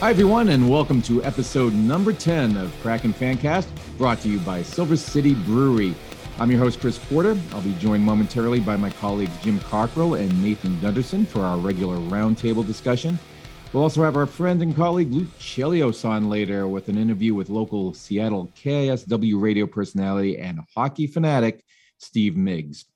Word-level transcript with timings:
Hi, 0.00 0.08
everyone, 0.08 0.48
and 0.48 0.70
welcome 0.70 1.02
to 1.02 1.22
episode 1.24 1.74
number 1.74 2.14
10 2.14 2.56
of 2.56 2.74
Kraken 2.80 3.12
Fancast, 3.12 3.68
brought 3.98 4.18
to 4.22 4.30
you 4.30 4.38
by 4.38 4.62
Silver 4.62 4.96
City 4.96 5.34
Brewery. 5.34 5.94
I'm 6.38 6.50
your 6.50 6.58
host, 6.58 6.80
Chris 6.80 6.96
Porter. 6.96 7.36
I'll 7.52 7.60
be 7.60 7.74
joined 7.74 8.02
momentarily 8.02 8.60
by 8.60 8.78
my 8.78 8.88
colleagues 8.88 9.36
Jim 9.42 9.60
Cockrell 9.60 10.14
and 10.14 10.42
Nathan 10.42 10.80
Gunderson 10.80 11.26
for 11.26 11.42
our 11.42 11.58
regular 11.58 11.96
roundtable 11.96 12.66
discussion. 12.66 13.18
We'll 13.74 13.82
also 13.82 14.02
have 14.02 14.16
our 14.16 14.24
friend 14.24 14.62
and 14.62 14.74
colleague 14.74 15.12
Luke 15.12 15.38
Chelios 15.38 16.02
on 16.08 16.30
later 16.30 16.66
with 16.66 16.88
an 16.88 16.96
interview 16.96 17.34
with 17.34 17.50
local 17.50 17.92
Seattle 17.92 18.50
KISW 18.56 19.38
radio 19.38 19.66
personality 19.66 20.38
and 20.38 20.60
hockey 20.74 21.08
fanatic 21.08 21.62
Steve 21.98 22.38
Miggs. 22.38 22.86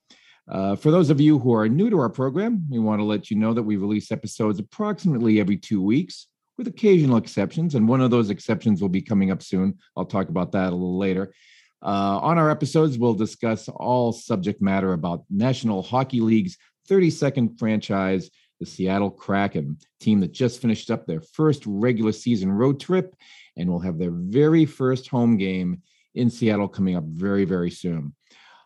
Uh, 0.49 0.75
for 0.75 0.89
those 0.89 1.11
of 1.11 1.21
you 1.21 1.37
who 1.37 1.53
are 1.53 1.69
new 1.69 1.91
to 1.91 1.99
our 1.99 2.09
program, 2.09 2.65
we 2.67 2.79
want 2.79 2.99
to 2.99 3.05
let 3.05 3.29
you 3.29 3.37
know 3.37 3.53
that 3.53 3.61
we 3.61 3.75
release 3.75 4.11
episodes 4.11 4.57
approximately 4.57 5.39
every 5.39 5.57
two 5.57 5.83
weeks 5.83 6.29
with 6.57 6.67
occasional 6.67 7.17
exceptions. 7.17 7.75
And 7.75 7.87
one 7.87 8.01
of 8.01 8.11
those 8.11 8.29
exceptions 8.29 8.81
will 8.81 8.89
be 8.89 9.01
coming 9.01 9.31
up 9.31 9.41
soon. 9.41 9.77
I'll 9.95 10.05
talk 10.05 10.29
about 10.29 10.51
that 10.53 10.69
a 10.69 10.75
little 10.75 10.97
later. 10.97 11.33
Uh, 11.81 12.19
on 12.21 12.37
our 12.37 12.49
episodes, 12.49 12.97
we'll 12.97 13.13
discuss 13.13 13.67
all 13.69 14.11
subject 14.11 14.61
matter 14.61 14.93
about 14.93 15.23
National 15.29 15.83
Hockey 15.83 16.19
League's 16.19 16.57
32nd 16.89 17.59
franchise, 17.59 18.29
the 18.59 18.65
Seattle 18.65 19.11
Kraken, 19.11 19.77
team 19.99 20.19
that 20.21 20.31
just 20.31 20.61
finished 20.61 20.89
up 20.89 21.05
their 21.05 21.21
first 21.21 21.63
regular 21.65 22.11
season 22.11 22.51
road 22.51 22.79
trip 22.79 23.15
and 23.57 23.69
will 23.69 23.79
have 23.79 23.97
their 23.97 24.11
very 24.11 24.65
first 24.65 25.07
home 25.07 25.37
game 25.37 25.81
in 26.15 26.29
Seattle 26.29 26.67
coming 26.67 26.95
up 26.95 27.03
very, 27.05 27.45
very 27.45 27.71
soon. 27.71 28.15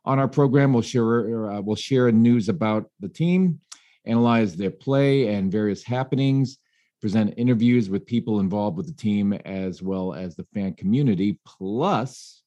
On 0.05 0.19
our 0.19 0.27
program, 0.27 0.73
we'll 0.73 0.81
share 0.81 1.51
uh, 1.51 1.61
we'll 1.61 1.75
share 1.75 2.11
news 2.11 2.47
about 2.49 2.89
the 2.99 3.09
team, 3.09 3.59
analyze 4.05 4.55
their 4.55 4.71
play 4.71 5.27
and 5.27 5.51
various 5.51 5.83
happenings, 5.83 6.57
present 7.01 7.33
interviews 7.37 7.89
with 7.89 8.05
people 8.05 8.39
involved 8.39 8.77
with 8.77 8.87
the 8.87 8.93
team 8.93 9.33
as 9.33 9.81
well 9.81 10.13
as 10.13 10.35
the 10.35 10.45
fan 10.53 10.73
community. 10.73 11.39
Plus, 11.45 12.43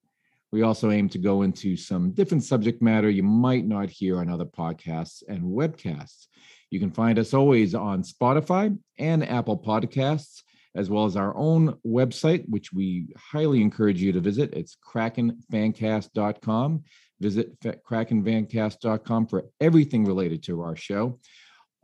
we 0.52 0.62
also 0.62 0.90
aim 0.90 1.08
to 1.08 1.18
go 1.18 1.42
into 1.42 1.76
some 1.76 2.12
different 2.12 2.44
subject 2.44 2.82
matter 2.82 3.08
you 3.08 3.22
might 3.22 3.66
not 3.66 3.88
hear 3.88 4.18
on 4.18 4.28
other 4.28 4.44
podcasts 4.44 5.22
and 5.26 5.42
webcasts. 5.42 6.26
You 6.70 6.78
can 6.78 6.90
find 6.90 7.18
us 7.18 7.34
always 7.34 7.74
on 7.74 8.02
Spotify 8.02 8.78
and 8.98 9.28
Apple 9.28 9.58
Podcasts, 9.58 10.42
as 10.74 10.90
well 10.90 11.06
as 11.06 11.16
our 11.16 11.34
own 11.36 11.74
website, 11.86 12.48
which 12.48 12.72
we 12.72 13.14
highly 13.16 13.60
encourage 13.60 14.00
you 14.00 14.12
to 14.12 14.20
visit. 14.20 14.52
It's 14.52 14.76
krakenfancast.com. 14.76 16.84
Visit 17.20 17.60
krakenfancast.com 17.60 19.26
for 19.26 19.46
everything 19.60 20.04
related 20.04 20.42
to 20.44 20.62
our 20.62 20.76
show. 20.76 21.18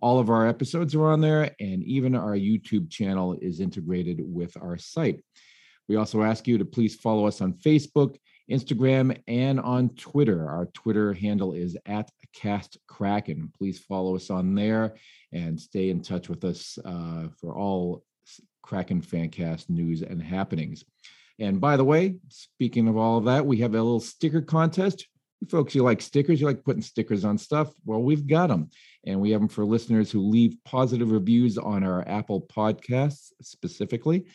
All 0.01 0.19
of 0.19 0.31
our 0.31 0.47
episodes 0.47 0.95
are 0.95 1.07
on 1.07 1.21
there, 1.21 1.55
and 1.59 1.83
even 1.83 2.15
our 2.15 2.37
YouTube 2.37 2.91
channel 2.91 3.37
is 3.41 3.61
integrated 3.61 4.21
with 4.23 4.57
our 4.61 4.79
site. 4.79 5.25
We 5.89 5.97
also 5.97 6.23
ask 6.23 6.47
you 6.47 6.59
to 6.59 6.65
please 6.65 6.95
follow 6.95 7.27
us 7.27 7.41
on 7.41 7.55
Facebook, 7.55 8.17
Instagram, 8.51 9.19
and 9.27 9.59
on 9.59 9.91
Twitter. 9.91 10.49
Our 10.49 10.67
Twitter 10.67 11.13
handle 11.13 11.53
is 11.53 11.77
at 11.87 12.11
Cast 12.33 12.79
Kraken. 12.87 13.51
Please 13.57 13.79
follow 13.79 14.15
us 14.15 14.31
on 14.31 14.55
there 14.55 14.97
and 15.33 15.61
stay 15.61 15.91
in 15.91 16.03
touch 16.03 16.29
with 16.29 16.45
us 16.45 16.79
uh, 16.85 17.29
for 17.41 17.57
all 17.57 18.05
Kraken 18.63 19.01
Fancast 19.01 19.71
news 19.71 20.03
and 20.03 20.23
happenings. 20.23 20.85
And 21.39 21.61
by 21.61 21.77
the 21.77 21.85
way, 21.85 22.17
speaking 22.29 22.89
of 22.89 22.97
all 22.97 23.19
of 23.19 23.25
that, 23.25 23.47
we 23.47 23.59
have 23.59 23.75
a 23.75 23.83
little 23.83 24.01
sticker 24.01 24.43
contest. 24.43 25.07
Folks, 25.49 25.75
you 25.75 25.85
like 25.85 26.03
stickers, 26.03 26.41
you 26.41 26.47
like 26.47 26.65
putting 26.65 26.83
stickers 26.83 27.25
on 27.25 27.39
stuff. 27.39 27.73
Well, 27.85 28.03
we've 28.03 28.27
got 28.27 28.49
them 28.49 28.71
and 29.07 29.21
we 29.21 29.31
have 29.31 29.41
them 29.41 29.49
for 29.49 29.65
listeners 29.65 30.11
who 30.11 30.21
leave 30.21 30.57
positive 30.65 31.13
reviews 31.13 31.57
on 31.57 31.85
our 31.85 32.07
Apple 32.09 32.43
podcasts 32.43 33.31
specifically. 33.41 34.27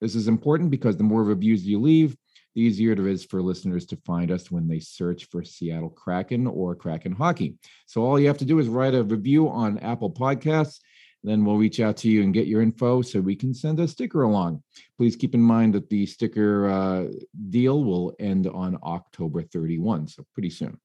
This 0.00 0.14
is 0.14 0.28
important 0.28 0.70
because 0.70 0.96
the 0.96 1.04
more 1.04 1.24
reviews 1.24 1.66
you 1.66 1.80
leave, 1.80 2.16
the 2.54 2.62
easier 2.62 2.92
it 2.92 3.00
is 3.00 3.24
for 3.24 3.42
listeners 3.42 3.86
to 3.86 3.96
find 4.04 4.30
us 4.30 4.50
when 4.50 4.68
they 4.68 4.78
search 4.78 5.28
for 5.30 5.42
Seattle 5.42 5.90
Kraken 5.90 6.46
or 6.46 6.74
Kraken 6.74 7.12
hockey. 7.12 7.56
So 7.86 8.02
all 8.02 8.20
you 8.20 8.28
have 8.28 8.38
to 8.38 8.44
do 8.44 8.58
is 8.58 8.68
write 8.68 8.94
a 8.94 9.02
review 9.02 9.48
on 9.48 9.78
Apple 9.78 10.10
Podcasts. 10.10 10.78
Then 11.24 11.44
we'll 11.44 11.56
reach 11.56 11.78
out 11.78 11.96
to 11.98 12.08
you 12.08 12.22
and 12.22 12.34
get 12.34 12.48
your 12.48 12.62
info 12.62 13.00
so 13.02 13.20
we 13.20 13.36
can 13.36 13.54
send 13.54 13.78
a 13.78 13.86
sticker 13.86 14.22
along. 14.22 14.62
Please 14.98 15.14
keep 15.14 15.34
in 15.34 15.40
mind 15.40 15.74
that 15.74 15.88
the 15.88 16.04
sticker 16.06 16.68
uh, 16.68 17.06
deal 17.50 17.84
will 17.84 18.14
end 18.18 18.48
on 18.48 18.78
October 18.82 19.42
31, 19.42 20.08
so 20.08 20.24
pretty 20.34 20.50
soon. 20.50 20.80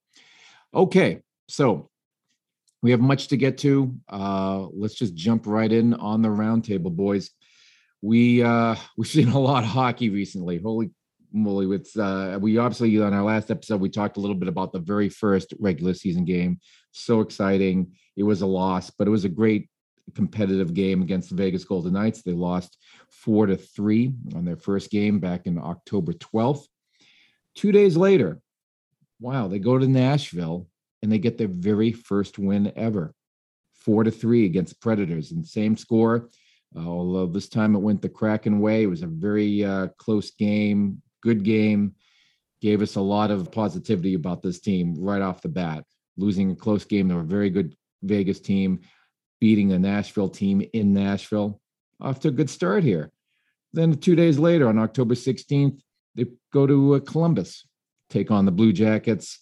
Okay, 0.76 1.22
so 1.48 1.90
we 2.84 2.92
have 2.92 3.00
much 3.00 3.30
to 3.30 3.38
get 3.38 3.58
to. 3.60 3.96
Uh, 4.08 4.68
let's 4.74 4.94
just 4.94 5.16
jump 5.16 5.48
right 5.48 5.72
in 5.72 5.94
on 5.96 6.22
the 6.22 6.30
roundtable, 6.30 6.96
boys. 6.96 7.32
We 8.02 8.44
uh, 8.44 8.76
we've 8.98 9.08
seen 9.08 9.30
a 9.30 9.40
lot 9.40 9.64
of 9.64 9.70
hockey 9.70 10.10
recently. 10.10 10.60
Holy 10.60 10.92
moly! 11.34 11.66
With 11.66 11.90
uh, 11.98 12.38
we 12.40 12.58
obviously 12.58 13.02
on 13.02 13.14
our 13.14 13.24
last 13.24 13.50
episode 13.50 13.82
we 13.82 13.90
talked 13.90 14.18
a 14.18 14.20
little 14.20 14.36
bit 14.36 14.50
about 14.50 14.72
the 14.72 14.80
very 14.80 15.10
first 15.10 15.54
regular 15.60 15.94
season 15.94 16.26
game. 16.26 16.60
So 16.92 17.22
exciting! 17.22 17.94
It 18.16 18.24
was 18.24 18.42
a 18.42 18.48
loss, 18.48 18.92
but 18.92 19.08
it 19.08 19.12
was 19.12 19.26
a 19.26 19.30
great 19.30 19.70
competitive 20.16 20.74
game 20.74 21.02
against 21.02 21.30
the 21.30 21.36
Vegas 21.36 21.64
Golden 21.64 21.94
Knights. 21.94 22.22
They 22.22 22.32
lost 22.32 22.78
four 23.10 23.46
to 23.46 23.58
three 23.58 24.14
on 24.36 24.46
their 24.46 24.56
first 24.56 24.90
game 24.90 25.20
back 25.20 25.46
in 25.46 25.58
October 25.58 26.14
twelfth. 26.14 26.68
Two 27.56 27.72
days 27.72 27.98
later, 27.98 28.40
wow, 29.20 29.48
they 29.48 29.60
go 29.60 29.78
to 29.78 29.88
Nashville 29.88 30.68
and 31.02 31.12
they 31.12 31.20
get 31.20 31.38
their 31.38 31.48
very 31.48 31.92
first 31.92 32.40
win 32.40 32.72
ever, 32.76 33.14
four 33.74 34.04
to 34.04 34.12
three 34.12 34.46
against 34.46 34.82
Predators, 34.82 35.32
and 35.32 35.46
same 35.46 35.76
score. 35.78 36.30
Uh, 36.76 36.88
although 36.88 37.26
this 37.26 37.50
time 37.50 37.76
it 37.76 37.80
went 37.80 38.02
the 38.02 38.10
Kraken 38.10 38.60
way, 38.60 38.84
it 38.84 38.88
was 38.88 39.02
a 39.02 39.08
very 39.08 39.64
uh, 39.64 39.88
close 39.98 40.32
game, 40.32 41.02
good 41.22 41.44
game. 41.44 41.96
Gave 42.62 42.82
us 42.82 42.96
a 42.96 43.02
lot 43.02 43.32
of 43.32 43.52
positivity 43.52 44.16
about 44.16 44.42
this 44.42 44.60
team 44.60 44.96
right 44.98 45.22
off 45.22 45.42
the 45.42 45.50
bat. 45.50 45.84
Losing 46.18 46.52
a 46.52 46.56
close 46.56 46.86
game, 46.86 47.08
they're 47.08 47.20
a 47.20 47.24
very 47.24 47.50
good 47.50 47.76
Vegas 48.04 48.40
team, 48.40 48.82
beating 49.40 49.72
a 49.72 49.80
Nashville 49.80 50.30
team 50.30 50.64
in 50.74 50.94
Nashville. 50.94 51.60
Off 52.00 52.20
to 52.22 52.28
a 52.30 52.32
good 52.32 52.50
start 52.50 52.84
here. 52.84 53.12
Then 53.74 53.96
two 53.98 54.16
days 54.16 54.40
later, 54.40 54.68
on 54.68 54.78
October 54.78 55.16
16th, 55.16 55.80
they 56.16 56.26
go 56.54 56.66
to 56.66 56.96
uh, 56.96 57.00
Columbus, 57.00 57.68
take 58.10 58.32
on 58.32 58.46
the 58.46 58.52
Blue 58.52 58.74
Jackets 58.74 59.40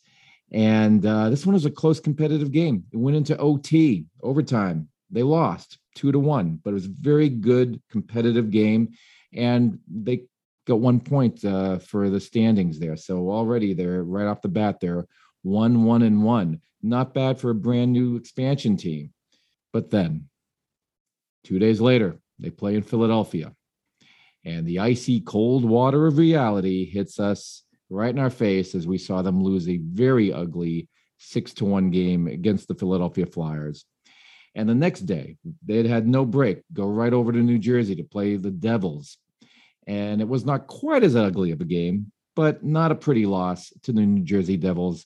and 0.51 1.06
uh, 1.06 1.29
this 1.29 1.45
one 1.45 1.53
was 1.53 1.66
a 1.66 1.72
close 1.72 2.00
competitive 2.00 2.51
game. 2.51 2.85
It 2.91 2.97
went 2.97 3.17
into 3.17 3.38
OT, 3.38 4.06
overtime. 4.22 4.89
They 5.09 5.23
lost 5.23 5.79
two 5.95 6.12
to 6.12 6.19
one, 6.19 6.59
but 6.63 6.72
it 6.72 6.75
was 6.75 6.85
a 6.85 6.95
very 7.00 7.29
good 7.29 7.81
competitive 7.91 8.51
game. 8.51 8.94
And 9.33 9.79
they 9.88 10.23
got 10.67 10.79
one 10.79 11.00
point 11.00 11.44
uh, 11.44 11.79
for 11.79 12.09
the 12.09 12.19
standings 12.19 12.79
there. 12.79 12.95
So 12.95 13.29
already 13.29 13.73
they're 13.73 14.03
right 14.03 14.27
off 14.27 14.41
the 14.41 14.47
bat, 14.47 14.79
they're 14.79 15.06
one, 15.44 15.83
one, 15.83 16.01
and 16.01 16.23
one. 16.23 16.62
Not 16.81 17.13
bad 17.13 17.39
for 17.39 17.50
a 17.50 17.56
brand 17.56 17.94
new 17.94 18.16
expansion 18.16 18.77
team. 18.77 19.12
But 19.75 19.90
then 19.90 20.30
two 21.44 21.59
days 21.59 21.81
later, 21.81 22.18
they 22.40 22.50
play 22.50 22.75
in 22.75 22.81
Philadelphia. 22.81 23.53
And 24.46 24.66
the 24.66 24.80
icy 24.80 25.19
cold 25.19 25.66
water 25.66 26.08
of 26.08 26.18
reality 26.18 26.90
hits 26.90 27.19
us 27.19 27.62
right 27.90 28.16
in 28.16 28.19
our 28.19 28.30
face 28.30 28.74
as 28.74 28.88
we 28.88 28.97
saw 28.97 29.22
them 29.22 29.44
lose 29.44 29.68
a 29.68 29.81
very 29.84 30.31
ugly 30.31 30.88
six 31.18 31.53
to 31.56 31.66
one 31.66 31.91
game 31.91 32.25
against 32.28 32.69
the 32.69 32.75
Philadelphia 32.75 33.25
Flyers. 33.25 33.84
And 34.56 34.69
the 34.69 34.74
next 34.74 35.02
day, 35.02 35.36
they 35.66 35.86
had 35.86 36.07
no 36.07 36.24
break, 36.24 36.62
go 36.72 36.88
right 36.88 37.12
over 37.12 37.34
to 37.34 37.40
New 37.40 37.59
Jersey 37.59 37.97
to 37.97 38.03
play 38.06 38.38
the 38.38 38.52
Devils. 38.52 39.18
And 39.88 40.22
it 40.22 40.28
was 40.30 40.46
not 40.46 40.68
quite 40.68 41.03
as 41.03 41.18
ugly 41.18 41.52
of 41.52 41.59
a 41.59 41.66
game, 41.66 42.13
but 42.34 42.63
not 42.63 42.94
a 42.94 42.96
pretty 42.96 43.25
loss 43.25 43.74
to 43.84 43.92
the 43.92 44.06
New 44.06 44.24
Jersey 44.24 44.56
Devils, 44.56 45.06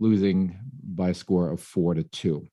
losing 0.00 0.58
by 0.82 1.10
a 1.10 1.14
score 1.14 1.52
of 1.52 1.60
four 1.60 1.94
to 1.94 2.02
two. 2.02 2.48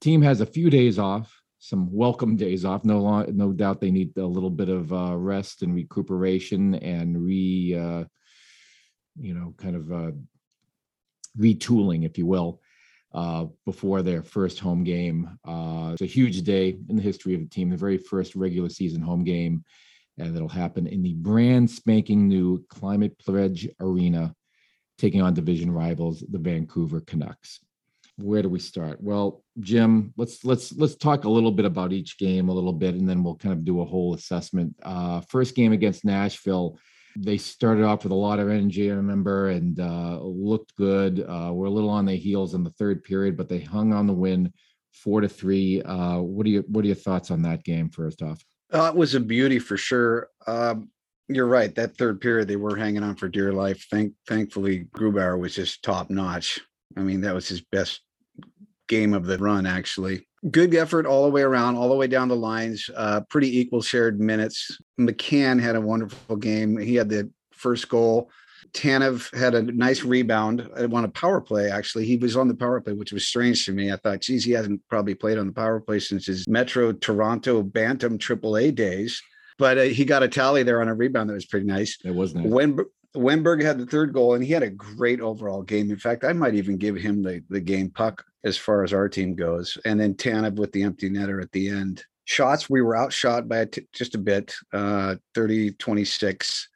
Team 0.00 0.22
has 0.22 0.40
a 0.40 0.46
few 0.46 0.70
days 0.70 0.98
off, 0.98 1.40
some 1.58 1.92
welcome 1.92 2.36
days 2.36 2.64
off. 2.64 2.84
No, 2.84 3.00
long, 3.00 3.36
no 3.36 3.52
doubt 3.52 3.80
they 3.80 3.90
need 3.90 4.16
a 4.16 4.24
little 4.24 4.50
bit 4.50 4.68
of 4.68 4.92
uh, 4.92 5.16
rest 5.16 5.62
and 5.62 5.74
recuperation 5.74 6.76
and 6.76 7.20
re 7.20 7.74
uh, 7.74 8.04
you 9.20 9.34
know, 9.34 9.54
kind 9.56 9.76
of 9.76 9.92
uh, 9.92 10.10
retooling, 11.38 12.04
if 12.04 12.18
you 12.18 12.26
will, 12.26 12.60
uh, 13.12 13.46
before 13.64 14.02
their 14.02 14.22
first 14.22 14.58
home 14.58 14.84
game. 14.84 15.38
Uh, 15.44 15.90
it's 15.92 16.02
a 16.02 16.06
huge 16.06 16.42
day 16.42 16.78
in 16.88 16.96
the 16.96 17.02
history 17.02 17.34
of 17.34 17.40
the 17.40 17.48
team, 17.48 17.70
the 17.70 17.76
very 17.76 17.98
first 17.98 18.34
regular 18.34 18.68
season 18.68 19.02
home 19.02 19.24
game, 19.24 19.64
and 20.18 20.34
that'll 20.34 20.48
happen 20.48 20.86
in 20.86 21.02
the 21.02 21.14
brand 21.14 21.70
spanking 21.70 22.28
new 22.28 22.64
Climate 22.68 23.18
Pledge 23.18 23.68
Arena, 23.80 24.34
taking 24.98 25.22
on 25.22 25.34
division 25.34 25.70
rivals, 25.70 26.24
the 26.30 26.38
Vancouver 26.38 27.00
Canucks. 27.00 27.60
Where 28.18 28.42
do 28.42 28.48
we 28.48 28.58
start? 28.58 29.00
Well, 29.00 29.42
Jim, 29.60 30.12
let's 30.16 30.44
let's 30.44 30.72
let's 30.72 30.96
talk 30.96 31.24
a 31.24 31.30
little 31.30 31.52
bit 31.52 31.64
about 31.64 31.92
each 31.92 32.18
game 32.18 32.48
a 32.48 32.52
little 32.52 32.72
bit, 32.72 32.94
and 32.94 33.08
then 33.08 33.22
we'll 33.22 33.36
kind 33.36 33.52
of 33.52 33.64
do 33.64 33.80
a 33.80 33.84
whole 33.84 34.14
assessment. 34.14 34.74
Uh, 34.82 35.20
first 35.22 35.54
game 35.54 35.72
against 35.72 36.04
Nashville 36.04 36.78
they 37.16 37.36
started 37.38 37.84
off 37.84 38.04
with 38.04 38.12
a 38.12 38.16
lot 38.16 38.38
of 38.38 38.48
energy, 38.48 38.90
I 38.90 38.94
remember, 38.94 39.48
and 39.50 39.78
uh, 39.80 40.20
looked 40.20 40.76
good. 40.76 41.20
Uh, 41.20 41.50
we're 41.52 41.66
a 41.66 41.70
little 41.70 41.90
on 41.90 42.04
their 42.04 42.16
heels 42.16 42.54
in 42.54 42.62
the 42.62 42.70
third 42.70 43.02
period, 43.02 43.36
but 43.36 43.48
they 43.48 43.60
hung 43.60 43.92
on 43.92 44.06
the 44.06 44.12
win, 44.12 44.52
four 44.92 45.20
to 45.20 45.28
three. 45.28 45.82
Uh, 45.82 46.18
what 46.18 46.46
are 46.46 46.50
you 46.50 46.64
What 46.68 46.84
are 46.84 46.88
your 46.88 46.96
thoughts 46.96 47.30
on 47.30 47.42
that 47.42 47.64
game? 47.64 47.90
First 47.90 48.22
off, 48.22 48.44
Uh, 48.72 48.90
it 48.92 48.96
was 48.96 49.14
a 49.14 49.20
beauty 49.20 49.58
for 49.58 49.76
sure. 49.76 50.28
Um, 50.46 50.90
you're 51.28 51.46
right. 51.46 51.74
That 51.74 51.96
third 51.96 52.20
period, 52.20 52.48
they 52.48 52.56
were 52.56 52.76
hanging 52.76 53.02
on 53.02 53.16
for 53.16 53.28
dear 53.28 53.52
life. 53.52 53.86
Thank, 53.90 54.14
thankfully, 54.26 54.86
Grubauer 54.96 55.38
was 55.38 55.54
just 55.54 55.82
top 55.82 56.10
notch. 56.10 56.60
I 56.96 57.00
mean, 57.00 57.20
that 57.22 57.34
was 57.34 57.48
his 57.48 57.60
best 57.60 58.00
game 58.88 59.14
of 59.14 59.26
the 59.26 59.38
run, 59.38 59.66
actually. 59.66 60.26
Good 60.50 60.74
effort 60.74 61.06
all 61.06 61.24
the 61.24 61.30
way 61.30 61.42
around, 61.42 61.76
all 61.76 61.88
the 61.88 61.96
way 61.96 62.06
down 62.06 62.28
the 62.28 62.36
lines. 62.36 62.88
Uh, 62.96 63.20
pretty 63.28 63.58
equal 63.58 63.82
shared 63.82 64.20
minutes. 64.20 64.78
McCann 64.98 65.60
had 65.60 65.76
a 65.76 65.80
wonderful 65.80 66.36
game. 66.36 66.76
He 66.78 66.94
had 66.94 67.08
the 67.08 67.30
first 67.52 67.88
goal. 67.88 68.30
Tanev 68.72 69.34
had 69.36 69.54
a 69.54 69.62
nice 69.62 70.02
rebound. 70.02 70.68
I 70.76 70.86
want 70.86 71.06
a 71.06 71.10
power 71.10 71.40
play, 71.40 71.70
actually. 71.70 72.04
He 72.04 72.16
was 72.16 72.36
on 72.36 72.48
the 72.48 72.54
power 72.54 72.80
play, 72.80 72.92
which 72.92 73.12
was 73.12 73.26
strange 73.26 73.64
to 73.66 73.72
me. 73.72 73.92
I 73.92 73.96
thought, 73.96 74.20
geez, 74.20 74.44
he 74.44 74.52
hasn't 74.52 74.80
probably 74.88 75.14
played 75.14 75.38
on 75.38 75.46
the 75.46 75.52
power 75.52 75.80
play 75.80 75.98
since 75.98 76.26
his 76.26 76.46
Metro 76.46 76.92
Toronto 76.92 77.62
Bantam 77.62 78.18
AAA 78.18 78.74
days. 78.74 79.20
But 79.58 79.78
uh, 79.78 79.82
he 79.82 80.04
got 80.04 80.22
a 80.22 80.28
tally 80.28 80.62
there 80.62 80.80
on 80.80 80.88
a 80.88 80.94
rebound 80.94 81.30
that 81.30 81.34
was 81.34 81.46
pretty 81.46 81.66
nice. 81.66 81.98
It 82.04 82.14
was 82.14 82.34
nice. 82.34 82.46
When 82.46 82.78
Wennberg 83.16 83.62
had 83.62 83.78
the 83.78 83.86
third 83.86 84.12
goal, 84.12 84.34
and 84.34 84.44
he 84.44 84.52
had 84.52 84.62
a 84.62 84.70
great 84.70 85.20
overall 85.20 85.62
game. 85.62 85.90
In 85.90 85.98
fact, 85.98 86.24
I 86.24 86.32
might 86.32 86.54
even 86.54 86.76
give 86.76 86.96
him 86.96 87.22
the, 87.22 87.42
the 87.48 87.60
game 87.60 87.90
puck 87.90 88.24
as 88.44 88.56
far 88.56 88.84
as 88.84 88.92
our 88.92 89.08
team 89.08 89.34
goes. 89.34 89.78
And 89.84 89.98
then 89.98 90.14
Tanev 90.14 90.56
with 90.56 90.72
the 90.72 90.82
empty 90.82 91.10
netter 91.10 91.42
at 91.42 91.52
the 91.52 91.68
end. 91.68 92.04
Shots, 92.24 92.68
we 92.68 92.82
were 92.82 92.96
outshot 92.96 93.48
by 93.48 93.66
just 93.92 94.14
a 94.14 94.18
bit, 94.18 94.54
uh, 94.72 95.16
30 95.34 95.72
26. 95.72 96.68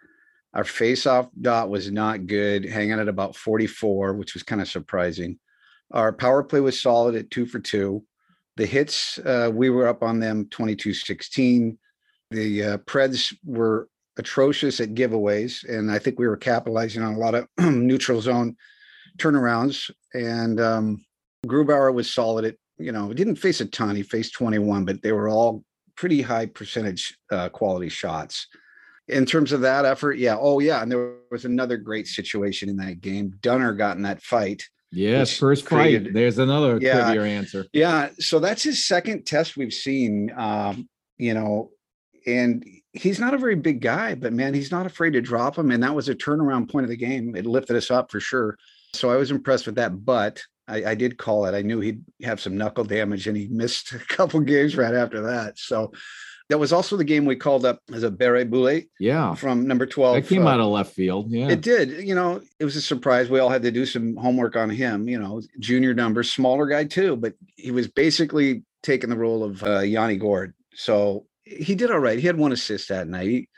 Our 0.55 0.65
face-off 0.65 1.29
dot 1.41 1.71
was 1.71 1.91
not 1.91 2.27
good, 2.27 2.65
hanging 2.65 2.99
at 2.99 3.09
about 3.09 3.37
44, 3.37 4.15
which 4.15 4.35
was 4.35 4.43
kind 4.43 4.61
of 4.61 4.69
surprising. 4.69 5.39
Our 5.93 6.13
power 6.13 6.43
play 6.43 6.61
was 6.61 6.81
solid 6.81 7.15
at 7.15 7.31
two 7.31 7.47
for 7.47 7.59
two. 7.59 8.05
The 8.57 8.67
hits, 8.67 9.19
uh, 9.19 9.51
we 9.53 9.71
were 9.71 9.89
up 9.89 10.03
on 10.03 10.21
them 10.21 10.49
22 10.51 10.93
16. 10.93 11.79
The 12.31 12.65
uh, 12.65 12.77
Preds 12.79 13.35
were 13.45 13.89
atrocious 14.19 14.81
at 14.81 14.95
giveaways, 14.95 15.67
and 15.69 15.91
I 15.91 15.99
think 15.99 16.19
we 16.19 16.29
were 16.29 16.37
capitalizing 16.37 17.03
on 17.03 17.15
a 17.15 17.19
lot 17.19 17.35
of 17.35 17.47
neutral 17.59 18.21
zone 18.21 18.57
turnarounds. 19.19 19.91
And 20.15 20.61
um, 20.61 21.05
Grubauer 21.47 21.93
was 21.93 22.13
solid 22.13 22.45
at, 22.45 22.57
you 22.79 22.93
know, 22.93 23.13
didn't 23.13 23.37
face 23.37 23.61
a 23.61 23.67
ton. 23.67 23.97
He 23.97 24.03
faced 24.03 24.35
21, 24.35 24.85
but 24.85 25.03
they 25.03 25.13
were 25.13 25.29
all 25.29 25.65
pretty 25.97 26.23
high 26.23 26.47
percentage 26.47 27.17
uh, 27.31 27.49
quality 27.49 27.89
shots 27.89 28.47
in 29.09 29.27
terms 29.27 29.53
of 29.53 29.61
that 29.63 29.85
effort, 29.85 30.19
yeah. 30.19 30.37
Oh, 30.39 30.59
yeah. 30.59 30.83
And 30.83 30.91
there 30.91 31.15
was 31.31 31.45
another 31.45 31.77
great 31.77 32.07
situation 32.07 32.69
in 32.69 32.77
that 32.77 33.01
game. 33.01 33.35
Dunner 33.41 33.73
got 33.73 33.97
in 33.97 34.03
that 34.03 34.23
fight. 34.23 34.65
Yes, 34.91 35.37
first 35.37 35.65
created, 35.65 36.07
fight. 36.07 36.15
There's 36.15 36.39
another 36.39 36.79
yeah, 36.81 37.05
trivia 37.05 37.25
answer. 37.25 37.67
Yeah. 37.73 38.11
So 38.19 38.39
that's 38.41 38.63
his 38.63 38.87
second 38.87 39.25
test 39.25 39.57
we've 39.57 39.73
seen. 39.73 40.31
Um, 40.37 40.89
you 41.17 41.35
know, 41.35 41.71
and 42.27 42.65
he's 42.93 43.19
not 43.19 43.35
a 43.35 43.39
very 43.39 43.55
big 43.55 43.81
guy, 43.81 44.15
but 44.15 44.33
man, 44.33 44.55
he's 44.55 44.71
not 44.71 44.87
afraid 44.87 45.15
to 45.15 45.21
drop 45.21 45.57
him. 45.57 45.71
And 45.71 45.83
that 45.83 45.95
was 45.95 46.09
a 46.09 46.15
turnaround 46.15 46.71
point 46.71 46.85
of 46.85 46.91
the 46.91 46.97
game. 46.97 47.35
It 47.35 47.47
lifted 47.47 47.77
us 47.77 47.91
up 47.91 48.11
for 48.11 48.21
sure. 48.21 48.59
So 48.93 49.11
I 49.11 49.17
was 49.17 49.31
impressed 49.31 49.67
with 49.67 49.77
that. 49.77 50.05
But 50.05 50.43
I, 50.69 50.85
I 50.91 50.95
did 50.95 51.19
call 51.19 51.47
it. 51.47 51.55
I 51.55 51.63
knew 51.63 51.81
he'd 51.81 52.05
have 52.23 52.41
some 52.41 52.57
knuckle 52.57 52.85
damage, 52.85 53.27
and 53.27 53.37
he 53.37 53.49
missed 53.49 53.93
a 53.93 53.99
couple 54.09 54.41
games 54.41 54.77
right 54.77 54.95
after 54.95 55.23
that. 55.23 55.59
So 55.59 55.93
that 56.49 56.59
was 56.59 56.73
also 56.73 56.97
the 56.97 57.05
game 57.05 57.25
we 57.25 57.37
called 57.37 57.65
up 57.65 57.81
as 57.93 58.03
a 58.03 58.11
Barré-Boulet. 58.11 58.89
Yeah. 59.01 59.35
From 59.35 59.67
number 59.67 59.87
12. 59.87 60.17
That 60.17 60.29
came 60.29 60.47
uh, 60.47 60.51
out 60.51 60.61
of 60.61 60.67
left 60.67 60.95
field. 60.95 61.31
Yeah. 61.31 61.49
It 61.49 61.63
did. 61.63 62.07
You 62.07 62.15
know, 62.15 62.43
it 62.59 62.65
was 62.65 62.77
a 62.77 62.83
surprise. 62.83 63.31
We 63.31 63.41
all 63.41 63.49
had 63.49 63.63
to 63.63 63.71
do 63.71 63.87
some 63.87 64.17
homework 64.17 64.57
on 64.57 64.69
him, 64.69 65.09
you 65.09 65.19
know, 65.19 65.41
junior 65.59 65.95
number, 65.95 66.23
smaller 66.23 66.67
guy 66.67 66.85
too, 66.85 67.17
but 67.17 67.35
he 67.57 67.71
was 67.71 67.89
basically 67.89 68.65
taking 68.83 69.11
the 69.11 69.17
role 69.17 69.45
of 69.45 69.63
uh, 69.63 69.81
Yanni 69.81 70.17
Gourde. 70.17 70.53
So 70.75 71.27
he 71.45 71.75
did 71.75 71.91
all 71.91 71.99
right. 71.99 72.19
He 72.19 72.27
had 72.27 72.37
one 72.37 72.53
assist 72.53 72.89
that 72.89 73.09
night. 73.09 73.29
He, 73.29 73.49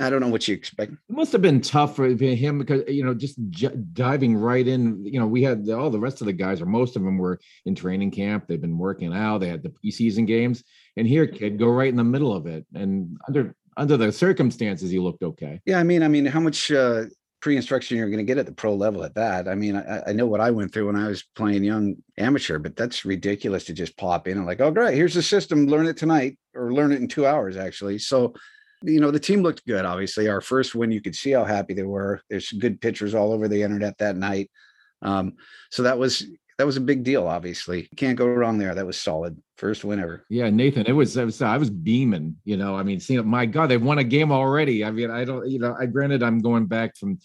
I 0.00 0.10
don't 0.10 0.20
know 0.20 0.28
what 0.28 0.46
you 0.46 0.54
expect. 0.54 0.92
It 0.92 0.98
must 1.08 1.32
have 1.32 1.42
been 1.42 1.60
tough 1.60 1.96
for 1.96 2.06
him 2.06 2.58
because 2.58 2.82
you 2.88 3.04
know 3.04 3.14
just 3.14 3.36
j- 3.50 3.74
diving 3.92 4.36
right 4.36 4.66
in. 4.66 5.04
You 5.04 5.18
know, 5.18 5.26
we 5.26 5.42
had 5.42 5.68
all 5.70 5.90
the 5.90 5.98
rest 5.98 6.20
of 6.20 6.26
the 6.26 6.32
guys, 6.32 6.60
or 6.60 6.66
most 6.66 6.94
of 6.94 7.02
them, 7.02 7.18
were 7.18 7.40
in 7.66 7.74
training 7.74 8.12
camp. 8.12 8.46
They've 8.46 8.60
been 8.60 8.78
working 8.78 9.12
out. 9.12 9.38
They 9.38 9.48
had 9.48 9.62
the 9.62 9.70
preseason 9.70 10.26
games, 10.26 10.62
and 10.96 11.06
here, 11.06 11.26
kid, 11.26 11.58
go 11.58 11.68
right 11.68 11.88
in 11.88 11.96
the 11.96 12.04
middle 12.04 12.32
of 12.32 12.46
it. 12.46 12.64
And 12.74 13.16
under 13.26 13.54
under 13.76 13.96
the 13.96 14.12
circumstances, 14.12 14.90
he 14.90 14.98
looked 14.98 15.22
okay. 15.22 15.60
Yeah, 15.64 15.78
I 15.78 15.82
mean, 15.82 16.02
I 16.02 16.08
mean, 16.08 16.26
how 16.26 16.40
much 16.40 16.70
uh, 16.70 17.04
pre-instruction 17.40 17.96
you're 17.96 18.08
going 18.08 18.18
to 18.18 18.24
get 18.24 18.38
at 18.38 18.46
the 18.46 18.52
pro 18.52 18.74
level 18.74 19.04
at 19.04 19.14
that? 19.14 19.48
I 19.48 19.54
mean, 19.54 19.76
I, 19.76 20.02
I 20.08 20.12
know 20.12 20.26
what 20.26 20.40
I 20.40 20.50
went 20.50 20.72
through 20.72 20.86
when 20.86 20.96
I 20.96 21.08
was 21.08 21.24
playing 21.34 21.64
young 21.64 21.96
amateur, 22.18 22.58
but 22.58 22.76
that's 22.76 23.04
ridiculous 23.04 23.64
to 23.64 23.72
just 23.72 23.96
pop 23.96 24.26
in 24.28 24.36
and 24.36 24.46
like, 24.46 24.60
oh, 24.60 24.70
great, 24.70 24.94
here's 24.94 25.14
the 25.14 25.22
system. 25.22 25.66
Learn 25.66 25.86
it 25.86 25.96
tonight, 25.96 26.38
or 26.54 26.72
learn 26.72 26.92
it 26.92 27.00
in 27.00 27.08
two 27.08 27.26
hours, 27.26 27.56
actually. 27.56 27.98
So 27.98 28.34
you 28.82 29.00
know, 29.00 29.10
the 29.10 29.20
team 29.20 29.42
looked 29.42 29.66
good. 29.66 29.84
Obviously, 29.84 30.28
our 30.28 30.40
first 30.40 30.74
win, 30.74 30.92
you 30.92 31.00
could 31.00 31.14
see 31.14 31.32
how 31.32 31.44
happy 31.44 31.74
they 31.74 31.82
were. 31.82 32.20
There's 32.30 32.50
good 32.52 32.80
pictures 32.80 33.14
all 33.14 33.32
over 33.32 33.48
the 33.48 33.62
internet 33.62 33.98
that 33.98 34.16
night. 34.16 34.50
Um, 35.02 35.34
so 35.70 35.82
that 35.84 35.98
was 35.98 36.26
that 36.58 36.66
was 36.66 36.76
a 36.76 36.80
big 36.80 37.04
deal. 37.04 37.26
Obviously, 37.26 37.88
can't 37.96 38.18
go 38.18 38.26
wrong 38.26 38.58
there. 38.58 38.74
That 38.74 38.86
was 38.86 39.00
solid. 39.00 39.40
First 39.56 39.84
win 39.84 40.00
ever. 40.00 40.24
Yeah, 40.28 40.50
Nathan, 40.50 40.86
it 40.86 40.92
was, 40.92 41.16
it 41.16 41.24
was 41.24 41.40
I 41.40 41.56
was 41.56 41.70
beaming. 41.70 42.36
You 42.44 42.56
know, 42.56 42.76
I 42.76 42.82
mean, 42.82 43.00
seeing 43.00 43.26
my 43.26 43.46
God, 43.46 43.68
they've 43.68 43.82
won 43.82 43.98
a 43.98 44.04
game 44.04 44.32
already. 44.32 44.84
I 44.84 44.90
mean, 44.90 45.10
I 45.10 45.24
don't, 45.24 45.48
you 45.48 45.60
know, 45.60 45.76
I 45.78 45.86
granted 45.86 46.22
I'm 46.22 46.40
going 46.40 46.66
back 46.66 46.96
from 46.96 47.18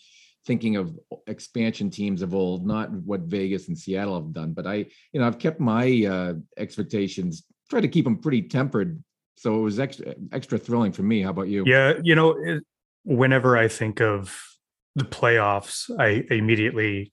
thinking 0.45 0.75
of 0.75 0.97
expansion 1.27 1.89
teams 1.89 2.21
of 2.21 2.35
old, 2.35 2.65
not 2.65 2.91
what 2.91 3.21
Vegas 3.21 3.69
and 3.69 3.77
Seattle 3.77 4.15
have 4.15 4.33
done, 4.33 4.53
but 4.53 4.67
I, 4.67 4.85
you 5.13 5.19
know, 5.19 5.25
I've 5.25 5.39
kept 5.39 5.59
my 5.59 6.05
uh, 6.05 6.33
expectations, 6.57 7.43
try 7.69 7.81
to 7.81 7.87
keep 7.87 8.05
them 8.05 8.17
pretty 8.17 8.43
tempered 8.43 9.01
so 9.35 9.59
it 9.59 9.61
was 9.61 9.79
extra 9.79 10.15
extra 10.31 10.57
thrilling 10.57 10.91
for 10.91 11.03
me. 11.03 11.21
How 11.21 11.31
about 11.31 11.47
you? 11.47 11.63
Yeah, 11.65 11.93
you 12.01 12.15
know, 12.15 12.31
it, 12.31 12.63
whenever 13.03 13.57
I 13.57 13.67
think 13.67 14.01
of 14.01 14.37
the 14.95 15.03
playoffs, 15.03 15.89
I 15.99 16.25
immediately 16.33 17.11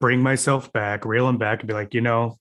bring 0.00 0.22
myself 0.22 0.72
back, 0.72 1.04
reel 1.04 1.26
them 1.26 1.38
back, 1.38 1.60
and 1.60 1.68
be 1.68 1.74
like, 1.74 1.94
you 1.94 2.00
know, 2.00 2.38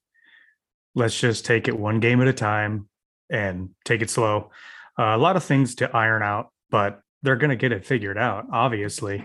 let's 0.96 1.20
just 1.20 1.46
take 1.46 1.68
it 1.68 1.78
one 1.78 2.00
game 2.00 2.22
at 2.22 2.28
a 2.28 2.34
time 2.34 2.90
and 3.30 3.70
take 3.86 4.02
it 4.02 4.10
slow. 4.10 4.52
Uh, 5.00 5.16
a 5.16 5.18
lot 5.18 5.38
of 5.38 5.44
things 5.44 5.76
to 5.76 5.96
iron 5.96 6.22
out, 6.22 6.52
but 6.70 7.02
they're 7.24 7.38
going 7.38 7.50
to 7.50 7.56
get 7.56 7.72
it 7.72 7.86
figured 7.86 8.18
out. 8.18 8.46
Obviously, 8.52 9.24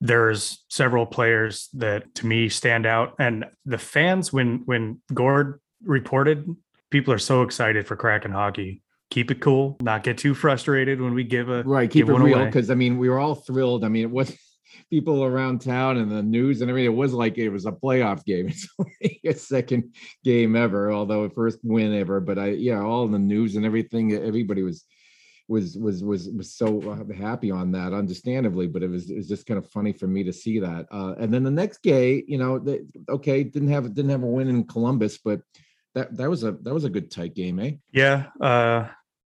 there's 0.00 0.64
several 0.68 1.06
players 1.06 1.68
that 1.74 2.14
to 2.16 2.26
me 2.26 2.48
stand 2.48 2.86
out, 2.86 3.14
and 3.18 3.46
the 3.64 3.78
fans 3.78 4.32
when 4.32 4.62
when 4.66 5.00
Gourde 5.14 5.60
reported, 5.82 6.46
people 6.90 7.14
are 7.14 7.18
so 7.18 7.42
excited 7.42 7.86
for 7.86 7.96
Kraken 7.96 8.32
hockey 8.32 8.82
keep 9.10 9.30
it 9.30 9.40
cool, 9.40 9.76
not 9.80 10.02
get 10.02 10.18
too 10.18 10.34
frustrated 10.34 11.00
when 11.00 11.14
we 11.14 11.24
give 11.24 11.48
a 11.48 11.62
right. 11.62 11.90
Keep 11.90 12.08
it 12.08 12.14
real 12.14 12.44
because 12.44 12.70
I 12.70 12.74
mean 12.74 12.98
we 12.98 13.08
were 13.08 13.18
all 13.18 13.34
thrilled. 13.34 13.84
I 13.84 13.88
mean 13.88 14.04
it 14.04 14.10
was 14.10 14.36
people 14.90 15.24
around 15.24 15.60
town 15.60 15.96
and 15.96 16.10
the 16.10 16.22
news 16.22 16.60
and 16.60 16.70
everything. 16.70 16.92
It 16.92 16.96
was 16.96 17.12
like 17.12 17.38
it 17.38 17.50
was 17.50 17.66
a 17.66 17.72
playoff 17.72 18.24
game. 18.24 18.48
It's 18.50 18.68
only 18.78 19.20
a 19.24 19.34
second 19.34 19.94
game 20.24 20.56
ever, 20.56 20.92
although 20.92 21.24
a 21.24 21.30
first 21.30 21.58
win 21.62 21.94
ever. 21.94 22.20
But 22.20 22.38
I 22.38 22.48
yeah, 22.50 22.80
all 22.80 23.06
the 23.08 23.18
news 23.18 23.56
and 23.56 23.64
everything. 23.64 24.12
Everybody 24.12 24.62
was 24.62 24.84
was 25.48 25.76
was 25.78 26.02
was 26.02 26.28
was 26.28 26.54
so 26.54 26.82
uh, 26.90 27.14
happy 27.14 27.52
on 27.52 27.70
that 27.70 27.92
understandably 27.92 28.66
but 28.66 28.82
it 28.82 28.90
was 28.90 29.08
it 29.08 29.16
was 29.16 29.28
just 29.28 29.46
kind 29.46 29.58
of 29.58 29.70
funny 29.70 29.92
for 29.92 30.08
me 30.08 30.24
to 30.24 30.32
see 30.32 30.58
that 30.58 30.86
uh, 30.90 31.14
and 31.20 31.32
then 31.32 31.44
the 31.44 31.50
next 31.52 31.84
game 31.84 32.24
you 32.26 32.36
know 32.36 32.58
they, 32.58 32.80
okay 33.08 33.44
didn't 33.44 33.68
have 33.68 33.94
didn't 33.94 34.10
have 34.10 34.24
a 34.24 34.26
win 34.26 34.48
in 34.48 34.64
columbus 34.64 35.18
but 35.18 35.40
that 35.96 36.14
that 36.14 36.30
was 36.30 36.44
a 36.44 36.52
that 36.52 36.74
was 36.74 36.84
a 36.84 36.90
good 36.90 37.10
tight 37.10 37.34
game, 37.34 37.58
eh? 37.58 37.72
Yeah. 37.90 38.26
Uh, 38.38 38.88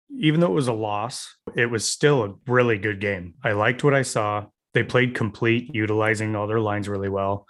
even 0.10 0.40
though 0.40 0.52
it 0.52 0.56
was 0.56 0.68
a 0.68 0.74
loss, 0.74 1.36
it 1.56 1.68
was 1.68 1.90
still 1.90 2.24
a 2.24 2.34
really 2.48 2.78
good 2.78 3.00
game. 3.00 3.36
I 3.44 3.54
liked 3.54 3.84
what 3.84 3.94
I 3.94 4.02
saw. 4.02 4.46
They 4.74 4.84
played 4.84 5.16
complete, 5.16 5.74
utilizing 5.74 6.36
all 6.36 6.48
their 6.48 6.60
lines 6.60 6.90
really 6.90 7.10
well. 7.10 7.48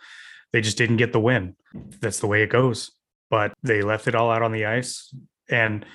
They 0.52 0.62
just 0.62 0.78
didn't 0.78 0.98
get 0.98 1.14
the 1.14 1.20
win. 1.20 1.56
That's 2.00 2.20
the 2.20 2.28
way 2.28 2.44
it 2.44 2.50
goes. 2.50 2.92
But 3.30 3.54
they 3.64 3.82
left 3.82 4.08
it 4.08 4.16
all 4.16 4.30
out 4.32 4.44
on 4.44 4.52
the 4.52 4.66
ice. 4.66 5.14
And 5.50 5.86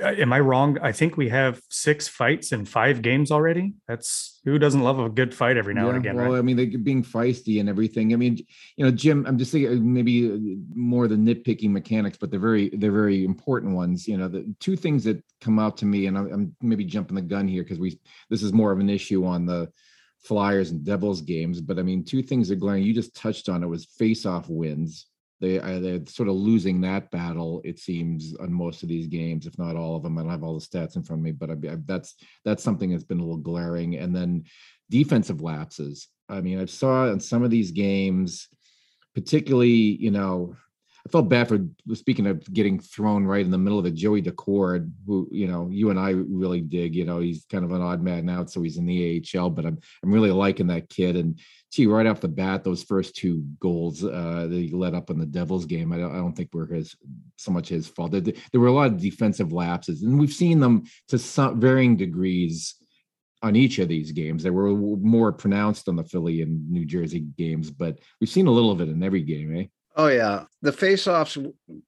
am 0.00 0.32
I 0.32 0.40
wrong? 0.40 0.78
I 0.82 0.92
think 0.92 1.16
we 1.16 1.28
have 1.28 1.60
six 1.68 2.08
fights 2.08 2.52
in 2.52 2.64
five 2.64 3.02
games 3.02 3.30
already. 3.30 3.74
That's 3.86 4.40
who 4.44 4.58
doesn't 4.58 4.82
love 4.82 4.98
a 4.98 5.08
good 5.08 5.34
fight 5.34 5.56
every 5.56 5.74
now 5.74 5.84
yeah, 5.84 5.88
and 5.90 5.98
again. 5.98 6.16
Well, 6.16 6.32
right? 6.32 6.38
I 6.38 6.42
mean, 6.42 6.56
they 6.56 6.66
being 6.66 7.04
feisty 7.04 7.60
and 7.60 7.68
everything. 7.68 8.12
I 8.12 8.16
mean, 8.16 8.38
you 8.76 8.84
know, 8.84 8.90
Jim, 8.90 9.24
I'm 9.26 9.38
just 9.38 9.52
thinking 9.52 9.78
uh, 9.78 9.80
maybe 9.80 10.32
uh, 10.32 10.36
more 10.74 11.08
the 11.08 11.16
nitpicking 11.16 11.70
mechanics, 11.70 12.18
but 12.18 12.30
they're 12.30 12.40
very 12.40 12.70
they're 12.70 12.92
very 12.92 13.24
important 13.24 13.74
ones. 13.74 14.08
You 14.08 14.16
know, 14.16 14.28
the 14.28 14.52
two 14.60 14.76
things 14.76 15.04
that 15.04 15.22
come 15.40 15.58
out 15.58 15.76
to 15.78 15.86
me, 15.86 16.06
and 16.06 16.16
I'm, 16.16 16.32
I'm 16.32 16.56
maybe 16.60 16.84
jumping 16.84 17.16
the 17.16 17.22
gun 17.22 17.48
here 17.48 17.62
because 17.62 17.78
we 17.78 17.98
this 18.30 18.42
is 18.42 18.52
more 18.52 18.72
of 18.72 18.80
an 18.80 18.90
issue 18.90 19.24
on 19.24 19.46
the 19.46 19.70
Flyers 20.24 20.70
and 20.70 20.84
Devils 20.84 21.20
games. 21.20 21.60
But 21.60 21.78
I 21.78 21.82
mean, 21.82 22.04
two 22.04 22.22
things 22.22 22.48
that 22.48 22.56
Glenn, 22.56 22.82
you 22.82 22.94
just 22.94 23.14
touched 23.14 23.48
on 23.48 23.62
it 23.62 23.68
was 23.68 23.84
face-off 23.84 24.48
wins 24.48 25.06
they 25.40 25.60
uh, 25.60 25.78
they're 25.78 26.04
sort 26.06 26.28
of 26.28 26.34
losing 26.34 26.80
that 26.80 27.10
battle 27.10 27.60
it 27.64 27.78
seems 27.78 28.34
on 28.36 28.52
most 28.52 28.82
of 28.82 28.88
these 28.88 29.06
games 29.06 29.46
if 29.46 29.58
not 29.58 29.76
all 29.76 29.96
of 29.96 30.02
them 30.02 30.18
i 30.18 30.22
don't 30.22 30.30
have 30.30 30.42
all 30.42 30.58
the 30.58 30.64
stats 30.64 30.96
in 30.96 31.02
front 31.02 31.20
of 31.20 31.24
me 31.24 31.32
but 31.32 31.50
I, 31.50 31.54
I, 31.54 31.76
that's 31.84 32.14
that's 32.44 32.62
something 32.62 32.90
that's 32.90 33.04
been 33.04 33.20
a 33.20 33.24
little 33.24 33.36
glaring 33.36 33.96
and 33.96 34.14
then 34.14 34.44
defensive 34.90 35.40
lapses 35.40 36.08
i 36.28 36.40
mean 36.40 36.60
i 36.60 36.64
saw 36.64 37.10
in 37.10 37.20
some 37.20 37.42
of 37.42 37.50
these 37.50 37.70
games 37.70 38.48
particularly 39.14 39.68
you 39.68 40.10
know 40.10 40.56
I 41.08 41.10
felt 41.10 41.30
bad 41.30 41.48
for 41.48 41.60
speaking 41.94 42.26
of 42.26 42.52
getting 42.52 42.78
thrown 42.78 43.24
right 43.24 43.44
in 43.44 43.50
the 43.50 43.56
middle 43.56 43.78
of 43.78 43.84
the 43.84 43.90
Joey 43.90 44.20
Daccord, 44.20 44.90
who 45.06 45.26
you 45.30 45.46
know 45.46 45.68
you 45.70 45.88
and 45.88 45.98
I 45.98 46.10
really 46.10 46.60
dig. 46.60 46.94
You 46.94 47.06
know, 47.06 47.20
he's 47.20 47.46
kind 47.50 47.64
of 47.64 47.72
an 47.72 47.80
odd 47.80 48.02
man 48.02 48.28
out, 48.28 48.50
so 48.50 48.60
he's 48.60 48.76
in 48.76 48.84
the 48.84 49.24
AHL, 49.34 49.48
but 49.48 49.64
I'm 49.64 49.78
I'm 50.02 50.12
really 50.12 50.30
liking 50.30 50.66
that 50.66 50.90
kid. 50.90 51.16
And 51.16 51.40
gee, 51.70 51.86
right 51.86 52.06
off 52.06 52.20
the 52.20 52.28
bat, 52.28 52.64
those 52.64 52.82
first 52.82 53.14
two 53.14 53.44
goals 53.60 54.02
uh, 54.04 54.46
that 54.48 54.52
he 54.52 54.70
let 54.70 54.94
up 54.94 55.10
in 55.10 55.18
the 55.18 55.26
Devils 55.26 55.66
game, 55.66 55.92
I 55.92 55.98
don't, 55.98 56.12
I 56.12 56.16
don't 56.16 56.32
think 56.32 56.50
were 56.52 56.66
his 56.66 56.96
so 57.36 57.50
much 57.50 57.68
his 57.68 57.86
fault. 57.86 58.12
There, 58.12 58.20
there 58.20 58.60
were 58.60 58.68
a 58.68 58.72
lot 58.72 58.88
of 58.88 59.00
defensive 59.00 59.52
lapses, 59.52 60.02
and 60.02 60.18
we've 60.18 60.32
seen 60.32 60.60
them 60.60 60.84
to 61.08 61.18
some 61.18 61.60
varying 61.60 61.96
degrees 61.96 62.74
on 63.42 63.54
each 63.54 63.78
of 63.78 63.88
these 63.88 64.12
games. 64.12 64.42
They 64.42 64.50
were 64.50 64.74
more 64.74 65.32
pronounced 65.32 65.88
on 65.88 65.96
the 65.96 66.04
Philly 66.04 66.42
and 66.42 66.68
New 66.70 66.84
Jersey 66.84 67.20
games, 67.20 67.70
but 67.70 67.98
we've 68.20 68.30
seen 68.30 68.46
a 68.46 68.52
little 68.52 68.70
of 68.70 68.80
it 68.80 68.88
in 68.88 69.02
every 69.02 69.22
game, 69.22 69.56
eh? 69.56 69.64
Oh 69.96 70.08
yeah, 70.08 70.44
the 70.62 70.72
face-offs 70.72 71.36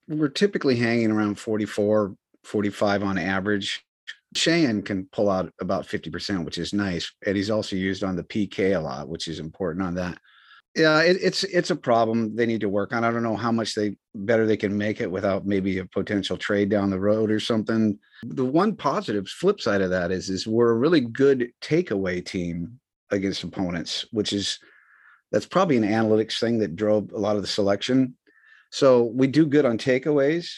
were 0.07 0.29
typically 0.29 0.75
hanging 0.75 1.11
around 1.11 1.39
44, 1.39 2.15
45 2.43 3.03
on 3.03 3.17
average. 3.17 3.85
Sheahan 4.35 4.85
can 4.85 5.07
pull 5.11 5.29
out 5.29 5.51
about 5.59 5.85
50%, 5.87 6.45
which 6.45 6.57
is 6.57 6.73
nice. 6.73 7.11
And 7.25 7.35
he's 7.35 7.49
also 7.49 7.75
used 7.75 8.03
on 8.03 8.15
the 8.15 8.23
PK 8.23 8.75
a 8.75 8.79
lot, 8.79 9.09
which 9.09 9.27
is 9.27 9.39
important 9.39 9.85
on 9.85 9.95
that. 9.95 10.17
Yeah, 10.75 11.01
it, 11.01 11.17
it's 11.21 11.43
it's 11.43 11.69
a 11.69 11.75
problem 11.75 12.33
they 12.33 12.45
need 12.45 12.61
to 12.61 12.69
work 12.69 12.93
on. 12.93 13.03
I 13.03 13.11
don't 13.11 13.23
know 13.23 13.35
how 13.35 13.51
much 13.51 13.75
they 13.75 13.97
better 14.15 14.45
they 14.45 14.55
can 14.55 14.77
make 14.77 15.01
it 15.01 15.11
without 15.11 15.45
maybe 15.45 15.79
a 15.79 15.85
potential 15.85 16.37
trade 16.37 16.69
down 16.69 16.89
the 16.89 16.99
road 16.99 17.29
or 17.29 17.41
something. 17.41 17.99
The 18.23 18.45
one 18.45 18.77
positive 18.77 19.27
flip 19.27 19.59
side 19.59 19.81
of 19.81 19.89
that 19.89 20.11
is 20.11 20.29
is 20.29 20.47
we're 20.47 20.71
a 20.71 20.77
really 20.77 21.01
good 21.01 21.51
takeaway 21.61 22.25
team 22.25 22.79
against 23.09 23.43
opponents, 23.43 24.05
which 24.11 24.31
is 24.31 24.59
that's 25.33 25.45
probably 25.45 25.75
an 25.75 25.83
analytics 25.83 26.39
thing 26.39 26.59
that 26.59 26.77
drove 26.77 27.11
a 27.11 27.19
lot 27.19 27.35
of 27.35 27.41
the 27.41 27.49
selection. 27.49 28.15
So 28.69 29.03
we 29.03 29.27
do 29.27 29.45
good 29.45 29.65
on 29.65 29.77
takeaways, 29.77 30.49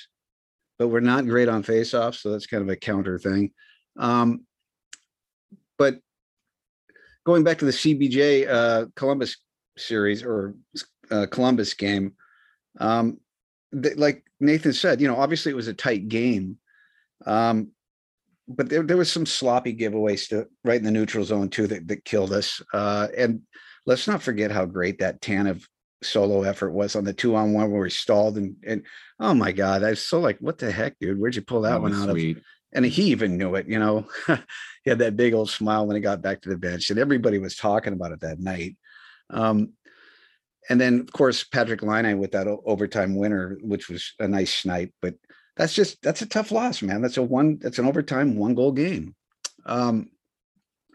but 0.83 0.89
we're 0.89 0.99
not 0.99 1.25
great 1.25 1.47
on 1.47 1.63
faceoffs. 1.63 2.15
So 2.15 2.29
that's 2.29 2.45
kind 2.45 2.61
of 2.61 2.67
a 2.67 2.75
counter 2.75 3.17
thing. 3.17 3.51
Um, 3.97 4.41
but 5.77 5.95
going 7.25 7.45
back 7.45 7.59
to 7.59 7.65
the 7.65 7.71
CBJ 7.71 8.49
uh, 8.49 8.87
Columbus 8.97 9.37
series 9.77 10.23
or 10.23 10.55
uh, 11.09 11.25
Columbus 11.31 11.73
game, 11.73 12.15
um, 12.81 13.17
th- 13.81 13.95
like 13.95 14.25
Nathan 14.41 14.73
said, 14.73 14.99
you 14.99 15.07
know, 15.07 15.15
obviously 15.15 15.53
it 15.53 15.55
was 15.55 15.69
a 15.69 15.73
tight 15.73 16.09
game, 16.09 16.57
um, 17.25 17.69
but 18.49 18.67
there 18.67 18.83
there 18.83 18.97
was 18.97 19.09
some 19.09 19.25
sloppy 19.25 19.73
giveaways 19.73 20.27
to 20.27 20.47
right 20.65 20.79
in 20.79 20.83
the 20.83 20.91
neutral 20.91 21.23
zone 21.23 21.47
too 21.47 21.67
that 21.67 21.87
that 21.87 22.03
killed 22.03 22.33
us. 22.33 22.61
Uh, 22.73 23.07
and 23.17 23.39
let's 23.85 24.05
not 24.05 24.21
forget 24.21 24.51
how 24.51 24.65
great 24.65 24.99
that 24.99 25.21
Tanev 25.21 25.65
solo 26.05 26.43
effort 26.43 26.71
was 26.71 26.95
on 26.95 27.03
the 27.03 27.13
two 27.13 27.35
on 27.35 27.53
one 27.53 27.71
where 27.71 27.85
he 27.85 27.89
stalled 27.89 28.37
and 28.37 28.55
and 28.65 28.83
oh 29.19 29.33
my 29.33 29.51
god, 29.51 29.83
I 29.83 29.91
was 29.91 30.01
so 30.01 30.19
like, 30.19 30.37
what 30.39 30.57
the 30.57 30.71
heck, 30.71 30.99
dude? 30.99 31.19
Where'd 31.19 31.35
you 31.35 31.41
pull 31.41 31.61
that, 31.61 31.71
that 31.71 31.81
one 31.81 31.93
out 31.93 32.09
sweet. 32.09 32.37
of? 32.37 32.43
And 32.75 32.85
he 32.85 33.03
even 33.03 33.37
knew 33.37 33.55
it, 33.55 33.67
you 33.67 33.77
know. 33.77 34.07
he 34.83 34.89
had 34.89 34.99
that 34.99 35.15
big 35.15 35.33
old 35.33 35.49
smile 35.49 35.85
when 35.85 35.95
he 35.95 36.01
got 36.01 36.21
back 36.21 36.41
to 36.41 36.49
the 36.49 36.57
bench, 36.57 36.89
and 36.89 36.99
everybody 36.99 37.37
was 37.37 37.55
talking 37.55 37.93
about 37.93 38.11
it 38.11 38.21
that 38.21 38.39
night. 38.39 38.77
Um, 39.29 39.73
and 40.69 40.79
then 40.79 41.01
of 41.01 41.11
course 41.11 41.43
Patrik 41.43 41.83
Laine 41.83 42.17
with 42.17 42.31
that 42.31 42.47
overtime 42.47 43.15
winner, 43.15 43.57
which 43.61 43.89
was 43.89 44.13
a 44.19 44.27
nice 44.27 44.53
snipe, 44.53 44.93
but 45.01 45.15
that's 45.55 45.73
just 45.73 46.01
that's 46.01 46.21
a 46.21 46.27
tough 46.27 46.51
loss, 46.51 46.81
man. 46.81 47.01
That's 47.01 47.17
a 47.17 47.23
one 47.23 47.59
that's 47.59 47.79
an 47.79 47.85
overtime 47.85 48.35
one 48.35 48.55
goal 48.55 48.71
game. 48.71 49.15
Um, 49.65 50.09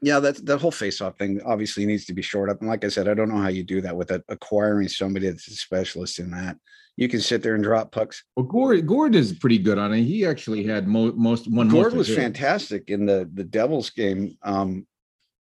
yeah, 0.02 0.21
that 0.21 0.45
that 0.47 0.61
whole 0.61 0.71
face-off 0.71 1.19
thing 1.19 1.40
obviously 1.45 1.87
needs 1.87 2.05
to 2.07 2.14
be 2.14 2.23
shored 2.23 2.50
up. 2.50 2.61
And 2.61 2.69
like 2.69 2.85
I 2.85 2.88
said, 2.88 3.09
I 3.09 3.14
don't 3.14 3.28
know 3.28 3.40
how 3.40 3.49
you 3.49 3.62
do 3.62 3.81
that 3.81 3.97
with 3.97 4.11
a, 4.11 4.23
acquiring 4.28 4.88
somebody 4.88 5.28
that's 5.28 5.49
a 5.49 5.55
specialist 5.55 6.19
in 6.19 6.31
that. 6.31 6.57
You 6.97 7.09
can 7.09 7.21
sit 7.21 7.43
there 7.43 7.55
and 7.55 7.62
drop 7.62 7.93
pucks. 7.93 8.25
Well, 8.37 8.47
Gourde, 8.47 8.87
Gourde 8.87 9.14
is 9.14 9.33
pretty 9.33 9.59
good 9.59 9.78
on 9.78 9.95
it. 9.95 10.02
He 10.02 10.26
actually 10.26 10.64
had 10.64 10.88
mo- 10.88 11.12
most 11.12 11.50
one. 11.50 11.69
Gourde 11.69 11.95
was 11.95 12.12
fantastic 12.14 12.90
in 12.90 13.07
the 13.07 13.31
the 13.33 13.45
Devils 13.45 13.90
game. 13.90 14.37
Um, 14.43 14.87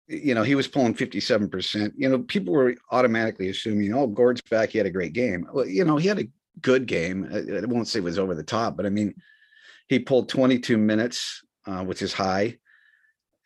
you 0.09 0.35
know, 0.35 0.43
he 0.43 0.55
was 0.55 0.69
pulling 0.69 0.95
57%. 0.95 1.93
You 1.97 2.09
know, 2.09 2.19
people 2.21 2.53
were 2.53 2.75
automatically 2.91 3.49
assuming, 3.49 3.95
oh, 3.95 4.07
Gourde's 4.07 4.43
back. 4.43 4.71
He 4.71 4.79
had 4.79 4.87
a 4.87 4.91
great 4.91 5.15
game. 5.15 5.49
Well, 5.53 5.67
you 5.67 5.85
know, 5.85 5.97
he 5.97 6.09
had 6.09 6.19
a 6.19 6.29
good 6.61 6.87
game. 6.87 7.29
I, 7.33 7.63
I 7.63 7.65
won't 7.65 7.89
say 7.89 8.01
it 8.01 8.05
was 8.05 8.19
over 8.19 8.35
the 8.35 8.43
top, 8.43 8.77
but 8.77 8.85
I 8.85 8.91
mean, 8.91 9.15
he 9.89 9.99
pulled 9.99 10.29
22 10.29 10.77
minutes, 10.77 11.43
uh, 11.67 11.85
which 11.85 12.03
is 12.03 12.13
high. 12.13 12.59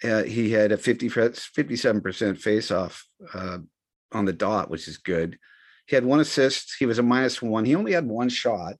Uh, 0.04 0.22
he 0.22 0.50
had 0.50 0.72
a 0.72 0.76
50, 0.76 1.08
57% 1.08 2.38
face 2.38 2.70
off 2.70 3.06
uh, 3.32 3.58
on 4.12 4.24
the 4.24 4.32
dot, 4.32 4.70
which 4.70 4.88
is 4.88 4.98
good. 4.98 5.38
He 5.86 5.94
had 5.94 6.04
one 6.04 6.20
assist. 6.20 6.74
He 6.78 6.86
was 6.86 6.98
a 6.98 7.02
minus 7.02 7.40
one. 7.40 7.64
He 7.64 7.74
only 7.74 7.92
had 7.92 8.06
one 8.06 8.28
shot 8.28 8.74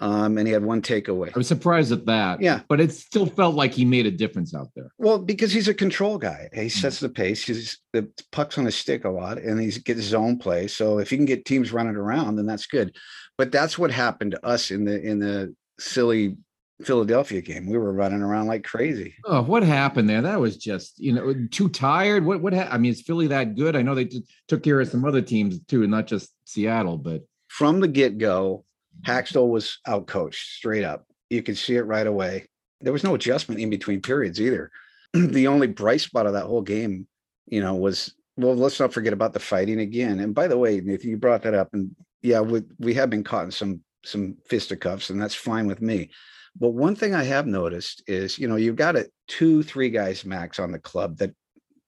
um, 0.00 0.38
and 0.38 0.46
he 0.46 0.52
had 0.52 0.64
one 0.64 0.82
takeaway. 0.82 1.28
I 1.28 1.38
was 1.38 1.48
surprised 1.48 1.92
at 1.92 2.06
that. 2.06 2.40
Yeah, 2.40 2.60
but 2.68 2.80
it 2.80 2.92
still 2.92 3.26
felt 3.26 3.54
like 3.54 3.72
he 3.72 3.84
made 3.84 4.06
a 4.06 4.10
difference 4.10 4.54
out 4.54 4.68
there. 4.74 4.90
Well, 4.98 5.18
because 5.18 5.52
he's 5.52 5.68
a 5.68 5.74
control 5.74 6.18
guy. 6.18 6.48
He 6.52 6.62
hmm. 6.62 6.68
sets 6.68 7.00
the 7.00 7.08
pace. 7.08 7.44
He's 7.44 7.78
the 7.92 8.10
pucks 8.32 8.58
on 8.58 8.64
his 8.64 8.74
stick 8.74 9.04
a 9.04 9.10
lot, 9.10 9.38
and 9.38 9.60
he 9.60 9.70
gets 9.80 10.00
zone 10.02 10.38
play. 10.38 10.66
So 10.66 10.98
if 10.98 11.10
he 11.10 11.16
can 11.16 11.26
get 11.26 11.44
teams 11.44 11.72
running 11.72 11.96
around, 11.96 12.36
then 12.36 12.46
that's 12.46 12.66
good. 12.66 12.96
But 13.38 13.52
that's 13.52 13.78
what 13.78 13.90
happened 13.90 14.32
to 14.32 14.46
us 14.46 14.70
in 14.70 14.84
the 14.84 15.00
in 15.00 15.18
the 15.20 15.54
silly 15.78 16.36
Philadelphia 16.84 17.40
game. 17.40 17.66
We 17.66 17.78
were 17.78 17.92
running 17.92 18.22
around 18.22 18.46
like 18.46 18.64
crazy. 18.64 19.14
Oh, 19.24 19.42
what 19.42 19.62
happened 19.62 20.08
there? 20.08 20.22
That 20.22 20.40
was 20.40 20.56
just 20.56 20.98
you 20.98 21.12
know 21.12 21.34
too 21.50 21.68
tired. 21.68 22.24
What 22.24 22.40
what? 22.40 22.52
Ha- 22.54 22.68
I 22.70 22.78
mean, 22.78 22.92
is 22.92 23.02
Philly 23.02 23.26
that 23.28 23.56
good? 23.56 23.76
I 23.76 23.82
know 23.82 23.94
they 23.94 24.10
took 24.48 24.62
care 24.62 24.80
of 24.80 24.88
some 24.88 25.04
other 25.04 25.22
teams 25.22 25.60
too, 25.64 25.82
and 25.82 25.90
not 25.90 26.06
just 26.06 26.32
Seattle, 26.44 26.98
but 26.98 27.22
from 27.48 27.80
the 27.80 27.88
get 27.88 28.18
go 28.18 28.64
Hakstol 29.02 29.48
was 29.48 29.78
outcoached 29.86 30.34
straight 30.34 30.84
up. 30.84 31.06
You 31.30 31.42
could 31.42 31.58
see 31.58 31.76
it 31.76 31.82
right 31.82 32.06
away. 32.06 32.46
There 32.80 32.92
was 32.92 33.04
no 33.04 33.14
adjustment 33.14 33.60
in 33.60 33.70
between 33.70 34.00
periods 34.00 34.40
either. 34.40 34.70
the 35.12 35.46
only 35.46 35.66
bright 35.66 36.00
spot 36.00 36.26
of 36.26 36.32
that 36.34 36.46
whole 36.46 36.62
game, 36.62 37.06
you 37.46 37.60
know, 37.60 37.74
was 37.74 38.14
well, 38.36 38.54
let's 38.54 38.80
not 38.80 38.92
forget 38.92 39.12
about 39.12 39.32
the 39.32 39.40
fighting 39.40 39.80
again. 39.80 40.18
And 40.20 40.34
by 40.34 40.48
the 40.48 40.58
way, 40.58 40.80
Nathan, 40.80 41.10
you 41.10 41.16
brought 41.16 41.42
that 41.42 41.54
up, 41.54 41.72
and 41.72 41.94
yeah, 42.22 42.40
we 42.40 42.62
we 42.78 42.94
have 42.94 43.10
been 43.10 43.24
caught 43.24 43.44
in 43.44 43.50
some 43.50 43.80
some 44.04 44.36
fisticuffs, 44.48 45.10
and 45.10 45.20
that's 45.20 45.34
fine 45.34 45.66
with 45.66 45.80
me. 45.80 46.10
But 46.58 46.70
one 46.70 46.94
thing 46.94 47.14
I 47.14 47.24
have 47.24 47.46
noticed 47.46 48.02
is, 48.06 48.38
you 48.38 48.46
know, 48.46 48.56
you've 48.56 48.76
got 48.76 48.96
a 48.96 49.08
two, 49.26 49.62
three 49.62 49.90
guys 49.90 50.24
max 50.24 50.58
on 50.58 50.70
the 50.70 50.78
club 50.78 51.18
that 51.18 51.34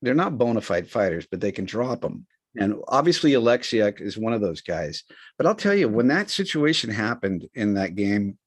they're 0.03 0.15
not 0.15 0.39
bona 0.39 0.61
fide 0.61 0.91
fighters, 0.91 1.27
but 1.31 1.41
they 1.41 1.53
can 1.53 1.65
drop 1.65 2.01
them. 2.01 2.27
And 2.59 2.77
obviously, 2.89 3.33
Oleksiak 3.33 4.01
is 4.01 4.17
one 4.17 4.33
of 4.33 4.41
those 4.41 4.63
guys. 4.63 5.05
But 5.37 5.47
I'll 5.47 5.55
tell 5.55 5.75
you, 5.75 5.89
when 5.89 6.09
that 6.09 6.31
situation 6.31 6.91
happened 6.91 7.47
in 7.55 7.75
that 7.75 7.95
game, 7.95 8.39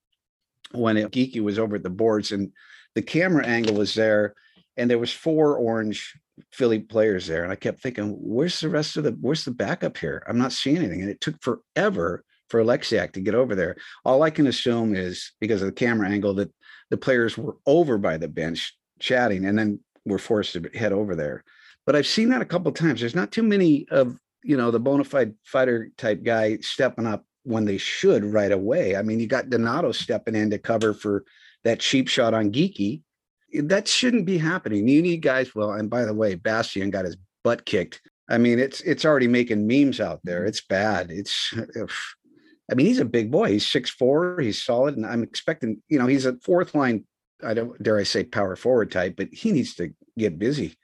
when 0.71 0.97
it, 0.97 1.11
Geekie 1.11 1.41
was 1.41 1.59
over 1.59 1.75
at 1.75 1.83
the 1.83 1.89
boards 1.89 2.31
and 2.31 2.51
the 2.95 3.01
camera 3.01 3.45
angle 3.45 3.75
was 3.75 3.93
there, 3.93 4.35
and 4.77 4.89
there 4.89 4.99
was 4.99 5.13
four 5.13 5.57
orange 5.57 6.17
Philly 6.51 6.79
players 6.79 7.27
there, 7.27 7.43
and 7.43 7.51
I 7.51 7.55
kept 7.55 7.81
thinking, 7.81 8.15
"Where's 8.19 8.59
the 8.59 8.69
rest 8.69 8.97
of 8.97 9.03
the? 9.03 9.11
Where's 9.11 9.45
the 9.45 9.51
backup 9.51 9.97
here? 9.97 10.23
I'm 10.27 10.37
not 10.37 10.53
seeing 10.53 10.77
anything." 10.77 11.01
And 11.01 11.09
it 11.09 11.21
took 11.21 11.35
forever 11.41 12.23
for 12.49 12.63
Oleksiak 12.63 13.13
to 13.13 13.21
get 13.21 13.35
over 13.35 13.55
there. 13.55 13.75
All 14.03 14.23
I 14.23 14.29
can 14.29 14.47
assume 14.47 14.95
is 14.95 15.31
because 15.39 15.61
of 15.61 15.67
the 15.67 15.71
camera 15.71 16.09
angle 16.09 16.33
that 16.35 16.51
the 16.89 16.97
players 16.97 17.37
were 17.37 17.57
over 17.65 17.97
by 17.97 18.17
the 18.17 18.27
bench 18.27 18.75
chatting, 18.99 19.45
and 19.45 19.57
then 19.57 19.79
were 20.05 20.19
forced 20.19 20.53
to 20.53 20.69
head 20.73 20.91
over 20.91 21.15
there. 21.15 21.43
But 21.85 21.95
I've 21.95 22.07
seen 22.07 22.29
that 22.29 22.41
a 22.41 22.45
couple 22.45 22.71
times. 22.71 22.99
There's 22.99 23.15
not 23.15 23.31
too 23.31 23.43
many 23.43 23.87
of 23.89 24.17
you 24.43 24.57
know 24.57 24.71
the 24.71 24.79
bona 24.79 25.03
fide 25.03 25.35
fighter 25.43 25.91
type 25.97 26.23
guy 26.23 26.57
stepping 26.57 27.05
up 27.05 27.25
when 27.43 27.65
they 27.65 27.77
should 27.77 28.25
right 28.25 28.51
away. 28.51 28.95
I 28.95 29.01
mean, 29.01 29.19
you 29.19 29.27
got 29.27 29.49
Donato 29.49 29.91
stepping 29.91 30.35
in 30.35 30.49
to 30.51 30.57
cover 30.57 30.93
for 30.93 31.23
that 31.63 31.79
cheap 31.79 32.07
shot 32.07 32.33
on 32.33 32.51
Geekie. 32.51 33.01
That 33.53 33.87
shouldn't 33.87 34.25
be 34.25 34.37
happening. 34.37 34.87
You 34.87 35.01
need 35.01 35.21
guys. 35.21 35.55
Well, 35.55 35.71
and 35.71 35.89
by 35.89 36.05
the 36.05 36.13
way, 36.13 36.35
Bastian 36.35 36.91
got 36.91 37.05
his 37.05 37.17
butt 37.43 37.65
kicked. 37.65 38.01
I 38.29 38.37
mean, 38.37 38.59
it's 38.59 38.81
it's 38.81 39.05
already 39.05 39.27
making 39.27 39.65
memes 39.65 39.99
out 39.99 40.19
there. 40.23 40.45
It's 40.45 40.61
bad. 40.61 41.09
It's 41.09 41.53
I 42.71 42.75
mean, 42.75 42.85
he's 42.85 42.99
a 42.99 43.05
big 43.05 43.31
boy. 43.31 43.51
He's 43.53 43.67
six 43.67 43.89
four. 43.89 44.39
He's 44.39 44.63
solid, 44.63 44.95
and 44.95 45.05
I'm 45.05 45.23
expecting. 45.23 45.81
You 45.87 45.99
know, 45.99 46.07
he's 46.07 46.25
a 46.25 46.37
fourth 46.37 46.75
line. 46.75 47.05
I 47.43 47.53
don't 47.53 47.81
dare 47.81 47.97
I 47.97 48.03
say 48.03 48.23
power 48.23 48.55
forward 48.55 48.91
type, 48.91 49.15
but 49.15 49.29
he 49.31 49.51
needs 49.51 49.75
to 49.75 49.93
get 50.17 50.37
busy 50.37 50.75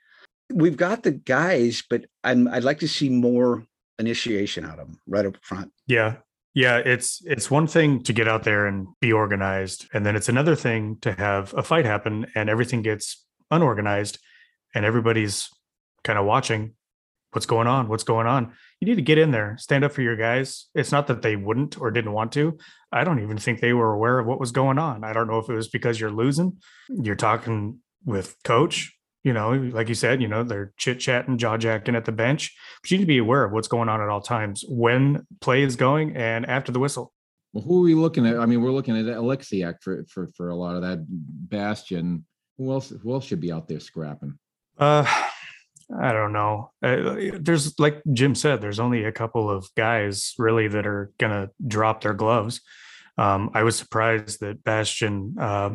we've 0.52 0.76
got 0.76 1.02
the 1.02 1.12
guys, 1.12 1.82
but 1.88 2.06
I'm, 2.24 2.48
I'd 2.48 2.64
like 2.64 2.80
to 2.80 2.88
see 2.88 3.08
more 3.08 3.64
initiation 3.98 4.64
out 4.64 4.78
of 4.78 4.88
them 4.88 5.00
right 5.06 5.26
up 5.26 5.36
front. 5.42 5.72
Yeah. 5.86 6.16
Yeah, 6.54 6.78
it's 6.78 7.20
it's 7.26 7.50
one 7.50 7.66
thing 7.66 8.02
to 8.04 8.14
get 8.14 8.28
out 8.28 8.44
there 8.44 8.64
and 8.64 8.88
be 8.98 9.12
organized, 9.12 9.90
and 9.92 10.06
then 10.06 10.16
it's 10.16 10.30
another 10.30 10.56
thing 10.56 10.96
to 11.02 11.12
have 11.12 11.52
a 11.52 11.62
fight 11.62 11.84
happen 11.84 12.28
and 12.34 12.48
everything 12.48 12.80
gets 12.80 13.26
unorganized, 13.50 14.18
and 14.74 14.82
everybody's 14.82 15.50
kind 16.02 16.18
of 16.18 16.24
watching 16.24 16.72
what's 17.32 17.44
going 17.44 17.66
on, 17.66 17.88
what's 17.88 18.04
going 18.04 18.26
on. 18.26 18.54
You 18.80 18.88
need 18.88 18.96
to 18.96 19.02
get 19.02 19.18
in 19.18 19.30
there, 19.30 19.56
stand 19.58 19.84
up 19.84 19.92
for 19.92 20.02
your 20.02 20.16
guys. 20.16 20.66
It's 20.74 20.92
not 20.92 21.06
that 21.06 21.22
they 21.22 21.34
wouldn't 21.34 21.80
or 21.80 21.90
didn't 21.90 22.12
want 22.12 22.32
to. 22.32 22.58
I 22.92 23.04
don't 23.04 23.22
even 23.22 23.38
think 23.38 23.60
they 23.60 23.72
were 23.72 23.92
aware 23.92 24.18
of 24.18 24.26
what 24.26 24.40
was 24.40 24.52
going 24.52 24.78
on. 24.78 25.02
I 25.02 25.12
don't 25.12 25.28
know 25.28 25.38
if 25.38 25.48
it 25.48 25.54
was 25.54 25.68
because 25.68 25.98
you're 25.98 26.10
losing, 26.10 26.58
you're 26.88 27.14
talking 27.14 27.80
with 28.04 28.36
coach, 28.44 28.92
you 29.26 29.32
know, 29.32 29.54
like 29.54 29.88
you 29.88 29.94
said, 29.94 30.22
you 30.22 30.28
know, 30.28 30.44
they're 30.44 30.72
chit 30.76 31.00
chatting, 31.00 31.36
jaw 31.36 31.56
jacking 31.56 31.96
at 31.96 32.04
the 32.04 32.12
bench. 32.12 32.54
But 32.80 32.90
you 32.90 32.98
need 32.98 33.02
to 33.02 33.08
be 33.08 33.18
aware 33.18 33.44
of 33.44 33.50
what's 33.50 33.66
going 33.66 33.88
on 33.88 34.00
at 34.00 34.08
all 34.08 34.20
times 34.20 34.64
when 34.68 35.26
play 35.40 35.62
is 35.62 35.74
going 35.74 36.16
and 36.16 36.46
after 36.46 36.70
the 36.70 36.78
whistle. 36.78 37.12
Well, 37.52 37.64
who 37.64 37.80
are 37.80 37.82
we 37.82 37.94
looking 37.94 38.24
at? 38.24 38.38
I 38.38 38.46
mean, 38.46 38.62
we're 38.62 38.70
looking 38.70 38.96
at 38.96 39.04
Oleksiak 39.06 39.82
for 39.82 40.04
for 40.08 40.28
for 40.36 40.50
a 40.50 40.54
lot 40.54 40.76
of 40.76 40.82
that. 40.82 41.04
Bastian. 41.08 42.24
Who 42.58 42.70
else? 42.70 42.90
Who 42.90 43.14
else 43.14 43.24
should 43.24 43.40
be 43.40 43.50
out 43.50 43.66
there 43.66 43.80
scrapping? 43.80 44.38
Uh, 44.78 45.06
I 45.94 46.12
don't 46.12 46.32
know. 46.32 46.72
Uh, 46.82 47.38
there's 47.38 47.78
like 47.78 48.02
Jim 48.12 48.34
said, 48.34 48.60
there's 48.60 48.80
only 48.80 49.04
a 49.04 49.12
couple 49.12 49.48
of 49.48 49.68
guys 49.76 50.34
really 50.38 50.68
that 50.68 50.86
are 50.86 51.12
gonna 51.18 51.50
drop 51.66 52.00
their 52.00 52.14
gloves. 52.14 52.60
Um, 53.18 53.50
I 53.54 53.62
was 53.62 53.76
surprised 53.76 54.40
that 54.40 54.64
Bastian 54.64 55.36
uh, 55.38 55.74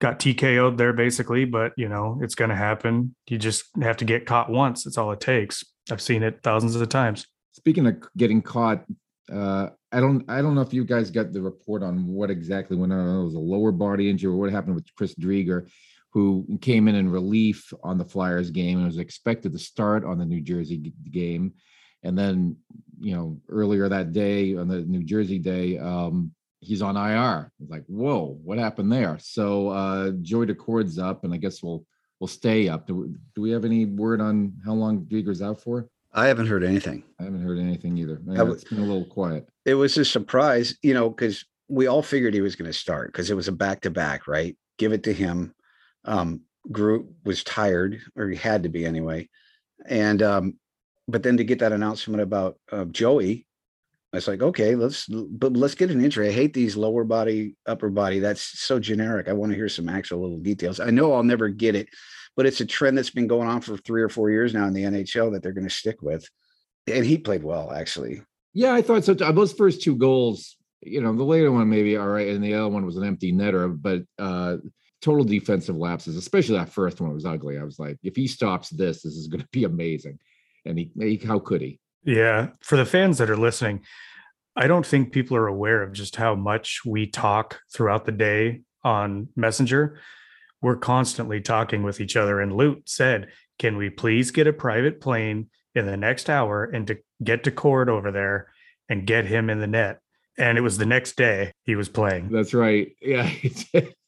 got 0.00 0.20
TKO'd 0.20 0.76
there 0.76 0.92
basically, 0.92 1.44
but 1.46 1.72
you 1.76 1.88
know 1.88 2.20
it's 2.22 2.34
gonna 2.34 2.56
happen. 2.56 3.14
You 3.28 3.38
just 3.38 3.64
have 3.80 3.96
to 3.98 4.04
get 4.04 4.26
caught 4.26 4.50
once. 4.50 4.84
That's 4.84 4.98
all 4.98 5.12
it 5.12 5.20
takes. 5.20 5.64
I've 5.90 6.02
seen 6.02 6.22
it 6.22 6.40
thousands 6.42 6.76
of 6.76 6.88
times. 6.88 7.26
Speaking 7.52 7.86
of 7.86 7.96
getting 8.16 8.42
caught, 8.42 8.84
uh, 9.32 9.70
I 9.92 10.00
don't 10.00 10.28
I 10.28 10.42
don't 10.42 10.54
know 10.54 10.60
if 10.60 10.74
you 10.74 10.84
guys 10.84 11.10
got 11.10 11.32
the 11.32 11.40
report 11.40 11.82
on 11.82 12.06
what 12.06 12.30
exactly 12.30 12.76
went 12.76 12.92
on. 12.92 13.20
It 13.20 13.24
was 13.24 13.34
a 13.34 13.38
lower 13.38 13.72
body 13.72 14.10
injury 14.10 14.30
or 14.30 14.36
what 14.36 14.50
happened 14.50 14.74
with 14.74 14.94
Chris 14.94 15.14
Driedger 15.14 15.68
who 16.12 16.44
came 16.60 16.88
in 16.88 16.96
in 16.96 17.08
relief 17.08 17.72
on 17.82 17.96
the 17.96 18.04
Flyers 18.04 18.50
game 18.50 18.78
and 18.78 18.86
was 18.86 18.98
expected 18.98 19.52
to 19.52 19.58
start 19.58 20.04
on 20.04 20.18
the 20.18 20.24
New 20.24 20.40
Jersey 20.40 20.92
game. 21.10 21.54
And 22.02 22.18
then, 22.18 22.56
you 22.98 23.14
know, 23.14 23.40
earlier 23.48 23.88
that 23.88 24.12
day 24.12 24.56
on 24.56 24.66
the 24.66 24.80
New 24.80 25.04
Jersey 25.04 25.38
day, 25.38 25.78
um, 25.78 26.32
he's 26.60 26.82
on 26.82 26.96
IR. 26.96 27.52
It's 27.60 27.70
like, 27.70 27.84
whoa, 27.86 28.38
what 28.42 28.58
happened 28.58 28.90
there? 28.90 29.18
So 29.20 29.68
uh, 29.68 30.10
Joey 30.22 30.46
Daccord's 30.46 30.98
up, 30.98 31.24
and 31.24 31.32
I 31.32 31.36
guess 31.36 31.62
we'll 31.62 31.84
we'll 32.18 32.28
stay 32.28 32.68
up. 32.68 32.86
Do 32.86 32.96
we, 32.96 33.08
do 33.34 33.42
we 33.42 33.50
have 33.50 33.64
any 33.64 33.86
word 33.86 34.20
on 34.20 34.52
how 34.64 34.74
long 34.74 35.04
Driedger's 35.04 35.42
out 35.42 35.62
for? 35.62 35.88
I 36.12 36.26
haven't 36.26 36.48
heard 36.48 36.64
anything. 36.64 37.04
I 37.20 37.24
haven't 37.24 37.42
heard 37.42 37.58
anything 37.58 37.96
either. 37.96 38.20
Yeah, 38.26 38.50
it's 38.50 38.64
been 38.64 38.78
a 38.78 38.82
little 38.82 39.06
quiet. 39.06 39.48
It 39.64 39.74
was 39.74 39.96
a 39.96 40.04
surprise, 40.04 40.76
you 40.82 40.92
know, 40.92 41.08
because 41.08 41.44
we 41.68 41.86
all 41.86 42.02
figured 42.02 42.34
he 42.34 42.40
was 42.40 42.56
going 42.56 42.70
to 42.70 42.76
start 42.76 43.12
because 43.12 43.30
it 43.30 43.34
was 43.34 43.46
a 43.46 43.52
back 43.52 43.82
to 43.82 43.90
back, 43.90 44.26
right? 44.26 44.56
Give 44.76 44.92
it 44.92 45.04
to 45.04 45.12
him 45.12 45.54
um, 46.04 46.42
Groot 46.70 47.06
was 47.24 47.44
tired, 47.44 48.00
or 48.16 48.28
he 48.28 48.36
had 48.36 48.64
to 48.64 48.68
be 48.68 48.84
anyway. 48.84 49.28
And 49.86 50.22
um, 50.22 50.58
but 51.08 51.22
then 51.22 51.36
to 51.38 51.44
get 51.44 51.60
that 51.60 51.72
announcement 51.72 52.22
about 52.22 52.58
uh, 52.70 52.84
Joey, 52.84 53.46
I 54.12 54.16
was 54.16 54.28
like, 54.28 54.42
okay, 54.42 54.74
let's 54.74 55.06
but 55.06 55.52
let's 55.52 55.74
get 55.74 55.90
an 55.90 56.04
injury. 56.04 56.28
I 56.28 56.32
hate 56.32 56.52
these 56.52 56.76
lower 56.76 57.04
body, 57.04 57.56
upper 57.66 57.90
body. 57.90 58.18
That's 58.18 58.42
so 58.42 58.78
generic. 58.78 59.28
I 59.28 59.32
want 59.32 59.52
to 59.52 59.56
hear 59.56 59.68
some 59.68 59.88
actual 59.88 60.20
little 60.20 60.38
details. 60.38 60.80
I 60.80 60.90
know 60.90 61.12
I'll 61.12 61.22
never 61.22 61.48
get 61.48 61.74
it, 61.74 61.88
but 62.36 62.46
it's 62.46 62.60
a 62.60 62.66
trend 62.66 62.98
that's 62.98 63.10
been 63.10 63.28
going 63.28 63.48
on 63.48 63.60
for 63.60 63.76
three 63.76 64.02
or 64.02 64.08
four 64.08 64.30
years 64.30 64.52
now 64.52 64.66
in 64.66 64.72
the 64.72 64.82
NHL 64.82 65.32
that 65.32 65.42
they're 65.42 65.52
going 65.52 65.68
to 65.68 65.74
stick 65.74 66.02
with. 66.02 66.28
And 66.86 67.06
he 67.06 67.18
played 67.18 67.44
well, 67.44 67.70
actually. 67.70 68.22
Yeah, 68.52 68.72
I 68.74 68.82
thought 68.82 69.04
so. 69.04 69.14
Those 69.14 69.52
first 69.52 69.80
two 69.80 69.94
goals, 69.94 70.56
you 70.82 71.00
know, 71.00 71.14
the 71.14 71.22
later 71.22 71.52
one 71.52 71.68
maybe 71.68 71.96
all 71.96 72.08
right, 72.08 72.28
and 72.28 72.42
the 72.42 72.54
other 72.54 72.68
one 72.68 72.84
was 72.84 72.96
an 72.96 73.04
empty 73.04 73.32
netter, 73.32 73.80
but 73.80 74.02
uh 74.18 74.56
total 75.00 75.24
defensive 75.24 75.76
lapses, 75.76 76.16
especially 76.16 76.58
that 76.58 76.68
first 76.68 77.00
one 77.00 77.14
was 77.14 77.24
ugly. 77.24 77.58
I 77.58 77.64
was 77.64 77.78
like, 77.78 77.98
if 78.02 78.16
he 78.16 78.26
stops 78.26 78.68
this, 78.70 79.02
this 79.02 79.14
is 79.14 79.28
going 79.28 79.40
to 79.40 79.48
be 79.52 79.64
amazing. 79.64 80.18
And 80.64 80.78
he, 80.78 80.90
he, 80.98 81.16
how 81.16 81.38
could 81.38 81.62
he? 81.62 81.80
Yeah. 82.04 82.48
For 82.60 82.76
the 82.76 82.84
fans 82.84 83.18
that 83.18 83.30
are 83.30 83.36
listening, 83.36 83.82
I 84.56 84.66
don't 84.66 84.86
think 84.86 85.12
people 85.12 85.36
are 85.36 85.46
aware 85.46 85.82
of 85.82 85.92
just 85.92 86.16
how 86.16 86.34
much 86.34 86.80
we 86.84 87.06
talk 87.06 87.60
throughout 87.72 88.04
the 88.04 88.12
day 88.12 88.62
on 88.84 89.28
Messenger. 89.36 90.00
We're 90.60 90.76
constantly 90.76 91.40
talking 91.40 91.82
with 91.82 92.00
each 92.00 92.16
other. 92.16 92.40
And 92.40 92.52
Lute 92.52 92.82
said, 92.88 93.28
Can 93.58 93.76
we 93.76 93.88
please 93.90 94.30
get 94.30 94.46
a 94.46 94.52
private 94.52 95.00
plane 95.00 95.48
in 95.74 95.86
the 95.86 95.96
next 95.96 96.28
hour 96.28 96.64
and 96.64 96.86
to 96.88 96.98
get 97.22 97.44
Daccord 97.44 97.88
over 97.88 98.10
there 98.10 98.52
and 98.88 99.06
get 99.06 99.24
him 99.24 99.48
in 99.48 99.60
the 99.60 99.66
net? 99.66 100.00
And 100.40 100.56
it 100.56 100.62
was 100.62 100.78
the 100.78 100.86
next 100.86 101.16
day 101.16 101.52
he 101.64 101.76
was 101.76 101.88
playing. 101.88 102.28
That's 102.30 102.54
right. 102.54 102.96
Yeah, 103.10 103.28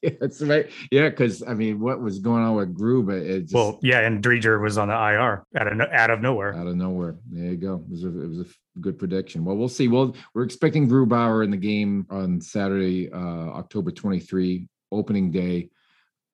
that's 0.19 0.41
right. 0.41 0.69
Yeah, 0.91 1.09
because 1.09 1.43
I 1.43 1.53
mean, 1.53 1.79
what 1.79 2.01
was 2.01 2.19
going 2.19 2.41
on 2.43 2.55
with 2.55 2.77
Grube? 2.77 3.11
It 3.11 3.41
just, 3.43 3.53
well, 3.53 3.79
yeah, 3.81 3.99
and 3.99 4.23
Driedger 4.23 4.61
was 4.61 4.77
on 4.77 4.87
the 4.87 4.93
IR 4.93 5.43
out 5.57 5.67
of 5.67 5.79
out 5.79 6.09
of 6.09 6.21
nowhere. 6.21 6.53
Out 6.55 6.67
of 6.67 6.75
nowhere. 6.75 7.17
There 7.29 7.51
you 7.51 7.57
go. 7.57 7.83
It 7.85 7.91
was 7.91 8.03
a, 8.03 8.07
it 8.07 8.29
was 8.29 8.39
a 8.39 8.79
good 8.79 8.97
prediction. 8.97 9.43
Well, 9.43 9.57
we'll 9.57 9.69
see. 9.69 9.87
Well, 9.89 10.15
we're 10.33 10.43
expecting 10.43 10.89
Grubauer 10.89 11.43
in 11.43 11.51
the 11.51 11.57
game 11.57 12.05
on 12.09 12.39
Saturday, 12.39 13.11
uh, 13.11 13.17
October 13.17 13.91
23, 13.91 14.67
opening 14.91 15.31
day. 15.31 15.69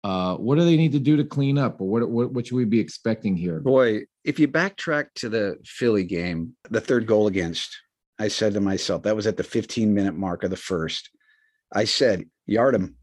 Uh, 0.04 0.36
what 0.36 0.56
do 0.56 0.64
they 0.64 0.78
need 0.78 0.92
to 0.94 1.00
do 1.00 1.18
to 1.18 1.24
clean 1.24 1.58
up, 1.58 1.82
or 1.82 1.90
what, 1.90 2.10
what 2.10 2.32
what 2.32 2.48
should 2.48 2.56
we 2.56 2.66
be 2.66 2.80
expecting 2.80 3.36
here? 3.36 3.60
Boy, 3.60 4.02
if 4.24 4.40
you 4.40 4.48
backtrack 4.48 5.08
to 5.16 5.30
the 5.30 5.58
Philly 5.66 6.04
game, 6.04 6.56
the 6.70 6.82
third 6.82 7.08
goal 7.08 7.28
against 7.28 7.76
I 8.20 8.28
said 8.28 8.54
to 8.54 8.62
myself, 8.62 9.04
that 9.04 9.16
was 9.16 9.28
at 9.28 9.38
the 9.38 9.44
15 9.44 9.94
minute 9.94 10.16
mark 10.16 10.44
of 10.44 10.50
the 10.50 10.58
first. 10.58 11.10
I 11.74 11.86
said, 11.86 12.26
yard 12.46 12.76
him, 12.76 12.96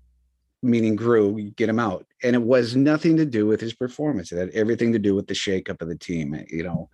meaning 0.62 0.96
grew, 0.96 1.50
get 1.52 1.68
him 1.68 1.79
out. 1.79 2.07
And 2.22 2.37
it 2.37 2.42
was 2.42 2.76
nothing 2.76 3.16
to 3.16 3.24
do 3.24 3.46
with 3.46 3.61
his 3.61 3.72
performance. 3.72 4.31
It 4.31 4.38
had 4.38 4.50
everything 4.50 4.92
to 4.92 4.98
do 4.98 5.14
with 5.14 5.26
the 5.26 5.35
shakeup 5.35 5.81
of 5.81 5.88
the 5.88 5.96
team. 5.96 6.38
You 6.48 6.64
know, 6.64 6.90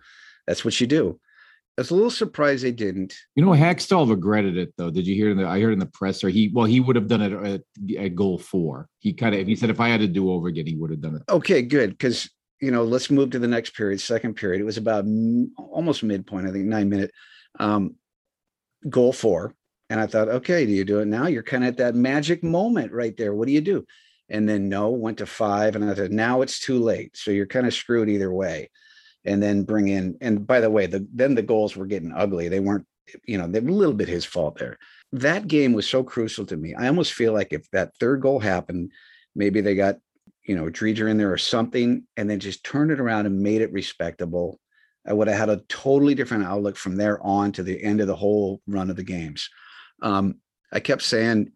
that's 0.47 0.63
what 0.63 0.79
you 0.79 0.87
do. 0.87 1.19
I 1.77 1.81
was 1.81 1.89
a 1.89 1.95
little 1.95 2.11
surprised 2.11 2.63
they 2.63 2.71
didn't. 2.71 3.15
You 3.35 3.43
know, 3.43 3.51
Hakstol 3.51 4.07
regretted 4.07 4.57
it 4.57 4.73
though. 4.77 4.91
Did 4.91 5.07
you 5.07 5.15
hear? 5.15 5.31
In 5.31 5.37
the, 5.37 5.47
I 5.47 5.59
heard 5.59 5.73
in 5.73 5.79
the 5.79 5.87
press, 5.87 6.23
or 6.23 6.29
He 6.29 6.51
well, 6.53 6.65
he 6.65 6.79
would 6.79 6.95
have 6.95 7.07
done 7.07 7.21
it 7.21 7.33
at, 7.33 7.61
at 7.97 8.15
goal 8.15 8.37
four. 8.37 8.87
He 8.99 9.11
kind 9.11 9.33
of 9.33 9.47
he 9.47 9.55
said 9.55 9.71
if 9.71 9.79
I 9.79 9.89
had 9.89 10.01
to 10.01 10.07
do 10.07 10.31
over 10.31 10.47
again, 10.47 10.67
he 10.67 10.75
would 10.75 10.91
have 10.91 11.01
done 11.01 11.15
it. 11.15 11.23
Okay, 11.27 11.63
good 11.63 11.89
because 11.89 12.29
you 12.61 12.69
know 12.69 12.83
let's 12.83 13.09
move 13.09 13.31
to 13.31 13.39
the 13.39 13.47
next 13.47 13.75
period, 13.75 13.99
second 14.01 14.35
period. 14.35 14.61
It 14.61 14.65
was 14.65 14.77
about 14.77 15.05
almost 15.57 16.03
midpoint, 16.03 16.47
I 16.47 16.51
think 16.51 16.65
nine 16.65 16.89
minute. 16.89 17.09
Um, 17.59 17.95
goal 18.89 19.13
four. 19.13 19.53
And 19.89 19.99
I 19.99 20.07
thought, 20.07 20.29
okay, 20.29 20.65
do 20.65 20.71
you 20.71 20.85
do 20.85 20.99
it 20.99 21.05
now? 21.05 21.27
You're 21.27 21.43
kind 21.43 21.63
of 21.63 21.69
at 21.69 21.77
that 21.77 21.95
magic 21.95 22.43
moment 22.43 22.91
right 22.91 23.15
there. 23.15 23.33
What 23.33 23.47
do 23.47 23.53
you 23.53 23.61
do? 23.61 23.85
And 24.29 24.47
then 24.47 24.69
no, 24.69 24.89
went 24.89 25.19
to 25.19 25.25
five. 25.25 25.75
And 25.75 25.87
I 25.87 25.93
said, 25.93 26.11
now 26.11 26.41
it's 26.41 26.59
too 26.59 26.79
late. 26.79 27.15
So 27.15 27.31
you're 27.31 27.45
kind 27.45 27.67
of 27.67 27.73
screwed 27.73 28.09
either 28.09 28.31
way. 28.31 28.69
And 29.25 29.41
then 29.41 29.63
bring 29.63 29.87
in, 29.87 30.17
and 30.19 30.45
by 30.45 30.59
the 30.59 30.69
way, 30.69 30.85
the 30.85 31.07
then 31.13 31.33
the 31.33 31.41
goals 31.41 31.77
were 31.77 31.85
getting 31.85 32.11
ugly. 32.11 32.49
They 32.49 32.59
weren't, 32.59 32.85
you 33.25 33.37
know, 33.37 33.47
they're 33.47 33.61
a 33.61 33.71
little 33.71 33.93
bit 33.93 34.09
his 34.09 34.25
fault 34.25 34.57
there. 34.57 34.77
That 35.13 35.47
game 35.47 35.71
was 35.71 35.87
so 35.87 36.03
crucial 36.03 36.45
to 36.47 36.57
me. 36.57 36.73
I 36.75 36.87
almost 36.87 37.13
feel 37.13 37.31
like 37.31 37.53
if 37.53 37.69
that 37.71 37.95
third 37.99 38.19
goal 38.19 38.39
happened, 38.39 38.91
maybe 39.33 39.61
they 39.61 39.75
got, 39.75 39.95
you 40.43 40.57
know, 40.57 40.65
Driedger 40.65 41.09
in 41.09 41.17
there 41.17 41.31
or 41.31 41.37
something, 41.37 42.05
and 42.17 42.29
then 42.29 42.39
just 42.39 42.65
turned 42.65 42.91
it 42.91 42.99
around 42.99 43.25
and 43.27 43.39
made 43.39 43.61
it 43.61 43.71
respectable 43.71 44.59
I 45.05 45.13
would 45.13 45.27
have 45.27 45.37
had 45.37 45.49
a 45.49 45.61
totally 45.67 46.15
different 46.15 46.45
outlook 46.45 46.77
from 46.77 46.95
there 46.95 47.21
on 47.21 47.51
to 47.53 47.63
the 47.63 47.81
end 47.83 48.01
of 48.01 48.07
the 48.07 48.15
whole 48.15 48.61
run 48.67 48.89
of 48.89 48.95
the 48.95 49.03
games. 49.03 49.49
Um, 50.01 50.35
I 50.71 50.79
kept 50.79 51.01
saying, 51.01 51.51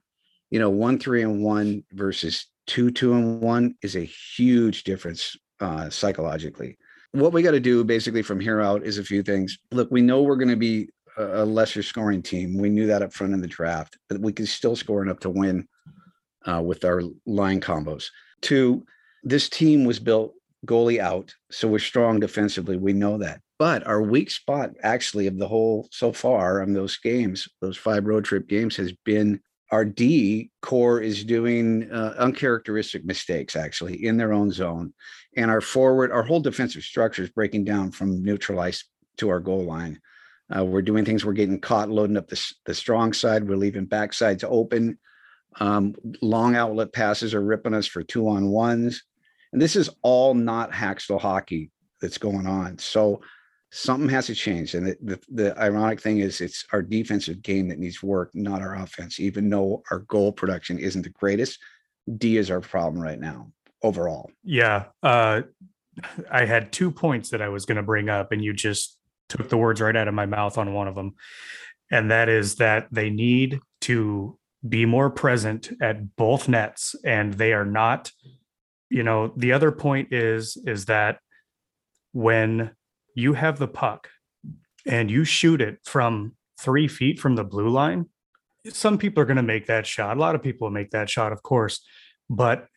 you 0.49 0.59
know, 0.59 0.69
one, 0.69 0.99
three, 0.99 1.23
and 1.23 1.43
one 1.43 1.83
versus 1.91 2.47
two, 2.65 2.91
two, 2.91 3.13
and 3.13 3.41
one 3.41 3.75
is 3.81 3.95
a 3.95 4.01
huge 4.03 4.83
difference 4.83 5.35
uh, 5.59 5.89
psychologically. 5.89 6.77
What 7.11 7.33
we 7.33 7.41
got 7.41 7.51
to 7.51 7.59
do 7.59 7.83
basically 7.83 8.21
from 8.21 8.39
here 8.39 8.61
out 8.61 8.83
is 8.83 8.97
a 8.97 9.03
few 9.03 9.23
things. 9.23 9.57
Look, 9.71 9.89
we 9.91 10.01
know 10.01 10.21
we're 10.21 10.35
going 10.35 10.49
to 10.49 10.55
be 10.55 10.89
a 11.17 11.45
lesser 11.45 11.81
scoring 11.81 12.21
team. 12.21 12.57
We 12.57 12.69
knew 12.69 12.85
that 12.87 13.01
up 13.01 13.11
front 13.11 13.33
in 13.33 13.41
the 13.41 13.47
draft, 13.47 13.97
but 14.07 14.19
we 14.19 14.31
can 14.31 14.45
still 14.45 14.75
score 14.75 15.01
enough 15.01 15.19
to 15.19 15.29
win 15.29 15.67
uh, 16.45 16.61
with 16.61 16.85
our 16.85 17.01
line 17.25 17.59
combos. 17.59 18.05
Two, 18.41 18.85
this 19.23 19.49
team 19.49 19.83
was 19.83 19.99
built 19.99 20.35
goalie 20.65 20.99
out. 20.99 21.33
So 21.51 21.67
we're 21.67 21.79
strong 21.79 22.19
defensively. 22.19 22.77
We 22.77 22.93
know 22.93 23.17
that. 23.19 23.41
But 23.59 23.85
our 23.87 24.01
weak 24.01 24.29
spot, 24.29 24.71
actually, 24.83 25.27
of 25.27 25.37
the 25.37 25.47
whole 25.47 25.87
so 25.91 26.11
far 26.11 26.61
on 26.61 26.73
those 26.73 26.97
games, 26.97 27.47
those 27.61 27.77
five 27.77 28.05
road 28.05 28.25
trip 28.25 28.47
games, 28.47 28.75
has 28.75 28.91
been 29.05 29.39
our 29.71 29.83
D 29.83 30.51
core 30.61 31.01
is 31.01 31.23
doing 31.23 31.91
uh, 31.91 32.15
uncharacteristic 32.17 33.03
mistakes, 33.03 33.55
actually, 33.55 34.05
in 34.05 34.17
their 34.17 34.31
own 34.31 34.51
zone. 34.51 34.93
And 35.35 35.51
our 35.51 35.61
forward, 35.61 36.11
our 36.11 36.23
whole 36.23 36.39
defensive 36.39 36.83
structure 36.83 37.23
is 37.23 37.29
breaking 37.29 37.65
down 37.65 37.91
from 37.91 38.23
neutralized 38.23 38.85
to 39.17 39.29
our 39.29 39.39
goal 39.39 39.63
line. 39.63 39.99
Uh, 40.55 40.63
we're 40.63 40.81
doing 40.81 41.03
things, 41.03 41.25
we're 41.25 41.33
getting 41.33 41.59
caught 41.59 41.89
loading 41.89 42.15
up 42.15 42.29
the, 42.29 42.41
the 42.65 42.73
strong 42.73 43.11
side, 43.11 43.47
we're 43.47 43.57
leaving 43.57 43.85
backsides 43.85 44.45
open. 44.47 44.97
Um, 45.59 45.95
long 46.21 46.55
outlet 46.55 46.93
passes 46.93 47.33
are 47.33 47.41
ripping 47.41 47.73
us 47.73 47.87
for 47.87 48.03
two 48.03 48.29
on 48.29 48.47
ones. 48.47 49.03
And 49.57 49.61
this 49.63 49.75
is 49.75 49.89
all 50.03 50.35
not 50.35 50.71
Hakstol 50.71 51.19
hockey 51.19 51.71
that's 51.99 52.19
going 52.19 52.45
on. 52.45 52.77
So 52.77 53.21
something 53.71 54.07
has 54.09 54.27
to 54.27 54.35
change. 54.35 54.75
And 54.75 54.85
the, 54.85 54.97
the, 55.01 55.19
the, 55.29 55.59
ironic 55.59 55.99
thing 55.99 56.19
is, 56.19 56.41
it's 56.41 56.63
our 56.73 56.83
defensive 56.83 57.41
game 57.41 57.67
that 57.69 57.79
needs 57.79 58.03
work, 58.03 58.29
not 58.35 58.61
our 58.61 58.75
offense. 58.75 59.19
Even 59.19 59.49
though 59.49 59.81
our 59.89 60.01
goal 60.01 60.31
production 60.31 60.77
isn't 60.77 61.01
the 61.01 61.09
greatest, 61.09 61.57
D 62.17 62.37
is 62.37 62.51
our 62.51 62.61
problem 62.61 63.01
right 63.01 63.19
now 63.19 63.51
overall. 63.81 64.29
Yeah. 64.43 64.83
Uh, 65.01 65.41
I 66.29 66.45
had 66.45 66.71
two 66.71 66.91
points 66.91 67.31
that 67.31 67.41
I 67.41 67.49
was 67.49 67.65
going 67.65 67.77
to 67.77 67.81
bring 67.81 68.09
up, 68.09 68.31
and 68.31 68.43
you 68.43 68.53
just 68.53 68.99
took 69.27 69.49
the 69.49 69.57
words 69.57 69.81
right 69.81 69.95
out 69.95 70.07
of 70.07 70.13
my 70.13 70.27
mouth 70.27 70.59
on 70.59 70.75
one 70.75 70.87
of 70.87 70.93
them. 70.93 71.15
And 71.89 72.11
that 72.11 72.29
is 72.29 72.57
that 72.57 72.89
they 72.91 73.09
need 73.09 73.59
to 73.81 74.37
be 74.69 74.85
more 74.85 75.09
present 75.09 75.71
at 75.81 76.15
both 76.15 76.47
nets, 76.47 76.93
and 77.03 77.33
they 77.33 77.53
are 77.53 77.65
not 77.65 78.11
you 78.89 79.03
know 79.03 79.33
the 79.35 79.51
other 79.51 79.71
point 79.71 80.13
is 80.13 80.57
is 80.65 80.85
that 80.85 81.19
when 82.13 82.71
you 83.15 83.33
have 83.33 83.59
the 83.59 83.67
puck 83.67 84.09
and 84.85 85.11
you 85.11 85.23
shoot 85.23 85.61
it 85.61 85.79
from 85.83 86.35
three 86.59 86.87
feet 86.87 87.19
from 87.19 87.35
the 87.35 87.43
blue 87.43 87.69
line 87.69 88.07
some 88.73 88.97
people 88.97 89.21
are 89.21 89.25
going 89.25 89.37
to 89.37 89.43
make 89.43 89.67
that 89.67 89.85
shot. 89.85 90.17
A 90.17 90.19
lot 90.19 90.35
of 90.35 90.43
people 90.43 90.69
make 90.69 90.91
that 90.91 91.09
shot, 91.09 91.31
of 91.31 91.43
course, 91.43 91.85
but 92.29 92.67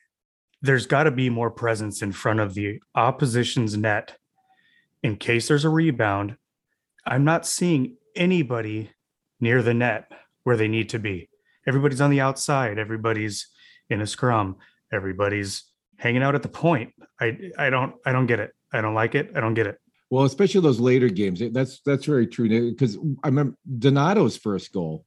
there's 0.63 0.87
got 0.87 1.05
to 1.05 1.11
be 1.11 1.31
more 1.31 1.51
presence 1.51 2.03
in 2.03 2.13
front 2.13 2.41
of 2.41 2.55
the 2.55 2.81
opposition's 2.95 3.77
net 3.77 4.17
in 5.03 5.17
case 5.17 5.49
there's 5.49 5.65
a 5.65 5.71
rebound. 5.71 6.37
I'm 7.07 7.25
not 7.25 7.47
seeing 7.47 7.97
anybody 8.15 8.91
near 9.41 9.63
the 9.63 9.75
net 9.75 10.11
where 10.45 10.57
they 10.57 10.69
need 10.69 10.91
to 10.91 10.99
be. 10.99 11.31
Everybody's 11.67 12.01
on 12.01 12.11
the 12.11 12.21
outside, 12.21 12.79
everybody's 12.79 13.49
in 13.89 14.01
a 14.01 14.07
scrum, 14.07 14.57
everybody's 14.93 15.65
hanging 16.01 16.23
out 16.23 16.35
at 16.35 16.43
the 16.43 16.49
point. 16.49 16.93
I 17.21 17.37
I 17.59 17.71
don't 17.71 17.95
I 18.05 18.13
don't 18.13 18.27
get 18.27 18.41
it. 18.41 18.53
I 18.73 18.81
don't 18.81 18.95
like 18.95 19.15
it. 19.15 19.33
I 19.37 19.41
don't 19.41 19.55
get 19.55 19.67
it. 19.67 19.79
Well, 20.11 20.25
especially 20.25 20.61
those 20.63 20.81
later 20.81 21.09
games. 21.09 21.41
That's 21.53 21.81
that's 21.87 22.07
very 22.07 22.27
true. 22.27 22.49
Because 22.71 22.97
I 23.23 23.29
remember 23.29 23.57
Donato's 23.79 24.37
first 24.37 24.73
goal. 24.73 25.05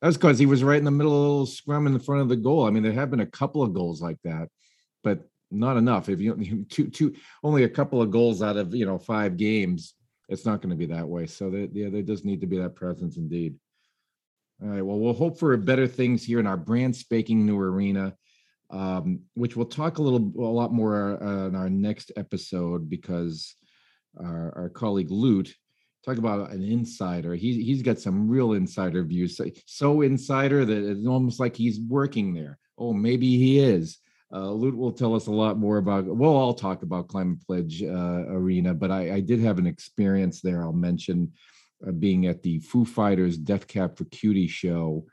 That's 0.00 0.16
because 0.16 0.38
he 0.38 0.46
was 0.46 0.64
right 0.64 0.78
in 0.78 0.84
the 0.84 0.90
middle 0.90 1.12
of 1.12 1.18
a 1.18 1.20
little 1.20 1.46
scrum 1.46 1.86
in 1.86 1.92
the 1.92 1.98
front 1.98 2.22
of 2.22 2.30
the 2.30 2.36
goal. 2.36 2.66
I 2.66 2.70
mean, 2.70 2.82
there 2.82 2.92
have 2.92 3.10
been 3.10 3.20
a 3.20 3.26
couple 3.26 3.62
of 3.62 3.74
goals 3.74 4.00
like 4.00 4.16
that, 4.24 4.48
but 5.04 5.20
not 5.50 5.76
enough. 5.76 6.08
If 6.08 6.20
you 6.20 6.64
two 6.70 6.88
two 6.88 7.14
only 7.42 7.64
a 7.64 7.68
couple 7.68 8.00
of 8.00 8.10
goals 8.10 8.40
out 8.40 8.56
of 8.56 8.74
you 8.74 8.86
know 8.86 8.98
five 8.98 9.36
games, 9.36 9.94
it's 10.28 10.46
not 10.46 10.62
going 10.62 10.70
to 10.70 10.76
be 10.76 10.86
that 10.86 11.08
way. 11.08 11.26
So 11.26 11.50
there, 11.50 11.68
yeah, 11.72 11.90
there 11.90 12.02
does 12.02 12.24
need 12.24 12.40
to 12.40 12.46
be 12.46 12.58
that 12.58 12.76
presence 12.76 13.16
indeed. 13.16 13.56
All 14.62 14.68
right. 14.68 14.82
Well, 14.82 14.98
we'll 14.98 15.14
hope 15.14 15.38
for 15.38 15.56
better 15.56 15.88
things 15.88 16.22
here 16.22 16.38
in 16.38 16.46
our 16.46 16.56
brand 16.56 16.94
spanking 16.94 17.44
new 17.44 17.58
arena 17.58 18.14
um, 18.70 19.20
which 19.34 19.56
we'll 19.56 19.66
talk 19.66 19.98
a 19.98 20.02
little 20.02 20.32
a 20.38 20.54
lot 20.54 20.72
more 20.72 21.22
uh, 21.22 21.48
in 21.48 21.54
our 21.54 21.70
next 21.70 22.12
episode 22.16 22.88
because 22.88 23.54
our, 24.18 24.52
our 24.56 24.68
colleague 24.68 25.10
Lute 25.10 25.54
talk 26.04 26.16
about 26.16 26.50
an 26.50 26.62
insider. 26.62 27.34
He 27.34 27.62
he's 27.62 27.82
got 27.82 27.98
some 27.98 28.28
real 28.28 28.52
insider 28.52 29.04
views. 29.04 29.36
So, 29.36 29.46
so 29.66 30.00
insider 30.02 30.64
that 30.64 30.90
it's 30.90 31.06
almost 31.06 31.40
like 31.40 31.56
he's 31.56 31.80
working 31.80 32.32
there. 32.32 32.58
Oh, 32.78 32.92
maybe 32.92 33.36
he 33.36 33.58
is. 33.58 33.98
Uh, 34.32 34.54
will 34.54 34.92
tell 34.92 35.16
us 35.16 35.26
a 35.26 35.32
lot 35.32 35.58
more 35.58 35.78
about. 35.78 36.06
We'll 36.06 36.36
all 36.36 36.54
talk 36.54 36.82
about 36.82 37.08
Climate 37.08 37.44
Pledge 37.44 37.82
uh, 37.82 38.24
Arena, 38.28 38.74
but 38.74 38.92
I, 38.92 39.14
I, 39.14 39.20
did 39.20 39.40
have 39.40 39.58
an 39.58 39.66
experience 39.66 40.40
there. 40.40 40.62
I'll 40.62 40.72
mention 40.72 41.32
uh, 41.86 41.90
being 41.90 42.26
at 42.26 42.40
the 42.44 42.60
Foo 42.60 42.84
Fighters 42.84 43.36
Death 43.36 43.66
Cab 43.66 43.98
for 43.98 44.04
Cutie 44.04 44.46
show 44.46 45.04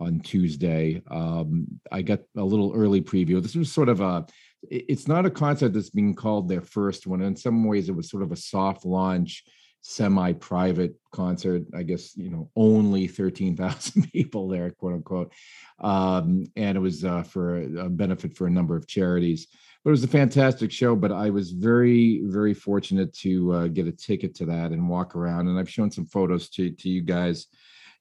on 0.00 0.20
Tuesday. 0.20 1.02
Um, 1.10 1.66
I 1.92 2.02
got 2.02 2.20
a 2.36 2.42
little 2.42 2.72
early 2.74 3.02
preview. 3.02 3.40
This 3.42 3.54
was 3.54 3.70
sort 3.70 3.88
of 3.88 4.00
a, 4.00 4.26
it's 4.62 5.06
not 5.06 5.26
a 5.26 5.30
concert 5.30 5.72
that's 5.72 5.90
being 5.90 6.14
called 6.14 6.48
their 6.48 6.62
first 6.62 7.06
one. 7.06 7.20
In 7.22 7.36
some 7.36 7.64
ways, 7.64 7.88
it 7.88 7.94
was 7.94 8.10
sort 8.10 8.22
of 8.22 8.32
a 8.32 8.36
soft 8.36 8.84
launch, 8.84 9.44
semi 9.82 10.32
private 10.32 10.94
concert. 11.12 11.62
I 11.74 11.82
guess, 11.82 12.16
you 12.16 12.30
know, 12.30 12.50
only 12.56 13.06
13,000 13.06 14.10
people 14.12 14.48
there, 14.48 14.70
quote 14.70 14.94
unquote. 14.94 15.32
Um, 15.78 16.46
and 16.56 16.76
it 16.76 16.80
was 16.80 17.04
uh, 17.04 17.22
for 17.22 17.58
a 17.58 17.88
benefit 17.88 18.36
for 18.36 18.46
a 18.46 18.50
number 18.50 18.76
of 18.76 18.86
charities. 18.86 19.46
But 19.84 19.90
it 19.90 19.92
was 19.92 20.04
a 20.04 20.08
fantastic 20.08 20.72
show. 20.72 20.96
But 20.96 21.12
I 21.12 21.30
was 21.30 21.52
very, 21.52 22.22
very 22.24 22.54
fortunate 22.54 23.14
to 23.18 23.52
uh, 23.52 23.66
get 23.68 23.86
a 23.86 23.92
ticket 23.92 24.34
to 24.36 24.46
that 24.46 24.72
and 24.72 24.88
walk 24.88 25.14
around. 25.14 25.48
And 25.48 25.58
I've 25.58 25.70
shown 25.70 25.90
some 25.90 26.06
photos 26.06 26.48
to, 26.50 26.70
to 26.70 26.88
you 26.88 27.02
guys. 27.02 27.46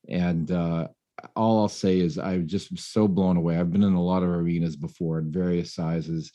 And 0.07 0.51
uh, 0.51 0.87
all 1.35 1.61
I'll 1.61 1.69
say 1.69 1.99
is 1.99 2.17
I'm 2.17 2.47
just 2.47 2.77
so 2.77 3.07
blown 3.07 3.37
away. 3.37 3.57
I've 3.57 3.71
been 3.71 3.83
in 3.83 3.93
a 3.93 4.03
lot 4.03 4.23
of 4.23 4.29
arenas 4.29 4.75
before 4.75 5.19
in 5.19 5.31
various 5.31 5.73
sizes, 5.73 6.31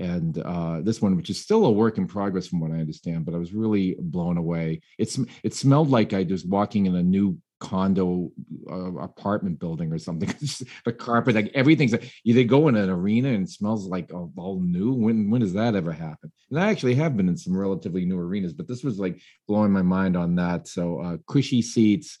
and 0.00 0.38
uh, 0.38 0.80
this 0.80 1.00
one, 1.00 1.16
which 1.16 1.30
is 1.30 1.40
still 1.40 1.66
a 1.66 1.70
work 1.70 1.98
in 1.98 2.06
progress 2.06 2.46
from 2.46 2.60
what 2.60 2.72
I 2.72 2.80
understand, 2.80 3.24
but 3.24 3.34
I 3.34 3.38
was 3.38 3.52
really 3.52 3.96
blown 3.98 4.36
away. 4.36 4.80
It's 4.98 5.18
it 5.42 5.54
smelled 5.54 5.90
like 5.90 6.12
I 6.12 6.26
was 6.28 6.44
walking 6.44 6.86
in 6.86 6.96
a 6.96 7.02
new 7.02 7.38
condo 7.60 8.30
uh, 8.70 8.94
apartment 8.96 9.58
building 9.58 9.92
or 9.92 9.98
something. 9.98 10.28
the 10.84 10.92
carpet, 10.92 11.34
like 11.34 11.50
everything's 11.54 11.94
you 12.22 12.44
go 12.44 12.68
in 12.68 12.76
an 12.76 12.90
arena 12.90 13.28
and 13.28 13.46
it 13.46 13.50
smells 13.50 13.86
like 13.86 14.12
all, 14.12 14.32
all, 14.36 14.60
new. 14.60 14.92
When 14.92 15.30
when 15.30 15.40
does 15.40 15.54
that 15.54 15.74
ever 15.74 15.92
happen? 15.92 16.32
And 16.50 16.60
I 16.60 16.70
actually 16.70 16.94
have 16.96 17.16
been 17.16 17.28
in 17.28 17.36
some 17.36 17.56
relatively 17.56 18.04
new 18.04 18.18
arenas, 18.18 18.52
but 18.52 18.68
this 18.68 18.82
was 18.82 18.98
like 18.98 19.20
blowing 19.48 19.72
my 19.72 19.82
mind 19.82 20.16
on 20.16 20.34
that. 20.36 20.68
So 20.68 21.00
uh, 21.00 21.16
cushy 21.26 21.62
seats 21.62 22.18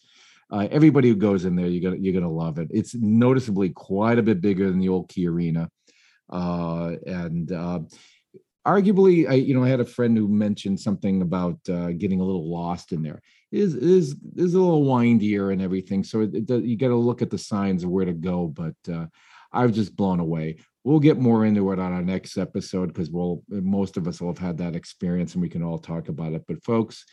uh, 0.50 0.68
everybody 0.70 1.08
who 1.08 1.16
goes 1.16 1.44
in 1.44 1.56
there, 1.56 1.66
you're 1.66 1.90
gonna 1.90 2.00
you're 2.00 2.14
gonna 2.14 2.32
love 2.32 2.58
it. 2.58 2.68
It's 2.70 2.94
noticeably 2.94 3.70
quite 3.70 4.18
a 4.18 4.22
bit 4.22 4.40
bigger 4.40 4.70
than 4.70 4.78
the 4.78 4.88
old 4.88 5.08
Key 5.08 5.26
Arena, 5.26 5.70
uh, 6.30 6.92
and 7.06 7.50
uh, 7.50 7.80
arguably, 8.66 9.28
I 9.28 9.34
you 9.34 9.54
know 9.54 9.64
I 9.64 9.68
had 9.68 9.80
a 9.80 9.86
friend 9.86 10.16
who 10.16 10.28
mentioned 10.28 10.80
something 10.80 11.22
about 11.22 11.58
uh, 11.68 11.92
getting 11.92 12.20
a 12.20 12.24
little 12.24 12.50
lost 12.50 12.92
in 12.92 13.02
there. 13.02 13.20
It 13.52 13.60
is 13.60 13.74
is 13.74 14.16
is 14.36 14.54
a 14.54 14.60
little 14.60 14.84
windier 14.84 15.50
and 15.50 15.62
everything, 15.62 16.04
so 16.04 16.22
it, 16.22 16.34
it, 16.34 16.64
you 16.64 16.76
got 16.76 16.88
to 16.88 16.96
look 16.96 17.22
at 17.22 17.30
the 17.30 17.38
signs 17.38 17.84
of 17.84 17.90
where 17.90 18.04
to 18.04 18.12
go. 18.12 18.48
But 18.48 18.76
uh, 18.92 19.06
I 19.52 19.66
was 19.66 19.74
just 19.74 19.96
blown 19.96 20.20
away. 20.20 20.58
We'll 20.82 21.00
get 21.00 21.18
more 21.18 21.46
into 21.46 21.72
it 21.72 21.78
on 21.78 21.92
our 21.92 22.02
next 22.02 22.36
episode 22.36 22.88
because 22.88 23.10
we'll 23.10 23.42
most 23.48 23.96
of 23.96 24.06
us 24.06 24.20
will 24.20 24.28
have 24.28 24.38
had 24.38 24.58
that 24.58 24.76
experience 24.76 25.32
and 25.32 25.40
we 25.40 25.48
can 25.48 25.62
all 25.62 25.78
talk 25.78 26.08
about 26.08 26.34
it. 26.34 26.44
But 26.46 26.62
folks 26.62 27.06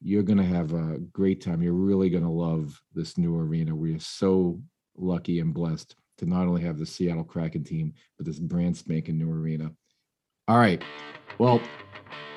you're 0.00 0.22
going 0.22 0.38
to 0.38 0.44
have 0.44 0.72
a 0.72 0.98
great 1.12 1.40
time. 1.40 1.62
You're 1.62 1.72
really 1.72 2.10
going 2.10 2.24
to 2.24 2.30
love 2.30 2.80
this 2.94 3.16
new 3.16 3.36
arena. 3.36 3.74
We 3.74 3.94
are 3.94 4.00
so 4.00 4.60
lucky 4.96 5.40
and 5.40 5.54
blessed 5.54 5.96
to 6.18 6.26
not 6.26 6.46
only 6.46 6.62
have 6.62 6.78
the 6.78 6.86
Seattle 6.86 7.24
Kraken 7.24 7.64
team, 7.64 7.92
but 8.16 8.26
this 8.26 8.38
brand 8.38 8.76
spanking 8.76 9.18
new 9.18 9.30
arena. 9.30 9.70
All 10.48 10.58
right. 10.58 10.82
Well, 11.38 11.60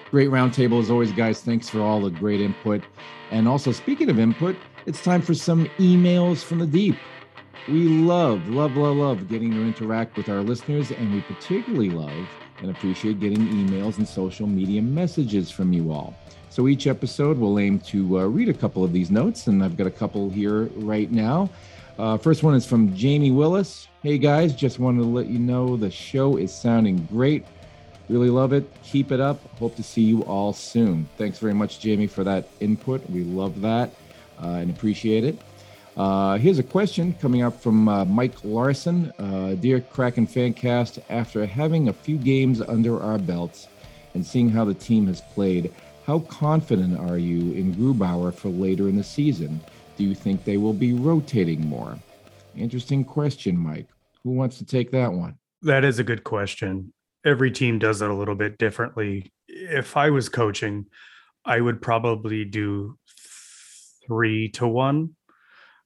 great 0.10 0.30
roundtable 0.30 0.82
as 0.82 0.90
always, 0.90 1.12
guys. 1.12 1.42
Thanks 1.42 1.70
for 1.70 1.82
all 1.82 2.02
the 2.02 2.10
great 2.10 2.42
input. 2.42 2.84
And 3.32 3.48
also, 3.48 3.72
speaking 3.72 4.10
of 4.10 4.20
input, 4.20 4.56
it's 4.86 5.04
time 5.04 5.22
for 5.22 5.34
some 5.34 5.66
emails 5.78 6.44
from 6.44 6.60
the 6.60 6.66
deep. 6.66 6.96
We 7.68 7.88
love, 7.88 8.48
love, 8.50 8.76
love, 8.76 8.98
love 8.98 9.28
getting 9.28 9.52
to 9.52 9.62
interact 9.62 10.18
with 10.18 10.30
our 10.30 10.42
listeners, 10.42 10.92
and 10.92 11.14
we 11.14 11.22
particularly 11.22 11.92
love 11.92 12.28
and 12.62 12.72
appreciate 12.72 13.20
getting 13.20 13.48
emails 13.48 13.98
and 13.98 14.08
social 14.08 14.48
media 14.48 14.82
messages 14.82 15.50
from 15.52 15.74
you 15.74 15.92
all. 15.92 16.14
So 16.50 16.68
each 16.68 16.88
episode 16.88 17.38
we'll 17.38 17.60
aim 17.60 17.80
to 17.82 18.20
uh, 18.20 18.26
read 18.26 18.50
a 18.50 18.54
couple 18.54 18.84
of 18.84 18.92
these 18.92 19.12
notes, 19.12 19.48
and 19.48 19.64
I've 19.64 19.78
got 19.78 19.88
a 19.88 19.92
couple 19.92 20.30
here 20.30 20.64
right 20.76 21.12
now. 21.12 21.50
Uh, 21.98 22.18
first 22.18 22.44
one 22.44 22.56
is 22.56 22.66
from 22.66 22.96
Jamie 22.96 23.32
Willis. 23.32 23.88
Hey 24.04 24.18
guys, 24.18 24.56
just 24.56 24.80
wanted 24.80 25.00
to 25.00 25.08
let 25.08 25.28
you 25.28 25.38
know 25.38 25.76
the 25.76 25.92
show 25.92 26.38
is 26.38 26.54
sounding 26.54 27.06
great. 27.12 27.46
Really 28.08 28.30
love 28.30 28.54
it. 28.54 28.68
Keep 28.84 29.12
it 29.12 29.20
up. 29.20 29.40
Hope 29.60 29.76
to 29.76 29.84
see 29.84 30.02
you 30.02 30.24
all 30.24 30.52
soon. 30.54 31.08
Thanks 31.18 31.38
very 31.38 31.54
much, 31.54 31.80
Jamie, 31.80 32.08
for 32.08 32.24
that 32.24 32.48
input. 32.60 33.08
We 33.10 33.24
love 33.24 33.62
that 33.62 33.92
uh, 34.42 34.48
and 34.48 34.72
appreciate 34.72 35.24
it. 35.24 35.40
Uh, 36.00 36.38
here's 36.38 36.60
a 36.60 36.64
question 36.64 37.14
coming 37.16 37.42
up 37.42 37.62
from 37.62 37.90
uh, 37.90 38.06
Mike 38.06 38.42
Larson. 38.46 39.12
Uh, 39.20 39.56
Dear 39.56 39.82
Kraken 39.82 40.26
Fancast, 40.26 41.04
after 41.10 41.46
having 41.46 41.90
a 41.90 41.94
few 41.94 42.18
games 42.18 42.62
under 42.62 43.04
our 43.04 43.18
belts 43.18 43.68
and 44.14 44.26
seeing 44.26 44.48
how 44.48 44.64
the 44.64 44.74
team 44.74 45.08
has 45.08 45.20
played, 45.20 45.74
how 46.06 46.20
confident 46.20 46.98
are 46.98 47.18
you 47.18 47.52
in 47.52 47.76
Grubauer 47.76 48.34
for 48.34 48.48
later 48.48 48.88
in 48.88 48.96
the 48.96 49.04
season? 49.04 49.60
Do 49.98 50.06
you 50.06 50.16
think 50.16 50.46
they 50.46 50.56
will 50.56 50.72
be 50.72 50.94
rotating 50.94 51.68
more? 51.68 52.00
Interesting 52.56 53.04
question, 53.04 53.58
Mike. 53.58 53.90
Who 54.24 54.32
wants 54.32 54.58
to 54.60 54.66
take 54.66 54.92
that 54.92 55.12
one? 55.12 55.38
That 55.64 55.84
is 55.84 56.00
a 56.00 56.06
good 56.06 56.24
question. 56.24 56.94
Every 57.26 57.52
team 57.52 57.78
does 57.78 58.02
it 58.02 58.10
a 58.10 58.16
little 58.16 58.36
bit 58.36 58.58
differently. 58.58 59.34
If 59.50 59.98
I 59.98 60.12
was 60.12 60.30
coaching, 60.30 60.86
I 61.44 61.60
would 61.60 61.82
probably 61.82 62.46
do 62.46 62.98
three 64.08 64.48
to 64.52 64.66
one. 64.66 65.18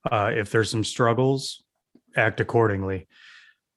Uh, 0.09 0.31
if 0.33 0.51
there's 0.51 0.69
some 0.69 0.83
struggles, 0.83 1.63
act 2.15 2.39
accordingly. 2.39 3.07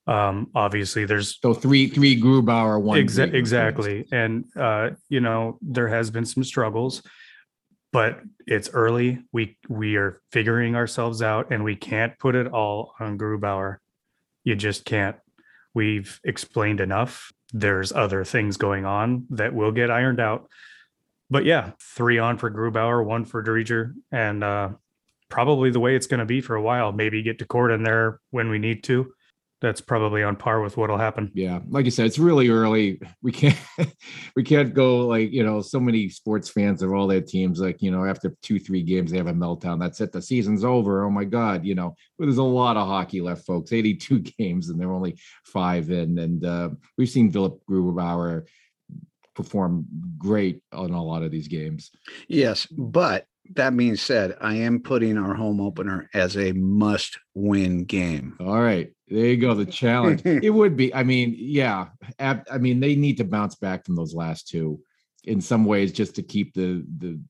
Um, 0.07 0.51
obviously, 0.55 1.05
there's 1.05 1.39
so 1.41 1.53
three 1.53 1.89
three 1.89 2.21
Grubauer 2.21 2.81
one 2.81 2.99
exa- 2.99 3.33
exactly, 3.35 4.07
and 4.12 4.45
uh, 4.57 4.91
you 5.09 5.21
know 5.21 5.59
there 5.61 5.89
has 5.89 6.11
been 6.11 6.25
some 6.25 6.45
struggles, 6.45 7.03
but 7.93 8.21
it's 8.47 8.71
early. 8.73 9.25
We 9.33 9.59
we 9.69 9.97
are 9.97 10.21
figuring 10.31 10.77
ourselves 10.77 11.23
out, 11.23 11.51
and 11.51 11.65
we 11.65 11.75
can't 11.75 12.17
put 12.19 12.37
it 12.37 12.47
all 12.47 12.95
on 13.01 13.19
Grubauer. 13.19 13.79
You 14.45 14.55
just 14.55 14.85
can't. 14.85 15.17
We've 15.75 16.21
explained 16.23 16.81
enough. 16.81 17.33
There's 17.53 17.93
other 17.93 18.25
things 18.25 18.57
going 18.57 18.85
on 18.85 19.27
that 19.31 19.55
will 19.55 19.73
get 19.73 19.91
ironed 19.91 20.21
out. 20.21 20.49
But 21.29 21.45
yeah, 21.45 21.73
three 21.81 22.19
on 22.19 22.39
for 22.39 22.49
Grubauer, 22.51 23.05
one 23.05 23.25
for 23.25 23.43
Driedger, 23.43 23.93
and 24.12 24.45
uh, 24.45 24.69
probably 25.29 25.71
the 25.71 25.81
way 25.81 25.97
it's 25.97 26.07
going 26.07 26.21
to 26.21 26.27
be 26.27 26.41
for 26.41 26.57
a 26.57 26.62
while. 26.62 26.93
Maybe 26.93 27.23
get 27.23 27.39
Daccord 27.39 27.75
in 27.75 27.83
there 27.83 28.21
when 28.31 28.49
we 28.49 28.59
need 28.59 28.85
to 28.85 29.12
that's 29.62 29.81
probably 29.81 30.23
on 30.23 30.37
par 30.37 30.61
with 30.61 30.77
what'll 30.77 30.99
happen. 30.99 31.31
Yeah, 31.35 31.61
like 31.69 31.87
you 31.87 31.91
said, 31.91 32.07
it's 32.07 32.19
really 32.19 32.49
early. 32.49 33.01
We 33.23 33.33
can't 33.33 33.59
we 34.37 34.43
can't 34.43 34.75
go 34.75 35.07
like 35.07 35.33
you 35.33 35.45
know 35.45 35.62
so 35.62 35.81
many 35.81 36.09
sports 36.09 36.49
fans 36.49 36.83
of 36.83 36.93
all 36.93 37.07
their 37.07 37.23
teams 37.23 37.61
like 37.61 37.83
you 37.83 37.91
know 37.91 38.05
after 38.05 38.37
two 38.43 38.59
three 38.59 38.83
games 38.83 39.11
they 39.11 39.17
have 39.17 39.27
a 39.29 39.33
meltdown. 39.33 39.81
That's 39.81 40.01
it. 40.01 40.12
The 40.12 40.21
season's 40.21 40.65
over. 40.65 41.05
Oh 41.05 41.11
my 41.11 41.25
god, 41.25 41.65
you 41.65 41.75
know. 41.75 41.95
But 42.19 42.27
there's 42.27 42.39
a 42.39 42.43
lot 42.43 42.77
of 42.77 42.87
hockey 42.87 43.21
left, 43.21 43.47
folks. 43.47 43.73
82 43.73 44.19
games 44.39 44.69
and 44.69 44.79
they're 44.79 44.93
only 44.93 45.19
five 45.45 45.91
in, 45.91 46.19
and 46.19 46.45
uh, 46.45 46.71
we've 46.99 47.09
seen 47.09 47.33
Philipp 47.33 47.59
Grubauer 47.69 48.47
perform 49.35 49.87
great 50.19 50.62
on 50.73 50.91
a 50.91 51.03
lot 51.03 51.23
of 51.23 51.31
these 51.31 51.49
games. 51.49 51.91
Yes, 52.29 52.67
but 52.67 53.27
That 53.55 53.77
being 53.77 53.97
said, 53.97 54.37
I 54.41 54.55
am 54.57 54.81
putting 54.81 55.17
our 55.17 55.35
home 55.35 55.61
opener 55.61 56.09
as 56.15 56.37
a 56.37 56.53
must 56.53 57.19
win 57.35 57.85
game. 57.85 58.37
All 58.41 58.61
right. 58.61 58.93
There 59.09 59.27
you 59.27 59.37
go. 59.37 59.55
The 59.55 59.67
challenge. 59.67 60.23
it 60.25 60.51
would 60.51 60.77
be. 60.77 60.93
I 60.95 61.03
mean, 61.03 61.35
yeah. 61.39 61.89
I 62.19 62.59
mean, 62.59 62.81
they 62.81 62.97
need 62.97 63.19
to 63.19 63.25
bounce 63.25 63.55
back 63.55 63.85
from 63.85 63.95
those 63.95 64.15
last 64.15 64.49
two 64.49 64.81
in 65.25 65.41
some 65.41 65.65
ways 65.65 65.93
just 65.93 66.15
to 66.17 66.23
keep 66.23 66.55
the 66.55 66.85
the 66.99 67.21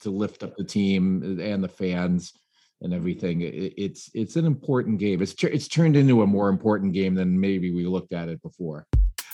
to 0.00 0.10
lift 0.10 0.42
up 0.42 0.56
the 0.56 0.64
team 0.64 1.40
and 1.40 1.64
the 1.64 1.68
fans 1.68 2.32
and 2.80 2.92
everything. 2.92 3.40
it's 3.42 4.10
it's 4.14 4.36
an 4.36 4.44
important 4.44 4.98
game. 4.98 5.22
It's 5.22 5.34
it's 5.42 5.68
turned 5.68 5.96
into 5.96 6.22
a 6.22 6.26
more 6.26 6.48
important 6.48 6.92
game 6.92 7.14
than 7.14 7.40
maybe 7.40 7.72
we 7.72 7.86
looked 7.86 8.12
at 8.12 8.28
it 8.28 8.42
before. 8.42 8.86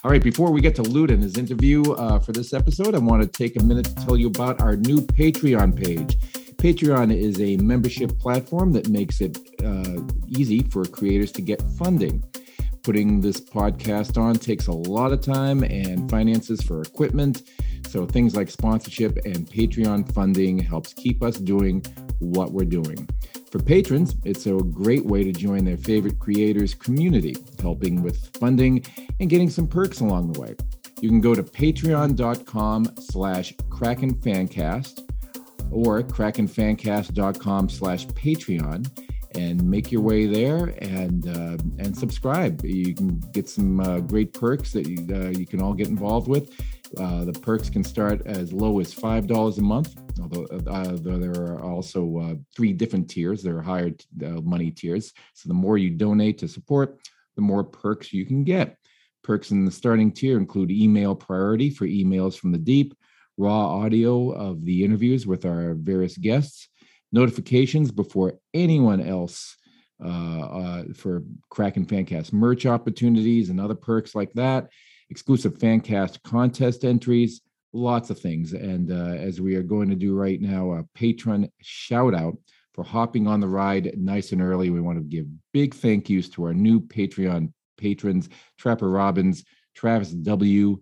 All 0.03 0.11
right, 0.11 0.23
before 0.23 0.51
we 0.51 0.63
get 0.63 0.75
to 0.77 0.83
Lute 0.83 1.11
and 1.11 1.23
his 1.23 1.37
interview 1.37 1.83
uh, 1.93 2.19
for 2.21 2.33
this 2.33 2.55
episode, 2.55 2.95
I 2.95 2.99
want 2.99 3.21
to 3.21 3.29
take 3.29 3.61
a 3.61 3.63
minute 3.63 3.85
to 3.85 3.95
tell 3.97 4.17
you 4.17 4.29
about 4.29 4.63
our 4.63 4.75
new 4.75 5.03
Patreon 5.03 5.77
page. 5.77 6.17
Patreon 6.57 7.15
is 7.15 7.39
a 7.39 7.59
membership 7.59 8.19
platform 8.19 8.73
that 8.73 8.89
makes 8.89 9.21
it 9.21 9.37
uh, 9.63 10.01
easy 10.27 10.63
for 10.63 10.87
creators 10.87 11.33
to 11.33 11.43
get 11.43 11.61
funding. 11.77 12.25
Putting 12.83 13.21
this 13.21 13.43
podcast 13.43 14.17
on 14.17 14.37
takes 14.37 14.69
a 14.69 14.73
lot 14.73 15.13
of 15.13 15.21
time 15.21 15.65
and 15.65 16.11
finances 16.11 16.63
for 16.63 16.81
equipment. 16.81 17.43
So 17.87 18.07
things 18.07 18.35
like 18.35 18.49
sponsorship 18.49 19.19
and 19.27 19.47
Patreon 19.47 20.15
funding 20.15 20.59
helps 20.59 20.95
keep 20.95 21.23
us 21.23 21.37
doing 21.37 21.85
what 22.21 22.53
we're 22.53 22.65
doing. 22.65 23.07
For 23.51 23.59
patrons, 23.59 24.15
it's 24.25 24.47
a 24.47 24.53
great 24.53 25.05
way 25.05 25.25
to 25.25 25.33
join 25.33 25.65
their 25.65 25.77
favorite 25.77 26.21
creators 26.21 26.73
community, 26.73 27.35
helping 27.61 28.01
with 28.01 28.37
funding 28.37 28.85
and 29.19 29.29
getting 29.29 29.51
some 29.51 29.67
perks 29.67 30.01
along 30.01 30.33
the 30.33 30.41
way. 30.41 30.55
You 31.01 31.09
can 31.09 31.21
go 31.21 31.35
to 31.35 31.43
patreon.com 31.43 32.95
slash 33.01 33.53
krakenfancast 33.69 35.11
or 35.73 36.03
krakenfancast.com 36.03 37.69
slash 37.69 38.07
patreon 38.07 38.89
and 39.35 39.63
make 39.65 39.91
your 39.91 40.03
way 40.03 40.27
there 40.27 40.75
and 40.79 41.27
uh, 41.29 41.57
and 41.79 41.97
subscribe. 41.97 42.65
You 42.65 42.95
can 42.95 43.19
get 43.33 43.49
some 43.49 43.81
uh, 43.81 44.01
great 44.01 44.33
perks 44.33 44.73
that 44.73 44.87
you, 44.87 45.07
uh, 45.13 45.31
you 45.31 45.47
can 45.47 45.61
all 45.61 45.75
get 45.75 45.89
involved 45.89 46.29
with. 46.29 46.53
Uh, 46.99 47.25
the 47.25 47.33
perks 47.33 47.71
can 47.71 47.85
start 47.85 48.27
as 48.27 48.53
low 48.53 48.81
as 48.81 48.93
five 48.93 49.27
dollars 49.27 49.59
a 49.59 49.63
month, 49.63 49.95
although, 50.21 50.45
uh, 50.45 50.97
there 50.97 51.31
are 51.31 51.63
also 51.63 52.19
uh, 52.19 52.35
three 52.55 52.73
different 52.73 53.09
tiers. 53.09 53.43
There 53.43 53.59
are 53.59 53.63
higher 53.63 53.93
uh, 54.25 54.41
money 54.41 54.73
tiers. 54.73 55.13
So 55.35 55.49
the 55.49 55.55
more 55.55 55.79
you 55.79 55.91
donate 55.91 56.39
to 56.39 56.49
support, 56.49 56.99
the 57.37 57.43
more 57.43 57.63
perks 57.63 58.13
you 58.13 58.27
can 58.27 58.43
get. 58.43 58.77
Perks 59.23 59.53
in 59.53 59.65
the 59.65 59.71
starting 59.71 60.11
tier 60.11 60.37
include 60.37 60.73
email 60.73 61.15
priority 61.15 61.71
for 61.71 61.87
emails 61.87 62.37
from 62.37 62.51
the 62.51 62.59
deep, 62.59 62.95
raw 63.37 63.67
audio 63.69 64.31
of 64.31 64.65
the 64.65 64.83
interviews 64.83 65.27
with 65.27 65.45
our 65.45 65.75
various 65.75 66.17
guests, 66.17 66.69
notifications 67.13 67.93
before 67.93 68.41
anyone 68.53 69.01
else 69.01 69.57
uh, 70.05 70.85
for 70.97 71.23
Kraken 71.51 71.87
Fancast 71.87 72.33
merch 72.33 72.67
opportunities 72.67 73.51
and 73.51 73.61
other 73.61 73.75
perks 73.75 74.15
like 74.15 74.33
that 74.33 74.71
exclusive 75.11 75.59
fan 75.59 75.81
cast 75.81 76.23
contest 76.23 76.85
entries, 76.85 77.43
lots 77.73 78.11
of 78.11 78.19
things. 78.19 78.53
And 78.53 78.91
uh, 78.91 79.17
as 79.21 79.41
we 79.41 79.55
are 79.57 79.63
going 79.63 79.89
to 79.91 79.97
do 79.97 80.15
right 80.15 80.41
now, 80.41 80.73
a 80.73 80.85
patron 80.95 81.51
shout 81.61 82.15
out 82.15 82.37
for 82.73 82.85
hopping 82.85 83.27
on 83.27 83.41
the 83.41 83.49
ride 83.49 83.93
nice 83.97 84.33
and 84.33 84.41
early. 84.41 84.71
We 84.71 84.81
want 84.81 84.99
to 84.99 85.05
give 85.05 85.27
big 85.53 85.75
thank 85.75 86.09
yous 86.09 86.29
to 86.31 86.45
our 86.45 86.55
new 86.55 86.81
Patreon 86.81 87.53
patrons 87.77 88.29
Trapper 88.59 88.91
Robbins, 88.91 89.45
Travis 89.75 90.11
W., 90.11 90.79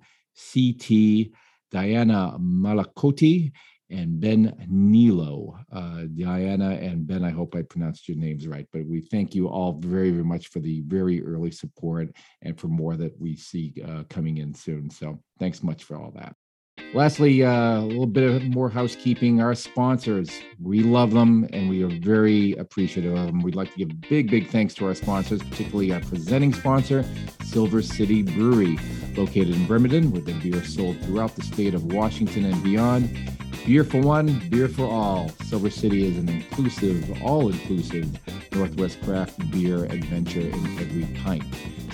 CT, 0.52 1.30
Diana 1.70 2.36
Malakoti, 2.38 3.52
and 3.90 4.20
Ben 4.20 4.66
Nilo. 4.68 5.59
Uh, 5.72 6.03
Diana 6.14 6.70
and 6.70 7.07
Ben, 7.07 7.24
I 7.24 7.31
hope 7.31 7.55
I 7.55 7.62
pronounced 7.62 8.09
your 8.09 8.18
names 8.18 8.46
right, 8.46 8.66
but 8.72 8.87
we 8.87 9.01
thank 9.01 9.35
you 9.35 9.48
all 9.48 9.72
very, 9.72 10.11
very 10.11 10.24
much 10.24 10.48
for 10.48 10.61
the 10.61 10.83
very 10.83 11.24
early 11.24 11.51
support 11.51 12.09
and 12.42 12.59
for 12.59 12.68
more 12.68 12.96
that 12.96 13.18
we 13.20 13.37
see 13.37 13.74
uh, 13.87 14.05
coming 14.09 14.38
in 14.38 14.55
soon. 14.55 14.90
So 14.90 15.20
thanks 15.38 15.62
much 15.62 15.85
for 15.85 15.96
all 15.96 16.12
that. 16.12 16.35
Lastly, 16.94 17.44
uh, 17.44 17.81
a 17.81 17.83
little 17.83 18.07
bit 18.07 18.24
of 18.24 18.44
more 18.48 18.70
housekeeping. 18.70 19.42
Our 19.42 19.55
sponsors, 19.55 20.31
we 20.61 20.81
love 20.81 21.11
them 21.11 21.46
and 21.53 21.68
we 21.68 21.85
are 21.85 22.01
very 22.01 22.55
appreciative 22.55 23.14
of 23.14 23.27
them. 23.27 23.42
We'd 23.42 23.55
like 23.55 23.70
to 23.72 23.79
give 23.79 24.01
big, 24.09 24.31
big 24.31 24.48
thanks 24.48 24.72
to 24.77 24.87
our 24.87 24.94
sponsors, 24.94 25.42
particularly 25.42 25.92
our 25.92 26.01
presenting 26.01 26.55
sponsor, 26.55 27.05
Silver 27.42 27.83
City 27.83 28.22
Brewery, 28.22 28.79
located 29.16 29.51
in 29.51 29.66
Bremerton, 29.66 30.11
where 30.11 30.22
the 30.22 30.33
beer 30.40 30.62
is 30.62 30.74
sold 30.74 30.98
throughout 31.03 31.37
the 31.37 31.42
state 31.42 31.74
of 31.74 31.92
Washington 31.92 32.46
and 32.46 32.62
beyond. 32.64 33.11
Beer 33.66 33.85
for 33.85 34.01
one, 34.01 34.48
beer 34.48 34.66
for 34.66 34.87
all. 34.87 35.29
Silver 35.44 35.68
City 35.68 36.07
is 36.07 36.16
an 36.16 36.31
inclusive, 36.31 37.22
all 37.22 37.51
inclusive 37.51 38.18
Northwest 38.53 39.03
craft 39.03 39.38
beer 39.51 39.85
adventure 39.85 40.40
in 40.40 40.79
every 40.79 41.05
pint. 41.22 41.44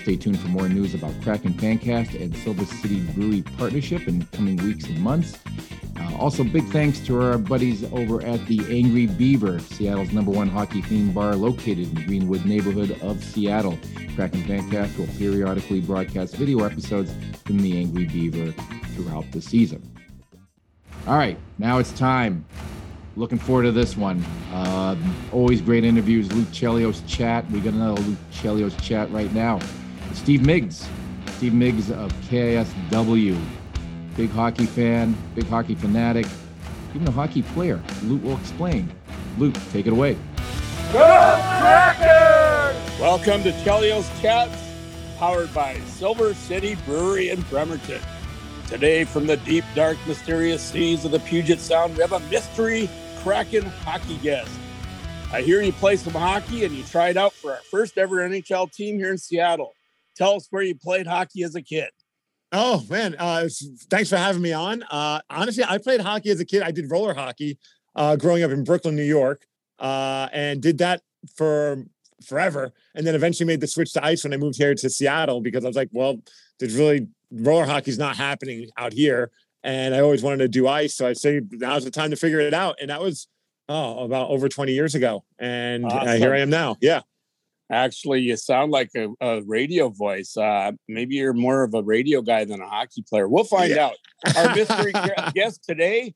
Stay 0.05 0.17
tuned 0.17 0.39
for 0.39 0.49
more 0.49 0.69
news 0.69 0.95
about 0.95 1.15
Kraken 1.23 1.55
Fancast 1.55 2.21
and 2.21 2.37
Silver 2.37 2.67
City 2.67 3.01
Brewery 3.01 3.41
partnership 3.57 4.07
in 4.07 4.27
coming 4.27 4.57
weeks 4.59 4.84
and 4.87 4.99
months. 5.01 5.39
Uh, 5.99 6.17
also, 6.17 6.45
big 6.45 6.65
thanks 6.69 6.99
to 7.01 7.21
our 7.21 7.39
buddies 7.39 7.85
over 7.93 8.23
at 8.23 8.45
the 8.47 8.61
Angry 8.69 9.07
Beaver, 9.07 9.59
Seattle's 9.61 10.13
number 10.13 10.31
one 10.31 10.49
hockey 10.49 10.83
themed 10.83 11.15
bar 11.15 11.37
located 11.37 11.89
in 11.89 11.95
the 11.95 12.05
Greenwood 12.05 12.45
neighborhood 12.45 12.99
of 13.03 13.23
Seattle. 13.23 13.79
Kraken 14.15 14.43
Fancast 14.43 14.97
will 14.99 15.09
periodically 15.19 15.81
broadcast 15.81 16.37
video 16.37 16.65
episodes 16.65 17.13
from 17.45 17.59
the 17.59 17.79
Angry 17.79 18.07
Beaver 18.07 18.53
throughout 18.95 19.31
the 19.33 19.41
season. 19.41 19.83
All 21.07 21.17
right, 21.17 21.39
now 21.59 21.79
it's 21.79 21.93
time. 21.93 22.45
Looking 23.17 23.39
forward 23.39 23.65
to 23.65 23.73
this 23.73 23.97
one. 23.97 24.25
Uh, 24.53 24.97
always 25.33 25.61
great 25.61 25.85
interviews. 25.85 26.33
Luke 26.33 26.49
Chelios 26.49 27.07
chat. 27.07 27.49
We 27.51 27.61
got 27.61 27.75
another 27.75 28.01
Luke 28.01 28.19
Chelios 28.33 28.81
chat 28.83 29.11
right 29.13 29.33
now. 29.33 29.61
Steve 30.15 30.45
Miggs, 30.45 30.89
Steve 31.37 31.55
Miggs 31.55 31.91
of 31.91 32.13
KISW, 32.29 33.39
big 34.17 34.31
hockey 34.31 34.67
fan, 34.67 35.17
big 35.35 35.47
hockey 35.49 35.75
fanatic, 35.75 36.27
even 36.95 37.09
a 37.09 37.11
hockey 37.11 37.43
player. 37.43 37.81
Luke 38.05 38.23
will 38.23 38.37
explain. 38.39 38.89
Luke, 39.39 39.55
take 39.73 39.87
it 39.87 39.93
away. 39.93 40.17
Welcome 43.01 43.43
to 43.43 43.51
Chelios 43.65 44.09
Chats, 44.21 44.57
powered 45.19 45.53
by 45.53 45.79
Silver 45.81 46.33
City 46.35 46.77
Brewery 46.87 47.31
in 47.31 47.41
Bremerton. 47.43 48.01
Today, 48.69 49.05
from 49.05 49.27
the 49.27 49.37
deep, 49.39 49.65
dark, 49.75 49.99
mysterious 50.07 50.63
seas 50.63 51.05
of 51.05 51.11
the 51.11 51.21
Puget 51.21 51.59
Sound, 51.59 51.97
we 51.97 52.01
have 52.01 52.13
a 52.13 52.21
mystery 52.31 52.89
Kraken 53.23 53.65
hockey 53.65 54.17
guest. 54.19 54.51
I 55.33 55.43
hear 55.43 55.61
you 55.63 55.73
play 55.73 55.97
some 55.97 56.13
hockey 56.13 56.65
and 56.65 56.75
you 56.75 56.85
tried 56.85 57.17
out 57.17 57.33
for 57.33 57.53
our 57.53 57.61
first 57.71 57.99
ever 57.99 58.17
NHL 58.29 58.73
team 58.73 58.99
here 58.99 59.11
in 59.11 59.19
Seattle. 59.19 59.73
Tell 60.15 60.37
us 60.37 60.47
where 60.51 60.63
you 60.63 60.77
played 60.77 61.07
hockey 61.07 61.43
as 61.43 61.57
a 61.57 61.63
kid. 61.63 61.91
Oh 62.57 62.85
man, 62.89 63.17
uh, 63.19 63.49
thanks 63.91 64.09
for 64.09 64.17
having 64.17 64.41
me 64.41 64.53
on. 64.53 64.85
Uh, 64.85 65.21
honestly, 65.29 65.65
I 65.65 65.79
played 65.79 66.01
hockey 66.01 66.31
as 66.31 66.39
a 66.39 66.45
kid. 66.45 66.63
I 66.63 66.71
did 66.71 66.89
roller 66.89 67.13
hockey 67.13 67.59
uh, 67.97 68.15
growing 68.15 68.45
up 68.45 68.53
in 68.53 68.63
Brooklyn, 68.63 68.95
New 68.95 69.03
York, 69.03 69.45
uh, 69.81 70.29
and 70.33 70.63
did 70.63 70.79
that 70.79 71.03
for 71.37 71.85
forever. 72.25 72.73
And 72.95 73.05
then 73.05 73.17
eventually 73.17 73.47
made 73.47 73.61
the 73.61 73.67
switch 73.67 73.93
to 73.95 74.05
ice 74.05 74.23
when 74.23 74.33
I 74.33 74.37
moved 74.37 74.57
here 74.57 74.73
to 74.73 74.89
Seattle 74.89 75.41
because 75.41 75.65
I 75.65 75.67
was 75.67 75.77
like, 75.77 75.89
well, 75.93 76.21
there's 76.61 76.77
really 76.77 77.09
roller 77.33 77.67
hockey's 77.67 77.99
not 77.99 78.17
happening 78.17 78.71
out 78.77 78.93
here. 78.93 79.33
And 79.65 79.93
I 79.93 80.01
always 80.01 80.23
wanted 80.23 80.39
to 80.39 80.49
do 80.49 80.69
ice. 80.69 80.95
So 80.95 81.09
I 81.09 81.13
say 81.13 81.41
now's 81.51 81.85
the 81.85 81.91
time 81.91 82.11
to 82.11 82.17
figure 82.17 82.39
it 82.39 82.55
out. 82.55 82.77
And 82.81 82.91
that 82.91 83.01
was 83.01 83.27
oh 83.69 84.05
about 84.05 84.31
over 84.31 84.49
20 84.49 84.73
years 84.73 84.95
ago. 84.95 85.25
And 85.41 85.87
awesome. 85.87 86.09
uh, 86.09 86.13
here 86.15 86.33
I 86.33 86.39
am 86.39 86.51
now. 86.51 86.77
Yeah. 86.81 87.01
Actually, 87.75 88.21
you 88.21 88.37
sound 88.37 88.71
like 88.71 88.91
a, 88.97 89.09
a 89.21 89.43
radio 89.43 89.89
voice. 89.89 90.37
Uh, 90.37 90.71
maybe 90.87 91.17
you're 91.17 91.33
more 91.33 91.65
of 91.65 91.75
a 91.75 91.83
radio 91.83 92.23
guy 92.23 92.45
than 92.45 92.61
a 92.61 92.69
hockey 92.69 93.03
player. 93.09 93.29
We'll 93.29 93.43
find 93.43 93.71
yeah. 93.71 93.87
out. 93.87 93.97
Our 94.37 94.55
mystery 94.55 94.93
guest 95.35 95.65
today 95.65 96.15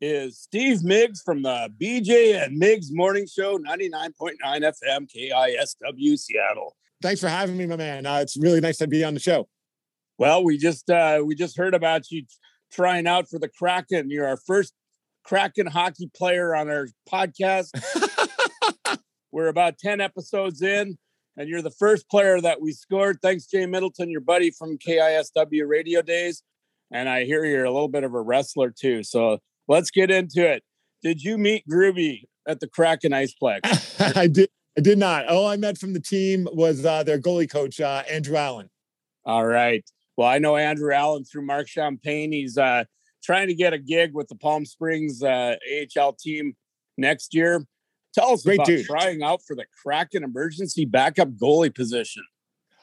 is 0.00 0.38
Steve 0.38 0.82
Miggs 0.82 1.20
from 1.20 1.42
the 1.42 1.68
BJ 1.78 2.42
and 2.42 2.56
Miggs 2.56 2.88
Morning 2.90 3.26
Show, 3.26 3.58
99.9 3.58 4.32
FM, 4.42 5.06
KISW, 5.14 6.18
Seattle. 6.18 6.74
Thanks 7.02 7.20
for 7.20 7.28
having 7.28 7.58
me, 7.58 7.66
my 7.66 7.76
man. 7.76 8.06
Uh, 8.06 8.20
it's 8.20 8.38
really 8.38 8.60
nice 8.60 8.78
to 8.78 8.86
be 8.86 9.04
on 9.04 9.12
the 9.12 9.20
show. 9.20 9.46
Well, 10.16 10.42
we 10.42 10.56
just 10.56 10.88
uh, 10.88 11.22
we 11.22 11.34
just 11.34 11.58
heard 11.58 11.74
about 11.74 12.10
you 12.10 12.24
trying 12.72 13.06
out 13.06 13.28
for 13.28 13.38
the 13.38 13.48
Kraken. 13.48 14.08
You're 14.08 14.26
our 14.26 14.38
first 14.38 14.72
Kraken 15.22 15.66
hockey 15.66 16.10
player 16.16 16.54
on 16.54 16.70
our 16.70 16.88
podcast. 17.06 17.72
We're 19.34 19.48
about 19.48 19.78
10 19.78 20.00
episodes 20.00 20.62
in, 20.62 20.96
and 21.36 21.48
you're 21.48 21.60
the 21.60 21.72
first 21.72 22.08
player 22.08 22.40
that 22.40 22.60
we 22.60 22.70
scored. 22.70 23.18
Thanks, 23.20 23.46
Jay 23.46 23.66
Middleton, 23.66 24.08
your 24.08 24.20
buddy 24.20 24.52
from 24.52 24.78
KISW 24.78 25.66
Radio 25.66 26.02
Days. 26.02 26.44
And 26.92 27.08
I 27.08 27.24
hear 27.24 27.44
you're 27.44 27.64
a 27.64 27.72
little 27.72 27.88
bit 27.88 28.04
of 28.04 28.14
a 28.14 28.20
wrestler 28.20 28.70
too. 28.70 29.02
So 29.02 29.38
let's 29.66 29.90
get 29.90 30.08
into 30.08 30.48
it. 30.48 30.62
Did 31.02 31.20
you 31.20 31.36
meet 31.36 31.64
Groovy 31.68 32.26
at 32.46 32.60
the 32.60 32.68
Kraken 32.68 33.10
Iceplex? 33.10 34.16
I 34.16 34.28
did. 34.28 34.50
I 34.78 34.80
did 34.80 34.98
not. 34.98 35.26
All 35.26 35.48
I 35.48 35.56
met 35.56 35.78
from 35.78 35.94
the 35.94 36.00
team 36.00 36.46
was 36.52 36.84
uh, 36.84 37.02
their 37.02 37.18
goalie 37.18 37.50
coach, 37.50 37.80
uh, 37.80 38.04
Andrew 38.08 38.36
Allen. 38.36 38.70
All 39.24 39.44
right. 39.44 39.84
Well, 40.16 40.28
I 40.28 40.38
know 40.38 40.56
Andrew 40.56 40.92
Allen 40.92 41.24
through 41.24 41.44
Mark 41.44 41.66
Champagne. 41.66 42.30
He's 42.30 42.56
uh, 42.56 42.84
trying 43.24 43.48
to 43.48 43.54
get 43.54 43.72
a 43.72 43.78
gig 43.78 44.14
with 44.14 44.28
the 44.28 44.36
Palm 44.36 44.64
Springs 44.64 45.24
uh, 45.24 45.56
AHL 45.98 46.12
team 46.12 46.54
next 46.96 47.34
year. 47.34 47.66
Tell 48.14 48.32
us 48.32 48.42
Great 48.44 48.56
about 48.56 48.66
dude. 48.66 48.86
trying 48.86 49.22
out 49.22 49.42
for 49.46 49.56
the 49.56 49.64
Kraken 49.82 50.22
emergency 50.22 50.84
backup 50.84 51.30
goalie 51.30 51.74
position. 51.74 52.22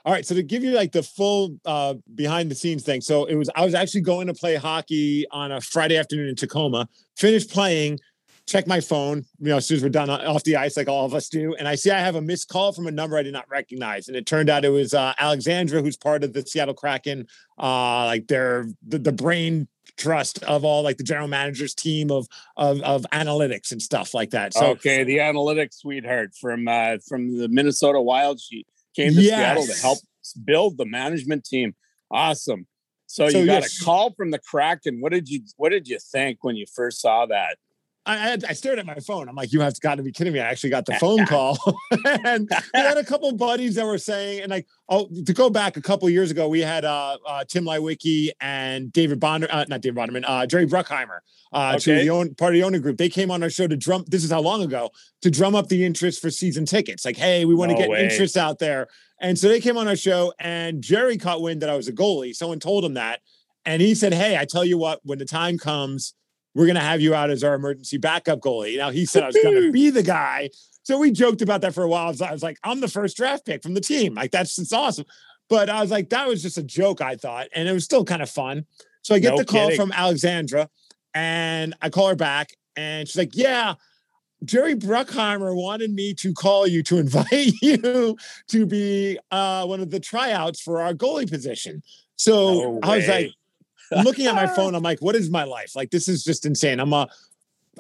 All 0.04 0.12
right, 0.12 0.26
so 0.26 0.34
to 0.34 0.42
give 0.42 0.64
you 0.64 0.72
like 0.72 0.92
the 0.92 1.04
full 1.04 1.58
uh, 1.64 1.94
behind 2.16 2.50
the 2.50 2.56
scenes 2.56 2.84
thing, 2.84 3.02
so 3.02 3.26
it 3.26 3.36
was 3.36 3.50
I 3.56 3.64
was 3.64 3.76
actually 3.76 4.02
going 4.02 4.28
to 4.28 4.34
play 4.34 4.56
hockey 4.56 5.28
on 5.30 5.52
a 5.52 5.62
Friday 5.62 5.96
afternoon 5.96 6.28
in 6.28 6.36
Tacoma. 6.36 6.90
Finished 7.16 7.52
playing, 7.52 8.00
check 8.48 8.66
my 8.66 8.80
phone, 8.80 9.24
you 9.40 9.50
know, 9.50 9.58
as 9.58 9.68
soon 9.68 9.78
as 9.78 9.84
we're 9.84 9.90
done 9.90 10.10
uh, 10.10 10.18
off 10.26 10.44
the 10.44 10.56
ice, 10.56 10.76
like 10.76 10.88
all 10.88 11.06
of 11.06 11.14
us 11.14 11.30
do, 11.30 11.54
and 11.54 11.68
I 11.68 11.76
see 11.76 11.92
I 11.92 12.00
have 12.00 12.16
a 12.16 12.22
missed 12.22 12.50
call 12.50 12.74
from 12.74 12.88
a 12.88 12.92
number 12.92 13.16
I 13.16 13.22
did 13.22 13.34
not 13.34 13.48
recognize, 13.48 14.08
and 14.08 14.18
it 14.18 14.26
turned 14.26 14.50
out 14.50 14.66
it 14.66 14.70
was 14.70 14.96
uh, 14.96 15.14
Alexandra, 15.20 15.84
who's 15.84 15.98
part 15.98 16.24
of 16.24 16.34
the 16.34 16.44
Seattle 16.46 16.74
Kraken, 16.74 17.28
uh, 17.60 18.06
like 18.06 18.28
they're 18.28 18.66
the, 18.88 18.98
the 18.98 19.12
brain 19.12 19.68
trust 19.98 20.44
of 20.44 20.64
all 20.66 20.84
like 20.84 20.98
the 20.98 21.04
general 21.04 21.28
manager's 21.28 21.74
team 21.74 22.12
of 22.12 22.28
of 22.58 22.82
of 22.82 23.06
analytics 23.12 23.72
and 23.72 23.82
stuff 23.82 24.14
like 24.14 24.32
that. 24.32 24.54
So 24.54 24.68
okay, 24.72 25.04
the 25.04 25.18
analytics 25.18 25.76
sweetheart 25.80 26.32
from 26.40 26.68
uh, 26.68 26.98
from 27.08 27.38
the 27.38 27.48
Minnesota 27.48 28.02
Wild. 28.02 28.40
She 28.40 28.66
came 28.96 29.14
to 29.14 29.22
Seattle 29.22 29.66
to 29.66 29.82
help 29.82 30.00
build 30.44 30.78
the 30.78 30.86
management 30.86 31.46
team. 31.46 31.76
Awesome. 32.10 32.68
So, 33.08 33.28
So, 33.28 33.40
you 33.40 33.46
got 33.46 33.64
yes. 33.64 33.82
a 33.82 33.84
call 33.84 34.14
from 34.14 34.32
the 34.32 34.40
Kraken. 34.40 35.02
What 35.02 35.12
did 35.12 35.28
you 35.28 35.42
What 35.58 35.70
did 35.70 35.88
you 35.88 36.00
think 36.00 36.44
when 36.44 36.56
you 36.56 36.66
first 36.74 37.02
saw 37.02 37.26
that? 37.26 37.58
I, 38.06 38.32
I, 38.32 38.38
I 38.50 38.54
stared 38.54 38.80
at 38.80 38.86
my 38.86 38.96
phone. 38.96 39.30
I'm 39.30 39.36
like, 39.36 39.54
you 39.54 39.62
have 39.62 39.80
got 39.80 39.96
to 39.96 40.04
be 40.04 40.12
kidding 40.12 40.34
me. 40.34 40.40
I 40.40 40.48
actually 40.50 40.72
got 40.72 40.86
the 40.86 40.94
phone 41.00 41.26
call. 41.26 41.58
and 42.26 42.50
we 42.74 42.80
had 42.80 42.98
a 42.98 43.04
couple 43.04 43.30
of 43.30 43.38
buddies 43.38 43.76
that 43.76 43.86
were 43.86 43.98
saying, 44.00 44.42
and 44.42 44.50
like, 44.50 44.68
oh, 44.90 45.08
to 45.26 45.34
go 45.34 45.50
back 45.50 45.78
a 45.78 45.82
couple 45.82 46.08
of 46.08 46.14
years 46.14 46.32
ago, 46.32 46.48
we 46.48 46.62
had 46.62 46.84
uh, 46.84 47.18
uh, 47.28 47.44
Tim 47.48 47.64
Leiweke 47.66 48.30
and 48.42 48.92
David 48.92 49.20
Bonder, 49.20 49.48
uh, 49.52 49.66
not 49.68 49.82
David 49.82 49.98
Bonderman, 49.98 50.24
uh, 50.28 50.48
Jerry 50.48 50.66
Bruckheimer, 50.66 51.20
uh, 51.54 51.78
to 51.78 51.96
the 51.96 52.10
own 52.10 52.34
part 52.36 52.54
of 52.54 52.60
the 52.60 52.64
owner 52.64 52.80
group. 52.80 52.98
They 52.98 53.10
came 53.10 53.30
on 53.30 53.44
our 53.44 53.50
show 53.50 53.68
to 53.68 53.78
drum, 53.78 54.04
this 54.08 54.24
is 54.24 54.32
how 54.32 54.42
long 54.42 54.64
ago, 54.64 54.90
to 55.22 55.30
drum 55.30 55.54
up 55.54 55.68
the 55.68 55.86
interest 55.86 56.22
for 56.22 56.32
season 56.32 56.66
tickets. 56.66 57.06
Like, 57.06 57.18
hey, 57.18 57.46
we 57.46 57.54
want 57.54 57.70
to 57.70 57.76
No 57.76 57.82
get 57.82 57.90
way. 57.90 58.04
interest 58.04 58.36
out 58.36 58.58
there. 58.58 58.88
And 59.20 59.38
so 59.38 59.48
they 59.48 59.60
came 59.62 59.78
on 59.78 59.88
our 59.88 59.96
show, 59.96 60.34
and 60.40 60.82
Jerry 60.82 61.18
caught 61.18 61.42
wind 61.44 61.62
that 61.62 61.70
I 61.70 61.76
was 61.76 61.88
a 61.88 61.94
goalie. 61.94 62.34
Someone 62.36 62.60
told 62.60 62.84
him 62.84 62.96
that. 62.96 63.20
And 63.64 63.80
he 63.80 63.94
said, 63.94 64.12
Hey, 64.12 64.36
I 64.38 64.46
tell 64.46 64.66
you 64.66 64.80
what, 64.80 65.02
when 65.04 65.20
the 65.20 65.26
time 65.26 65.60
comes, 65.60 66.16
we're 66.54 66.66
going 66.66 66.76
to 66.76 66.82
have 66.82 67.02
you 67.02 67.14
out 67.16 67.30
as 67.30 67.44
our 67.44 67.54
emergency 67.54 67.98
backup 67.98 68.40
goalie. 68.40 68.78
Now, 68.78 68.90
he 68.90 69.06
said 69.06 69.24
I 69.24 69.28
was 69.28 69.38
going 69.42 69.56
to 69.62 69.72
be 69.72 69.90
the 69.90 70.04
guy. 70.04 70.50
So 70.84 70.98
we 70.98 71.12
joked 71.12 71.42
about 71.42 71.62
that 71.62 71.74
for 71.74 71.84
a 71.84 71.88
while. 71.88 72.08
I 72.08 72.10
was, 72.10 72.22
I 72.22 72.32
was 72.32 72.44
like, 72.44 72.58
I'm 72.64 72.82
the 72.82 72.88
first 72.88 73.16
draft 73.16 73.46
pick 73.46 73.62
from 73.64 73.74
the 73.74 73.82
team. 73.82 74.16
Like, 74.16 74.32
that's 74.32 74.58
it's 74.58 74.74
awesome. 74.74 75.06
But 75.50 75.70
I 75.70 75.82
was 75.82 75.92
like, 75.92 76.10
that 76.10 76.28
was 76.28 76.42
just 76.42 76.58
a 76.58 76.64
joke, 76.64 77.02
I 77.02 77.16
thought. 77.16 77.48
And 77.54 77.68
it 77.70 77.74
was 77.74 77.84
still 77.86 78.04
kind 78.04 78.22
of 78.22 78.30
fun. 78.30 78.66
So 79.04 79.16
I 79.16 79.20
get 79.20 79.32
No 79.32 79.38
the 79.38 79.46
call 79.46 79.68
kidding. 79.68 79.80
from 79.80 79.92
Alexandra 79.92 80.70
and 81.14 81.76
I 81.82 81.90
call 81.90 82.08
her 82.08 82.16
back 82.16 82.52
and 82.76 83.08
she's 83.08 83.18
like, 83.18 83.36
Yeah, 83.36 83.76
Jerry 84.44 84.76
Bruckheimer 84.76 85.56
wanted 85.56 85.92
me 85.92 86.14
to 86.16 86.34
call 86.34 86.68
you 86.68 86.84
to 86.84 86.98
invite 87.00 87.54
you 87.62 88.18
to 88.48 88.66
be 88.66 89.20
uh, 89.30 89.66
one 89.66 89.82
of 89.82 89.90
the 89.92 90.00
tryouts 90.00 90.62
for 90.62 90.82
our 90.82 90.94
goalie 90.94 91.30
position. 91.30 91.84
So 92.16 92.54
No 92.54 92.80
I 92.84 92.98
was 92.98 93.08
way. 93.08 93.36
Looking 93.92 94.28
at 94.28 94.36
my 94.36 94.48
phone, 94.48 94.76
I'm 94.76 94.84
like, 94.84 95.00
what 95.00 95.16
is 95.16 95.30
my 95.30 95.44
life? 95.44 95.76
Like, 95.76 95.92
this 95.92 96.08
is 96.08 96.24
just 96.24 96.46
insane. 96.46 96.80
I'm 96.80 96.94
a, 96.94 97.08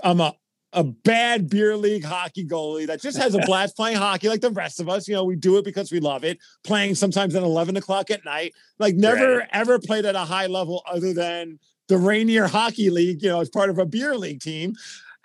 I'm 0.03 0.19
a, 0.21 0.33
a 0.73 0.83
bad 0.83 1.49
beer 1.49 1.75
league 1.75 2.03
hockey 2.05 2.45
goalie 2.45 2.87
that 2.87 3.01
just 3.01 3.17
has 3.17 3.35
a 3.35 3.39
blast 3.39 3.75
playing 3.75 3.97
hockey 3.97 4.29
like 4.29 4.39
the 4.41 4.51
rest 4.51 4.79
of 4.79 4.87
us. 4.87 5.07
You 5.07 5.15
know, 5.15 5.25
we 5.25 5.35
do 5.35 5.57
it 5.57 5.65
because 5.65 5.91
we 5.91 5.99
love 5.99 6.23
it. 6.23 6.39
Playing 6.63 6.95
sometimes 6.95 7.35
at 7.35 7.43
11 7.43 7.75
o'clock 7.77 8.09
at 8.09 8.23
night. 8.23 8.53
Like, 8.79 8.95
never 8.95 9.39
Right. 9.39 9.49
ever 9.51 9.79
played 9.79 10.05
at 10.05 10.15
a 10.15 10.19
high 10.19 10.47
level 10.47 10.81
other 10.89 11.13
than 11.13 11.59
the 11.87 11.97
Rainier 11.97 12.47
Hockey 12.47 12.89
League, 12.89 13.21
you 13.21 13.27
know, 13.29 13.41
as 13.41 13.49
part 13.49 13.69
of 13.69 13.79
a 13.79 13.85
beer 13.85 14.15
league 14.15 14.39
team. 14.39 14.75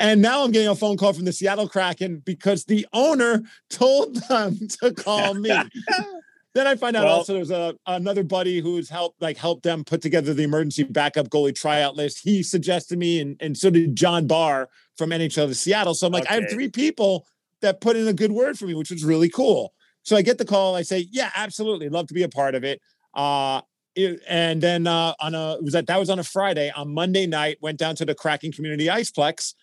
And 0.01 0.21
now 0.21 0.43
I'm 0.43 0.51
getting 0.51 0.69
a 0.69 0.75
phone 0.75 0.97
call 0.97 1.13
from 1.13 1.25
the 1.25 1.33
Seattle 1.33 1.69
Kraken 1.69 2.19
because 2.25 2.65
the 2.65 2.87
owner 2.93 3.43
told 3.71 4.17
them 4.29 4.59
to 4.83 4.93
call 4.93 5.35
me. 5.35 5.51
then 6.57 6.67
I 6.67 6.75
find 6.77 6.97
out 6.97 7.05
Well- 7.05 7.17
also 7.17 7.35
there's 7.35 7.51
a 7.51 7.75
another 7.87 8.23
buddy 8.23 8.61
who's 8.61 8.89
helped 8.89 9.21
like 9.21 9.37
helped 9.37 9.63
them 9.63 9.85
put 9.85 10.01
together 10.03 10.33
the 10.35 10.43
emergency 10.43 10.83
backup 10.85 11.29
goalie 11.29 11.55
tryout 11.55 11.97
list. 11.97 12.21
He 12.23 12.43
suggested 12.43 12.99
me, 12.99 13.21
and, 13.21 13.37
and 13.41 13.57
so 13.57 13.71
did 13.71 13.95
John 13.97 14.27
Barr 14.27 14.69
from 14.97 15.11
NHL 15.11 15.49
to 15.49 15.55
Seattle. 15.55 15.95
So 15.95 16.07
I'm 16.07 16.13
like, 16.13 16.31
I 16.31 16.35
have 16.35 16.51
three 16.51 16.69
people 16.69 17.27
that 17.63 17.81
put 17.81 17.97
in 17.97 18.09
a 18.09 18.13
good 18.13 18.33
word 18.33 18.59
for 18.59 18.67
me, 18.67 18.75
which 18.75 18.91
was 18.91 19.05
really 19.05 19.29
cool. 19.29 19.73
So 20.03 20.17
I 20.17 20.23
get 20.23 20.39
the 20.39 20.45
call. 20.45 20.75
I 20.77 20.83
say, 20.83 21.07
yeah, 21.11 21.31
absolutely, 21.37 21.89
love 21.89 22.07
to 22.09 22.15
be 22.15 22.23
a 22.23 22.29
part 22.29 22.55
of 22.55 22.65
it. 22.65 22.81
Uh, 23.15 23.61
it- 23.95 24.21
and 24.29 24.63
then 24.63 24.87
uh, 24.87 25.15
on 25.21 25.35
a 25.35 25.59
was 25.61 25.73
that 25.75 25.87
that 25.89 25.99
was 25.99 26.11
on 26.11 26.19
a 26.19 26.25
Friday. 26.25 26.71
On 26.77 26.93
Monday 26.93 27.27
night, 27.27 27.59
went 27.61 27.79
down 27.79 27.97
to 27.97 28.05
the 28.05 28.15
Kraken 28.15 28.53
Community 28.53 28.87
Iceplex 28.87 29.55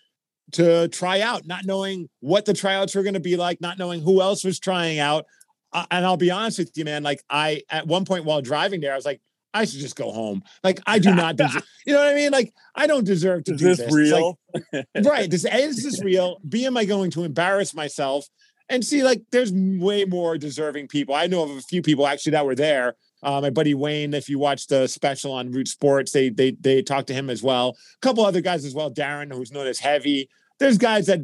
to 0.53 0.87
try 0.89 1.21
out, 1.21 1.45
not 1.47 1.65
knowing 1.65 2.09
what 2.19 2.45
the 2.45 2.53
tryouts 2.53 2.93
were 2.95 3.03
going 3.03 3.13
to 3.13 3.19
be 3.19 3.35
like, 3.37 3.61
not 3.61 3.77
knowing 3.79 4.01
who 4.01 4.21
else 4.21 4.43
was 4.43 4.59
trying 4.59 4.99
out. 4.99 5.25
And 5.73 6.05
I'll 6.05 6.17
be 6.17 6.31
honest 6.31 6.59
with 6.59 6.71
you, 6.75 6.85
man. 6.85 7.03
Like 7.03 7.23
I, 7.29 7.63
at 7.69 7.87
one 7.87 8.05
point 8.05 8.25
while 8.25 8.41
driving 8.41 8.81
there, 8.81 8.93
I 8.93 8.95
was 8.95 9.05
like, 9.05 9.21
I 9.53 9.65
should 9.65 9.79
just 9.79 9.95
go 9.95 10.11
home. 10.11 10.43
Like 10.63 10.79
I 10.85 10.99
do 10.99 11.13
not, 11.13 11.35
deserve, 11.35 11.63
you 11.85 11.93
know 11.93 11.99
what 11.99 12.11
I 12.11 12.15
mean? 12.15 12.31
Like 12.31 12.53
I 12.75 12.87
don't 12.87 13.05
deserve 13.05 13.43
to 13.45 13.53
Is 13.53 13.59
do 13.59 13.67
this 13.67 13.77
this. 13.77 13.87
It's 13.87 14.11
like, 14.11 14.35
real? 14.73 14.83
right. 15.11 15.29
This 15.29 15.45
A, 15.45 15.55
is 15.63 15.83
this 15.83 16.03
real? 16.03 16.39
B, 16.47 16.65
am 16.65 16.77
I 16.77 16.85
going 16.85 17.11
to 17.11 17.23
embarrass 17.23 17.73
myself? 17.73 18.25
And 18.69 18.83
see, 18.83 19.03
like, 19.03 19.21
there's 19.31 19.51
way 19.53 20.05
more 20.05 20.37
deserving 20.37 20.87
people. 20.87 21.13
I 21.13 21.27
know 21.27 21.43
of 21.43 21.51
a 21.51 21.61
few 21.61 21.81
people 21.81 22.07
actually 22.07 22.31
that 22.31 22.45
were 22.45 22.55
there. 22.55 22.95
Uh, 23.21 23.41
my 23.41 23.49
buddy 23.49 23.73
Wayne, 23.73 24.13
if 24.13 24.29
you 24.29 24.39
watch 24.39 24.67
the 24.67 24.87
special 24.87 25.33
on 25.33 25.51
Root 25.51 25.67
Sports, 25.67 26.11
they 26.11 26.29
they 26.29 26.51
they 26.59 26.81
talked 26.81 27.07
to 27.07 27.13
him 27.13 27.29
as 27.29 27.43
well. 27.43 27.69
A 27.69 28.05
couple 28.05 28.25
other 28.25 28.41
guys 28.41 28.65
as 28.65 28.73
well. 28.73 28.91
Darren, 28.91 29.33
who's 29.33 29.51
known 29.51 29.67
as 29.67 29.79
Heavy. 29.79 30.29
There's 30.63 30.77
guys 30.77 31.07
that 31.07 31.19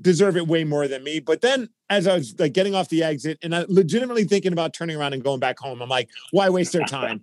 deserve 0.00 0.36
it 0.36 0.46
way 0.46 0.64
more 0.64 0.88
than 0.88 1.04
me. 1.04 1.20
But 1.20 1.40
then, 1.40 1.68
as 1.90 2.06
I 2.06 2.14
was 2.14 2.34
like 2.38 2.52
getting 2.52 2.74
off 2.74 2.88
the 2.88 3.02
exit, 3.02 3.38
and 3.42 3.54
I 3.54 3.64
legitimately 3.68 4.24
thinking 4.24 4.52
about 4.52 4.72
turning 4.72 4.96
around 4.96 5.12
and 5.12 5.22
going 5.22 5.40
back 5.40 5.58
home, 5.58 5.82
I'm 5.82 5.88
like, 5.88 6.08
why 6.30 6.48
waste 6.48 6.72
their 6.72 6.84
time? 6.84 7.22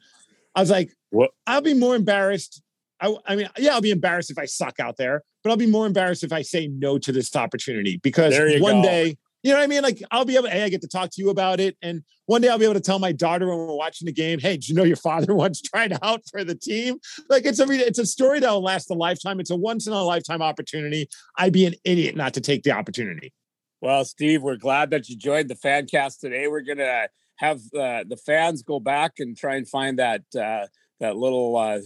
I 0.56 0.60
was 0.60 0.69
like, 0.69 0.93
What- 1.10 1.32
I'll 1.47 1.62
be 1.62 1.73
more 1.73 1.95
embarrassed 1.95 2.62
I, 3.04 3.15
I 3.26 3.36
mean, 3.36 3.49
yeah, 3.58 3.73
I'll 3.73 3.82
be 3.82 3.91
embarrassed 3.91 4.32
if 4.32 4.38
I 4.38 4.45
suck 4.45 4.80
out 4.80 4.95
there, 4.95 5.23
but 5.43 5.49
I'll 5.49 5.58
be 5.58 5.67
more 5.67 5.86
embarrassed 5.86 6.23
if 6.23 6.32
I 6.32 6.41
say 6.41 6.67
no 6.67 6.97
to 6.99 7.12
this 7.12 7.36
opportunity 7.36 7.97
because 7.97 8.34
one 8.62 8.82
go. 8.82 8.84
day, 8.84 9.17
you 9.43 9.51
know 9.51 9.60
what 9.60 9.65
I 9.65 9.67
mean? 9.67 9.84
Like 9.84 10.01
I'll 10.10 10.25
be 10.25 10.38
able, 10.38 10.49
hey, 10.49 10.63
I 10.63 10.69
get 10.69 10.82
to 10.82 10.88
talk 10.88 11.10
to 11.12 11.21
you 11.21 11.29
about 11.29 11.60
it. 11.60 11.77
And 11.82 12.03
one 12.25 12.41
day 12.41 12.47
I'll 12.47 12.58
be 12.58 12.63
able 12.63 12.75
to 12.75 12.79
tell 12.79 12.97
my 12.97 13.12
daughter 13.12 13.47
when 13.47 13.58
we're 13.58 13.75
watching 13.75 14.06
the 14.06 14.13
game, 14.13 14.39
hey, 14.39 14.53
did 14.53 14.69
you 14.69 14.75
know 14.75 14.84
your 14.84 14.95
father 14.95 15.36
once 15.36 15.62
tried 15.62 15.97
out 16.01 16.21
for 16.32 16.45
the 16.45 16.56
team? 16.56 16.97
Like 17.29 17.45
it's 17.45 17.60
a 17.60 17.69
it's 17.69 17.99
a 17.99 18.06
story 18.06 18.39
that 18.39 18.49
will 18.49 18.63
last 18.63 18.89
a 18.89 18.93
lifetime. 18.93 19.41
It's 19.41 19.51
a 19.51 19.56
once 19.56 19.86
in 19.86 19.93
a 19.93 20.01
lifetime 20.01 20.41
opportunity. 20.41 21.10
I'd 21.38 21.53
be 21.53 21.65
an 21.65 21.75
idiot 21.84 22.15
not 22.15 22.34
to 22.36 22.41
take 22.41 22.63
the 22.63 22.71
opportunity. 22.71 23.34
Well, 23.82 24.06
Steve, 24.06 24.41
we're 24.41 24.56
glad 24.56 24.91
that 24.91 25.10
you 25.10 25.17
joined 25.17 25.49
the 25.49 25.56
fan 25.56 25.88
cast 25.88 26.21
today. 26.21 26.47
We're 26.47 26.62
gonna 26.62 27.10
have 27.36 27.60
uh, 27.77 28.06
the 28.08 28.19
fans 28.25 28.63
go 28.63 28.79
back 28.79 29.13
and 29.19 29.36
try 29.36 29.56
and 29.56 29.67
find 29.67 29.99
that 29.99 30.21
uh, 30.39 30.67
that 31.01 31.17
little 31.17 31.58
uh, 31.58 31.79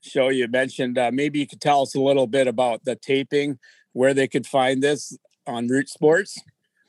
show 0.00 0.30
you 0.30 0.48
mentioned. 0.48 0.98
Uh, 0.98 1.12
maybe 1.12 1.38
you 1.38 1.46
could 1.46 1.60
tell 1.60 1.82
us 1.82 1.94
a 1.94 2.00
little 2.00 2.26
bit 2.26 2.48
about 2.48 2.84
the 2.84 2.96
taping, 2.96 3.60
where 3.92 4.14
they 4.14 4.26
could 4.26 4.48
find 4.48 4.82
this 4.82 5.16
on 5.46 5.68
Root 5.68 5.88
Sports. 5.88 6.38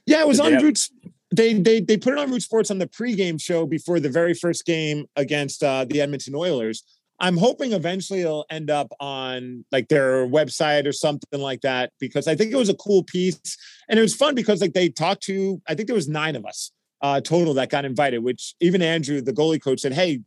Yeah, 0.10 0.22
it 0.22 0.28
was 0.28 0.40
on 0.40 0.56
Roots. 0.56 0.92
They 1.36 1.54
they 1.54 1.80
they 1.82 1.98
put 1.98 2.14
it 2.14 2.20
on 2.20 2.32
Root 2.32 2.42
Sports 2.42 2.72
on 2.72 2.80
the 2.80 2.88
pregame 2.88 3.40
show 3.40 3.66
before 3.68 4.00
the 4.00 4.10
very 4.10 4.34
first 4.34 4.66
game 4.66 5.06
against 5.16 5.64
uh, 5.64 5.86
the 5.86 6.02
Edmonton 6.02 6.34
Oilers. 6.36 6.84
I'm 7.20 7.38
hoping 7.38 7.74
eventually 7.74 8.22
it'll 8.22 8.46
end 8.50 8.70
up 8.72 8.88
on 9.00 9.66
like 9.72 9.90
their 9.90 10.26
website 10.26 10.88
or 10.88 10.94
something 10.94 11.40
like 11.40 11.62
that 11.62 11.92
because 12.00 12.28
I 12.28 12.36
think 12.36 12.52
it 12.52 12.56
was 12.56 12.70
a 12.70 12.76
cool 12.76 13.04
piece 13.04 13.58
and 13.90 14.00
it 14.00 14.02
was 14.02 14.16
fun 14.16 14.36
because 14.36 14.62
like 14.62 14.74
they 14.74 14.90
talked 14.90 15.24
to 15.24 15.62
I 15.68 15.76
think 15.76 15.88
there 15.88 15.96
was 15.96 16.08
nine 16.08 16.36
of 16.36 16.46
us 16.46 16.72
uh, 17.02 17.22
total 17.22 17.54
that 17.56 17.70
got 17.70 17.86
invited. 17.86 18.20
Which 18.20 18.56
even 18.60 18.82
Andrew, 18.82 19.22
the 19.22 19.34
goalie 19.34 19.62
coach, 19.62 19.82
said, 19.82 19.94
"Hey, 19.94 20.22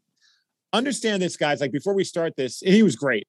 understand 0.72 1.22
this, 1.22 1.36
guys. 1.36 1.60
Like 1.60 1.72
before 1.72 1.94
we 1.94 2.04
start 2.04 2.36
this, 2.36 2.62
and 2.62 2.72
he 2.72 2.82
was 2.82 2.94
great. 2.94 3.26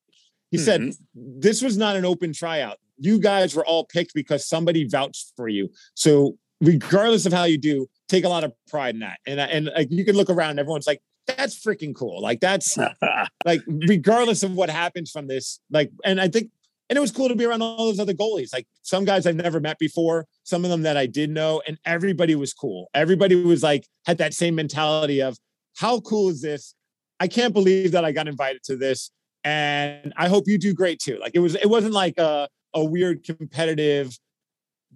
He 0.51 0.59
said 0.59 0.93
this 1.15 1.63
was 1.63 1.77
not 1.77 1.95
an 1.95 2.05
open 2.05 2.31
tryout. 2.31 2.77
You 2.99 3.19
guys 3.19 3.55
were 3.55 3.65
all 3.65 3.85
picked 3.85 4.13
because 4.13 4.47
somebody 4.47 4.87
vouched 4.87 5.33
for 5.35 5.47
you. 5.47 5.69
So 5.95 6.37
regardless 6.61 7.25
of 7.25 7.33
how 7.33 7.43
you 7.43 7.57
do, 7.57 7.87
take 8.07 8.23
a 8.23 8.29
lot 8.29 8.43
of 8.43 8.53
pride 8.67 8.95
in 8.95 9.01
that. 9.01 9.19
And 9.25 9.39
uh, 9.39 9.47
and 9.49 9.65
like 9.75 9.87
you 9.91 10.05
can 10.05 10.15
look 10.15 10.29
around, 10.29 10.59
everyone's 10.59 10.87
like, 10.87 11.01
that's 11.25 11.57
freaking 11.57 11.95
cool. 11.95 12.21
Like 12.21 12.39
that's 12.39 12.77
like 13.45 13.61
regardless 13.67 14.43
of 14.43 14.53
what 14.53 14.69
happens 14.69 15.11
from 15.11 15.27
this, 15.27 15.59
like, 15.69 15.91
and 16.03 16.19
I 16.19 16.27
think. 16.27 16.51
And 16.89 16.97
it 16.97 16.99
was 16.99 17.11
cool 17.11 17.29
to 17.29 17.35
be 17.35 17.45
around 17.45 17.61
all 17.63 17.85
those 17.85 17.99
other 17.99 18.13
goalies. 18.13 18.53
Like 18.53 18.67
some 18.83 19.05
guys 19.05 19.25
I've 19.25 19.37
never 19.37 19.59
met 19.59 19.79
before, 19.79 20.27
some 20.43 20.63
of 20.65 20.69
them 20.69 20.83
that 20.83 20.97
I 20.97 21.07
did 21.07 21.29
know, 21.29 21.61
and 21.65 21.79
everybody 21.85 22.35
was 22.35 22.53
cool. 22.53 22.89
Everybody 22.93 23.35
was 23.35 23.63
like 23.63 23.87
had 24.05 24.17
that 24.19 24.33
same 24.33 24.53
mentality 24.53 25.21
of 25.21 25.37
how 25.77 26.01
cool 26.01 26.29
is 26.29 26.41
this? 26.41 26.75
I 27.21 27.29
can't 27.29 27.53
believe 27.53 27.93
that 27.93 28.03
I 28.03 28.11
got 28.11 28.27
invited 28.27 28.63
to 28.65 28.75
this 28.75 29.11
and 29.45 30.13
I 30.17 30.27
hope 30.27 30.43
you 30.45 30.57
do 30.59 30.73
great 30.73 30.99
too. 30.99 31.17
Like 31.19 31.31
it 31.33 31.39
was, 31.39 31.55
it 31.55 31.69
wasn't 31.69 31.93
like 31.93 32.17
a 32.17 32.47
a 32.73 32.83
weird 32.83 33.23
competitive, 33.23 34.17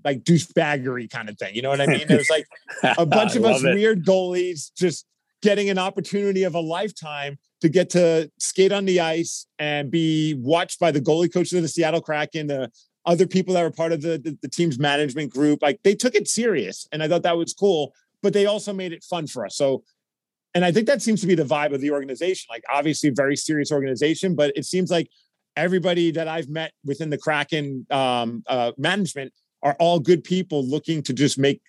like 0.08 0.24
douchebaggery 0.24 1.10
kind 1.10 1.28
of 1.28 1.38
thing. 1.38 1.53
You 1.53 1.62
know 1.62 1.70
what 1.70 1.82
I 1.82 1.86
mean? 1.86 2.05
It 2.10 2.18
was 2.18 2.30
like 2.30 2.47
a 2.97 3.05
bunch 3.20 3.36
of 3.36 3.43
us 3.43 3.62
it. 3.62 3.76
weird 3.76 4.05
goalies 4.05 4.72
just 4.74 5.05
getting 5.41 5.70
an 5.70 5.78
opportunity 5.78 6.43
of 6.43 6.55
a 6.55 6.62
lifetime 6.62 7.38
to 7.60 7.68
get 7.68 7.89
to 7.89 8.32
skate 8.39 8.72
on 8.72 8.86
the 8.86 9.01
ice 9.01 9.47
and 9.60 9.91
be 9.91 10.34
watched 10.36 10.80
by 10.80 10.91
the 10.91 11.01
goalie 11.01 11.32
coaches 11.32 11.53
of 11.53 11.62
the 11.62 11.68
Seattle 11.68 11.99
Kraken, 11.99 12.47
the 12.47 12.72
other 13.05 13.28
people 13.28 13.53
that 13.55 13.64
were 13.64 13.72
part 13.72 13.91
of 13.91 14.01
the, 14.01 14.18
the, 14.18 14.38
the 14.41 14.47
team's 14.47 14.80
management 14.80 15.34
group. 15.34 15.62
Like 15.62 15.82
they 15.84 15.93
took 15.93 16.16
it 16.16 16.30
serious, 16.30 16.88
and 16.93 17.03
I 17.03 17.10
thought 17.10 17.24
that 17.24 17.38
was 17.38 17.53
cool. 17.53 17.93
But 18.24 18.32
they 18.32 18.45
also 18.45 18.72
made 18.72 18.93
it 18.93 19.03
fun 19.03 19.28
for 19.28 19.45
us. 19.45 19.58
So, 19.58 19.84
and 20.55 20.64
I 20.64 20.72
think 20.72 20.88
that 20.88 21.01
seems 21.01 21.20
to 21.20 21.28
be 21.28 21.36
the 21.36 21.43
vibe 21.43 21.74
of 21.74 21.82
the 21.82 21.91
organization. 21.91 22.47
Like 22.49 22.64
obviously, 22.74 23.10
very 23.10 23.36
serious 23.36 23.74
organization, 23.74 24.36
but 24.36 24.53
it 24.55 24.64
seems 24.64 24.89
like 24.89 25.10
everybody 25.58 26.12
that 26.12 26.30
I've 26.30 26.47
met 26.47 26.72
within 26.86 27.10
the 27.10 27.18
Kraken 27.18 27.86
um, 27.91 28.43
uh, 28.47 28.72
management 28.78 29.34
are 29.64 29.76
all 29.80 29.99
good 29.99 30.24
people 30.24 30.66
looking 30.66 31.01
to 31.03 31.14
just 31.14 31.38
make 31.38 31.62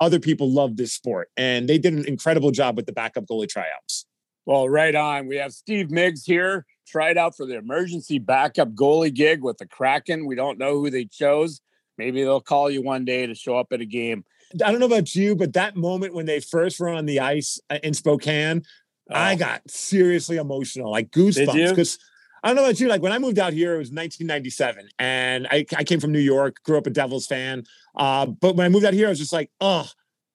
other 0.00 0.18
people 0.18 0.50
love 0.50 0.76
this 0.76 0.92
sport. 0.92 1.28
And 1.36 1.68
they 1.68 1.78
did 1.78 1.92
an 1.92 2.06
incredible 2.06 2.50
job 2.50 2.76
with 2.76 2.86
the 2.86 2.92
backup 2.92 3.26
goalie 3.26 3.48
tryouts. 3.48 4.06
Well, 4.46 4.68
right 4.68 4.94
on. 4.94 5.28
We 5.28 5.36
have 5.36 5.52
Steve 5.52 5.90
Miggs 5.90 6.24
here, 6.24 6.64
tried 6.88 7.18
out 7.18 7.36
for 7.36 7.46
the 7.46 7.56
emergency 7.56 8.18
backup 8.18 8.70
goalie 8.70 9.14
gig 9.14 9.42
with 9.42 9.58
the 9.58 9.66
Kraken. 9.66 10.26
We 10.26 10.34
don't 10.34 10.58
know 10.58 10.80
who 10.80 10.90
they 10.90 11.04
chose. 11.04 11.60
Maybe 11.98 12.22
they'll 12.22 12.40
call 12.40 12.70
you 12.70 12.82
one 12.82 13.04
day 13.04 13.26
to 13.26 13.34
show 13.34 13.56
up 13.56 13.68
at 13.72 13.80
a 13.80 13.86
game. 13.86 14.24
I 14.54 14.70
don't 14.70 14.80
know 14.80 14.86
about 14.86 15.14
you, 15.14 15.36
but 15.36 15.52
that 15.52 15.76
moment 15.76 16.14
when 16.14 16.26
they 16.26 16.40
first 16.40 16.80
were 16.80 16.88
on 16.88 17.06
the 17.06 17.20
ice 17.20 17.60
uh, 17.68 17.78
in 17.82 17.94
Spokane, 17.94 18.62
oh. 19.10 19.14
I 19.14 19.36
got 19.36 19.70
seriously 19.70 20.38
emotional, 20.38 20.90
like 20.90 21.10
goosebumps. 21.10 21.68
Because 21.70 21.98
I 22.42 22.48
don't 22.48 22.56
know 22.56 22.64
about 22.64 22.80
you, 22.80 22.88
like 22.88 23.02
when 23.02 23.12
I 23.12 23.18
moved 23.18 23.38
out 23.38 23.52
here, 23.52 23.74
it 23.74 23.78
was 23.78 23.90
1997, 23.90 24.88
and 24.98 25.46
I, 25.50 25.66
I 25.76 25.84
came 25.84 26.00
from 26.00 26.12
New 26.12 26.20
York, 26.20 26.62
grew 26.64 26.78
up 26.78 26.86
a 26.86 26.90
Devils 26.90 27.26
fan. 27.26 27.64
Uh, 27.96 28.26
but 28.26 28.56
when 28.56 28.64
I 28.64 28.68
moved 28.68 28.84
out 28.84 28.94
here, 28.94 29.06
I 29.06 29.10
was 29.10 29.18
just 29.18 29.32
like, 29.32 29.50
oh, 29.60 29.88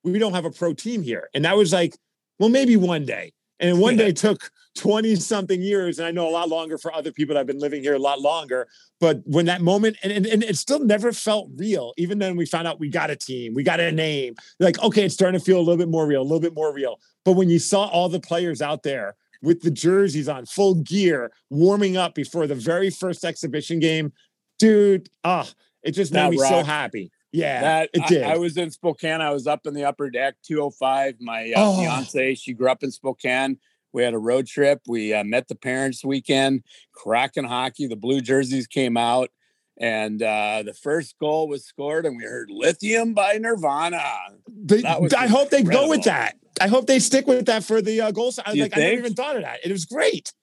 we 0.04 0.20
don't 0.20 0.34
have 0.34 0.46
a 0.46 0.52
pro 0.52 0.74
team 0.74 1.02
here, 1.02 1.30
and 1.34 1.46
that 1.46 1.58
was 1.58 1.74
like, 1.74 1.98
well, 2.40 2.50
maybe 2.50 2.76
one 2.76 3.06
day. 3.06 3.34
And 3.60 3.80
one 3.80 3.96
day 3.96 4.12
took 4.12 4.52
20 4.76 5.16
something 5.16 5.62
years. 5.62 6.00
And 6.00 6.08
I 6.08 6.12
know 6.12 6.28
a 6.28 6.32
lot 6.32 6.50
longer 6.50 6.78
for 6.78 6.94
other 6.94 7.12
people 7.12 7.34
that 7.34 7.40
have 7.40 7.48
been 7.48 7.60
living 7.60 7.82
here 7.82 7.96
a 7.96 8.00
lot 8.00 8.20
longer. 8.20 8.68
But 9.00 9.22
when 9.26 9.46
that 9.46 9.62
moment, 9.62 9.98
and, 10.04 10.12
and, 10.12 10.26
and 10.26 10.44
it 10.44 10.58
still 10.58 10.80
never 10.80 11.12
felt 11.12 11.50
real, 11.56 11.94
even 11.98 12.20
then 12.20 12.36
we 12.36 12.46
found 12.46 12.68
out 12.68 12.80
we 12.80 12.90
got 12.90 13.10
a 13.10 13.16
team, 13.16 13.54
we 13.54 13.64
got 13.64 13.80
a 13.80 13.92
name. 13.92 14.36
Like, 14.60 14.82
okay, 14.84 15.06
it's 15.06 15.14
starting 15.14 15.40
to 15.40 15.46
feel 15.46 15.58
a 15.58 15.62
little 15.62 15.78
bit 15.78 15.90
more 15.90 16.06
real, 16.06 16.22
a 16.22 16.24
little 16.24 16.40
bit 16.40 16.54
more 16.54 16.74
real. 16.74 17.00
But 17.24 17.34
when 17.34 17.50
you 17.50 17.60
saw 17.60 17.88
all 17.88 18.10
the 18.10 18.20
players 18.20 18.62
out 18.62 18.84
there 18.84 19.16
with 19.42 19.62
the 19.62 19.72
jerseys 19.72 20.30
on, 20.30 20.46
full 20.46 20.76
gear, 20.76 21.32
warming 21.50 21.98
up 21.98 22.16
before 22.16 22.48
the 22.48 22.56
very 22.56 22.90
first 22.90 23.24
exhibition 23.24 23.80
game, 23.80 24.14
dude, 24.60 25.10
ah, 25.24 25.48
it 25.84 25.92
just 25.92 26.14
made 26.14 26.32
me 26.32 26.38
rock. 26.38 26.50
so 26.50 26.64
happy. 26.64 27.12
Yeah, 27.32 27.62
that 27.62 27.90
it 27.94 28.08
did. 28.08 28.24
I, 28.24 28.34
I, 28.34 28.38
was 28.38 28.56
in 28.56 28.72
Spokane. 28.72 29.20
I 29.20 29.32
was 29.32 29.46
up 29.46 29.68
in 29.68 29.74
the 29.74 29.84
upper 29.84 30.10
deck, 30.10 30.36
205. 30.44 31.16
My 31.20 31.52
uh, 31.52 31.54
oh. 31.58 31.78
fiance, 31.78 32.36
she 32.36 32.54
grew 32.54 32.70
up 32.70 32.82
in 32.82 32.92
Spokane. 32.92 33.58
We 33.92 34.04
had 34.04 34.14
a 34.14 34.18
road 34.18 34.48
trip. 34.48 34.82
We 34.88 35.14
uh, 35.14 35.24
met 35.24 35.48
the 35.48 35.56
parents 35.56 36.04
weekend. 36.04 36.64
Kraken 36.94 37.46
hockey. 37.46 37.88
The 37.88 37.96
blue 37.98 38.22
jerseys 38.22 38.68
came 38.68 38.96
out, 38.96 39.32
and 39.78 40.22
uh, 40.22 40.64
the 40.66 40.74
first 40.74 41.18
goal 41.20 41.50
was 41.50 41.66
scored, 41.66 42.06
and 42.06 42.18
we 42.18 42.24
heard 42.24 42.50
"Lithium" 42.50 43.14
by 43.14 43.34
Nirvana. 43.34 44.02
They, 44.48 44.84
I 44.84 44.98
incredible. 44.98 45.38
hope 45.38 45.50
they 45.50 45.64
go 45.64 45.90
with 45.90 46.04
that. 46.04 46.36
I 46.62 46.68
hope 46.68 46.88
they 46.88 47.00
stick 47.00 47.28
with 47.28 47.46
that 47.48 47.64
for 47.64 47.82
the 47.82 48.02
uh, 48.02 48.12
goals. 48.12 48.40
I, 48.40 48.54
like, 48.54 48.78
I 48.78 48.82
never 48.82 49.00
even 49.00 49.14
thought 49.14 49.36
of 49.36 49.44
that. 49.44 49.60
It 49.64 49.72
was 49.72 49.86
great. 49.86 50.34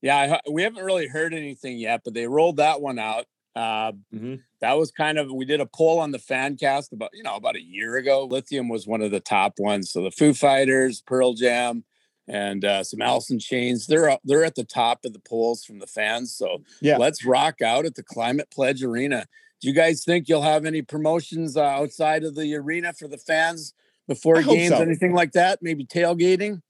Yeah, 0.00 0.40
I, 0.44 0.50
we 0.50 0.62
haven't 0.62 0.84
really 0.84 1.06
heard 1.06 1.32
anything 1.32 1.78
yet, 1.78 2.02
but 2.04 2.14
they 2.14 2.26
rolled 2.26 2.56
that 2.56 2.80
one 2.80 2.98
out. 2.98 3.26
Uh, 3.54 3.92
mm-hmm. 4.14 4.36
That 4.60 4.78
was 4.78 4.90
kind 4.90 5.18
of 5.18 5.30
we 5.30 5.44
did 5.44 5.60
a 5.60 5.66
poll 5.66 6.00
on 6.00 6.10
the 6.10 6.18
fan 6.18 6.56
cast 6.56 6.92
about 6.92 7.10
you 7.12 7.22
know 7.22 7.36
about 7.36 7.56
a 7.56 7.62
year 7.62 7.96
ago. 7.96 8.24
Lithium 8.24 8.68
was 8.68 8.86
one 8.86 9.02
of 9.02 9.10
the 9.10 9.20
top 9.20 9.58
ones. 9.58 9.90
So 9.90 10.02
the 10.02 10.10
Foo 10.10 10.34
Fighters, 10.34 11.02
Pearl 11.02 11.34
Jam, 11.34 11.84
and 12.26 12.64
uh, 12.64 12.82
some 12.82 13.02
Alice 13.02 13.30
in 13.30 13.38
Chains. 13.38 13.86
They're 13.86 14.18
they're 14.24 14.44
at 14.44 14.54
the 14.54 14.64
top 14.64 15.04
of 15.04 15.12
the 15.12 15.18
polls 15.18 15.64
from 15.64 15.80
the 15.80 15.86
fans. 15.86 16.34
So 16.34 16.62
yeah, 16.80 16.96
let's 16.96 17.24
rock 17.24 17.60
out 17.60 17.84
at 17.84 17.94
the 17.94 18.02
Climate 18.02 18.50
Pledge 18.50 18.82
Arena. 18.82 19.26
Do 19.60 19.68
you 19.68 19.74
guys 19.74 20.02
think 20.02 20.28
you'll 20.28 20.42
have 20.42 20.64
any 20.64 20.82
promotions 20.82 21.56
uh, 21.56 21.62
outside 21.62 22.24
of 22.24 22.34
the 22.34 22.56
arena 22.56 22.92
for 22.92 23.06
the 23.06 23.18
fans 23.18 23.74
before 24.08 24.38
I 24.38 24.42
games, 24.42 24.70
so. 24.70 24.82
anything 24.82 25.12
like 25.14 25.32
that? 25.32 25.60
Maybe 25.62 25.84
tailgating. 25.84 26.60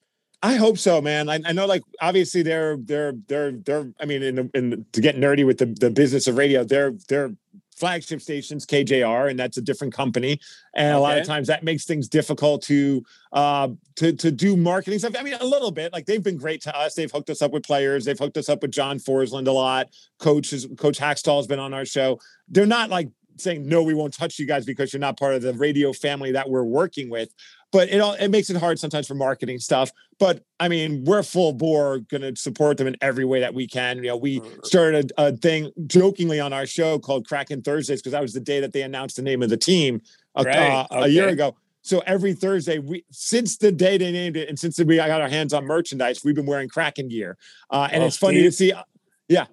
I 0.42 0.56
hope 0.56 0.76
so, 0.76 1.00
man. 1.00 1.28
I, 1.28 1.40
I 1.44 1.52
know, 1.52 1.66
like 1.66 1.82
obviously 2.00 2.42
they're 2.42 2.76
they're 2.76 3.14
they're 3.28 3.52
they're. 3.52 3.92
I 4.00 4.06
mean, 4.06 4.22
in, 4.22 4.34
the, 4.34 4.50
in 4.54 4.70
the, 4.70 4.84
to 4.92 5.00
get 5.00 5.16
nerdy 5.16 5.46
with 5.46 5.58
the, 5.58 5.66
the 5.66 5.90
business 5.90 6.26
of 6.26 6.36
radio, 6.36 6.64
they're 6.64 6.94
they're 7.08 7.30
flagship 7.76 8.20
stations 8.20 8.66
KJR, 8.66 9.30
and 9.30 9.38
that's 9.38 9.56
a 9.56 9.62
different 9.62 9.94
company. 9.94 10.40
And 10.74 10.94
okay. 10.94 10.96
a 10.96 11.00
lot 11.00 11.18
of 11.18 11.26
times 11.26 11.48
that 11.48 11.62
makes 11.62 11.84
things 11.84 12.08
difficult 12.08 12.62
to 12.62 13.04
uh, 13.32 13.68
to 13.96 14.12
to 14.12 14.30
do 14.30 14.56
marketing 14.56 14.98
stuff. 14.98 15.14
I 15.18 15.22
mean, 15.22 15.34
a 15.34 15.44
little 15.44 15.70
bit. 15.70 15.92
Like 15.92 16.06
they've 16.06 16.22
been 16.22 16.36
great 16.36 16.62
to 16.62 16.76
us. 16.76 16.94
They've 16.94 17.10
hooked 17.10 17.30
us 17.30 17.40
up 17.40 17.52
with 17.52 17.62
players. 17.62 18.04
They've 18.04 18.18
hooked 18.18 18.36
us 18.36 18.48
up 18.48 18.62
with 18.62 18.72
John 18.72 18.98
Forslund 18.98 19.46
a 19.46 19.52
lot. 19.52 19.88
Coach 20.18 20.52
is, 20.52 20.66
Coach 20.76 20.98
Hakstol 20.98 21.36
has 21.36 21.46
been 21.46 21.58
on 21.60 21.72
our 21.72 21.84
show. 21.84 22.20
They're 22.48 22.66
not 22.66 22.90
like 22.90 23.08
saying 23.42 23.66
no, 23.66 23.82
we 23.82 23.94
won't 23.94 24.14
touch 24.14 24.38
you 24.38 24.46
guys 24.46 24.64
because 24.64 24.92
you're 24.92 25.00
not 25.00 25.18
part 25.18 25.34
of 25.34 25.42
the 25.42 25.52
radio 25.54 25.92
family 25.92 26.32
that 26.32 26.48
we're 26.48 26.64
working 26.64 27.10
with 27.10 27.34
but 27.72 27.88
it 27.88 27.98
all 27.98 28.12
it 28.12 28.28
makes 28.28 28.50
it 28.50 28.56
hard 28.56 28.78
sometimes 28.78 29.08
for 29.08 29.14
marketing 29.14 29.58
stuff. 29.58 29.90
But 30.20 30.44
I 30.60 30.68
mean, 30.68 31.04
we're 31.04 31.22
full 31.22 31.52
bore 31.52 32.00
going 32.00 32.20
to 32.20 32.36
support 32.36 32.76
them 32.76 32.86
in 32.86 32.96
every 33.00 33.24
way 33.24 33.40
that 33.40 33.54
we 33.54 33.66
can. 33.66 33.96
You 33.96 34.10
know, 34.10 34.16
we 34.16 34.40
started 34.62 35.10
a, 35.16 35.28
a 35.28 35.32
thing 35.32 35.72
jokingly 35.86 36.38
on 36.38 36.52
our 36.52 36.66
show 36.66 36.98
called 36.98 37.26
Kraken 37.26 37.62
Thursdays 37.62 38.00
because 38.00 38.12
that 38.12 38.22
was 38.22 38.34
the 38.34 38.40
day 38.40 38.60
that 38.60 38.72
they 38.72 38.82
announced 38.82 39.16
the 39.16 39.22
name 39.22 39.42
of 39.42 39.48
the 39.48 39.56
team 39.56 40.02
a, 40.36 40.44
right. 40.44 40.56
uh, 40.56 40.86
okay. 40.92 41.04
a 41.04 41.08
year 41.08 41.28
ago. 41.28 41.56
So 41.80 42.00
every 42.06 42.34
Thursday, 42.34 42.78
we 42.78 43.04
since 43.10 43.56
the 43.56 43.72
day 43.72 43.98
they 43.98 44.12
named 44.12 44.36
it, 44.36 44.48
and 44.48 44.58
since 44.58 44.78
we 44.78 44.96
got 44.96 45.10
our 45.10 45.28
hands 45.28 45.52
on 45.52 45.64
merchandise, 45.64 46.22
we've 46.22 46.36
been 46.36 46.46
wearing 46.46 46.68
Kraken 46.68 47.08
gear, 47.08 47.36
uh, 47.70 47.88
and 47.90 48.04
oh, 48.04 48.06
it's 48.06 48.18
funny 48.18 48.38
Steve. 48.38 48.50
to 48.50 48.52
see. 48.52 48.72
Uh, 48.72 48.82
yeah, 49.28 49.46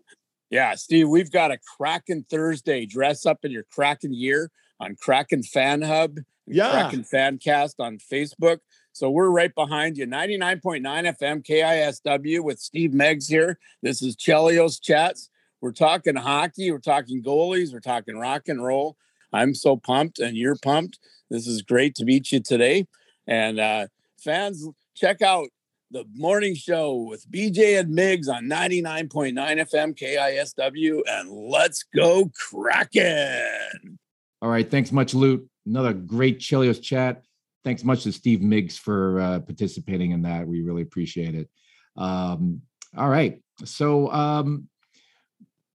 yeah, 0.50 0.76
Steve, 0.76 1.10
we've 1.10 1.32
got 1.32 1.52
a 1.52 1.60
Kraken 1.78 2.26
Thursday. 2.30 2.86
Dress 2.86 3.26
up 3.26 3.40
in 3.44 3.52
your 3.52 3.66
Kraken 3.72 4.14
year 4.14 4.52
on 4.80 4.96
Kraken 4.96 5.44
Fan 5.44 5.82
Hub 5.82 6.20
yeah. 6.50 6.90
Kraken 6.90 7.04
Fancast 7.04 7.76
on 7.80 7.98
Facebook. 7.98 8.60
So 8.92 9.10
we're 9.10 9.30
right 9.30 9.54
behind 9.54 9.98
you. 9.98 10.08
99.9 10.08 10.82
FM 10.82 11.46
KISW 11.46 12.44
with 12.44 12.60
Steve 12.60 12.94
Miggs 12.94 13.28
here. 13.28 13.60
This 13.82 14.02
is 14.02 14.16
Chelios 14.16 14.82
Chats. 14.82 15.30
We're 15.62 15.72
talking 15.72 16.16
hockey, 16.16 16.72
we're 16.72 16.80
talking 16.80 17.22
goalies, 17.22 17.74
we're 17.74 17.82
talking 17.82 18.18
rock 18.18 18.48
and 18.48 18.64
roll. 18.64 18.96
I'm 19.34 19.54
so 19.54 19.78
pumped 19.78 20.20
and 20.20 20.36
you're 20.36 20.56
pumped. 20.56 21.00
This 21.30 21.48
is 21.48 21.62
great 21.62 21.96
to 21.96 22.06
meet 22.06 22.32
you 22.32 22.40
today. 22.40 22.88
And 23.28 23.60
uh, 23.60 23.88
fans, 24.18 24.68
check 24.96 25.22
out 25.22 25.50
the 25.92 26.06
morning 26.14 26.56
show 26.56 26.96
with 26.96 27.30
BJ 27.32 27.80
and 27.80 27.90
Miggs 27.90 28.28
on 28.28 28.46
99.9 28.46 29.34
FM 29.34 29.98
KISW 29.98 31.02
and 31.08 31.32
let's 31.32 31.84
go 31.96 32.32
Kraken. 32.36 34.00
All 34.42 34.50
right. 34.50 34.70
Thanks 34.70 34.92
much, 34.92 35.14
Lute 35.14 35.50
another 35.70 35.94
great 35.94 36.40
Chelios 36.40 36.82
chat. 36.82 37.24
Thanks 37.64 37.84
much 37.84 38.04
to 38.04 38.12
Steve 38.12 38.42
Miggs 38.42 38.78
for 38.78 39.20
uh, 39.20 39.40
participating 39.40 40.12
in 40.12 40.24
that. 40.24 40.48
We 40.48 40.62
really 40.62 40.82
appreciate 40.82 41.36
it. 41.36 41.50
Um, 41.96 42.62
all 42.98 43.10
right. 43.10 43.42
So, 43.66 44.12
um, 44.12 44.68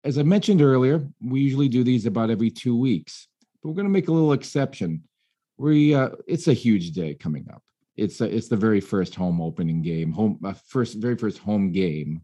as 0.05 0.19
I 0.19 0.23
mentioned 0.23 0.63
earlier, 0.63 1.07
we 1.25 1.41
usually 1.41 1.69
do 1.69 1.85
these 1.85 2.07
about 2.07 2.31
every 2.31 2.51
two 2.51 2.77
weeks, 2.77 3.29
but 3.63 3.69
we're 3.69 3.75
going 3.75 3.87
to 3.87 3.93
make 3.93 4.09
a 4.09 4.13
little 4.13 4.33
exception. 4.33 5.03
We 5.59 5.95
uh, 5.95 6.11
it's 6.27 6.49
a 6.49 6.55
huge 6.55 6.93
day 6.93 7.15
coming 7.15 7.49
up. 7.53 7.63
It's 7.97 8.21
a, 8.21 8.35
it's 8.35 8.49
the 8.49 8.57
very 8.57 8.81
first 8.81 9.15
home 9.15 9.41
opening 9.41 9.83
game, 9.83 10.13
home 10.13 10.39
uh, 10.45 10.55
first 10.67 10.97
very 10.99 11.17
first 11.17 11.39
home 11.39 11.73
game, 11.73 12.23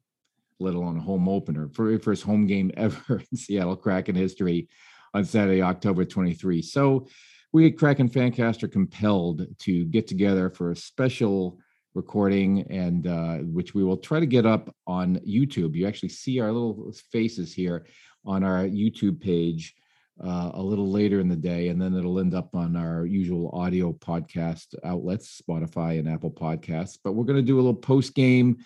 let 0.59 0.75
alone 0.75 0.97
a 0.97 1.01
home 1.01 1.29
opener, 1.29 1.67
very 1.67 1.99
first 1.99 2.23
home 2.23 2.47
game 2.47 2.71
ever 2.77 3.23
in 3.31 3.37
Seattle 3.37 3.77
Kraken 3.77 4.15
history 4.15 4.69
on 5.15 5.25
Saturday, 5.25 5.63
October 5.63 6.05
23. 6.05 6.63
So 6.63 7.07
we 7.53 7.67
at 7.67 7.79
Kraken 7.79 8.09
Fancast 8.09 8.63
are 8.63 8.69
compelled 8.69 9.47
to 9.61 9.85
get 9.87 10.07
together 10.07 10.51
for 10.51 10.71
a 10.71 10.77
special 10.77 11.59
recording 11.95 12.63
and 12.71 13.07
uh, 13.07 13.39
which 13.39 13.75
we 13.75 13.83
will 13.83 13.97
try 13.97 14.21
to 14.21 14.27
get 14.27 14.47
up 14.47 14.75
on 14.87 15.17
YouTube. 15.17 15.75
You 15.75 15.87
actually 15.87 16.11
see 16.11 16.41
our 16.41 16.53
little 16.53 16.93
faces 17.11 17.53
here 17.53 17.87
on 18.25 18.45
our 18.45 18.65
YouTube 18.65 19.21
page 19.21 19.75
uh, 20.23 20.51
a 20.55 20.63
little 20.63 20.91
later 20.91 21.21
in 21.21 21.29
the 21.29 21.37
day, 21.37 21.69
and 21.69 21.81
then 21.81 21.97
it'll 21.97 22.19
end 22.19 22.35
up 22.35 22.55
on 22.55 22.77
our 22.77 23.07
usual 23.07 23.51
audio 23.53 23.93
podcast 23.93 24.75
outlets, 24.85 25.41
Spotify 25.41 25.99
and 25.99 26.09
Apple 26.09 26.31
Podcasts. 26.31 26.99
But 27.03 27.13
we're 27.13 27.25
going 27.25 27.37
to 27.37 27.43
do 27.43 27.57
a 27.57 27.63
little 27.63 27.75
post 27.75 28.15
game 28.15 28.59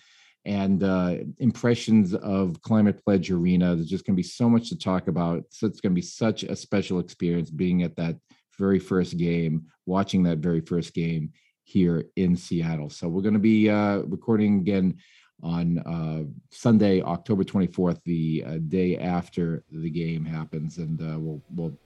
and 0.45 0.83
uh, 0.83 1.17
impressions 1.39 2.13
of 2.13 2.61
Climate 2.61 3.03
Pledge 3.03 3.31
Arena. 3.31 3.75
There's 3.75 3.89
just 3.89 4.05
going 4.05 4.15
to 4.15 4.21
be 4.21 4.27
so 4.27 4.49
much 4.49 4.69
to 4.69 4.77
talk 4.77 5.07
about. 5.07 5.43
So 5.49 5.67
it's 5.67 5.79
going 5.79 5.91
to 5.91 5.95
be 5.95 6.05
such 6.05 6.43
a 6.43 6.55
special 6.55 6.99
experience 6.99 7.49
being 7.49 7.83
at 7.83 7.95
that 7.95 8.17
very 8.57 8.79
first 8.79 9.17
game, 9.17 9.67
watching 9.85 10.23
that 10.23 10.39
very 10.39 10.61
first 10.61 10.93
game 10.93 11.31
here 11.63 12.05
in 12.15 12.35
Seattle. 12.35 12.89
So 12.89 13.07
we're 13.07 13.21
going 13.21 13.33
to 13.33 13.39
be 13.39 13.69
uh, 13.69 13.99
recording 13.99 14.59
again 14.59 14.97
on 15.43 15.79
uh, 15.79 16.23
Sunday, 16.49 17.01
October 17.01 17.43
24th, 17.43 17.99
the 18.05 18.43
uh, 18.47 18.57
day 18.69 18.97
after 18.97 19.63
the 19.71 19.89
game 19.89 20.25
happens, 20.25 20.77
and 20.77 21.01
uh, 21.01 21.19
we'll 21.19 21.41
we'll 21.53 21.77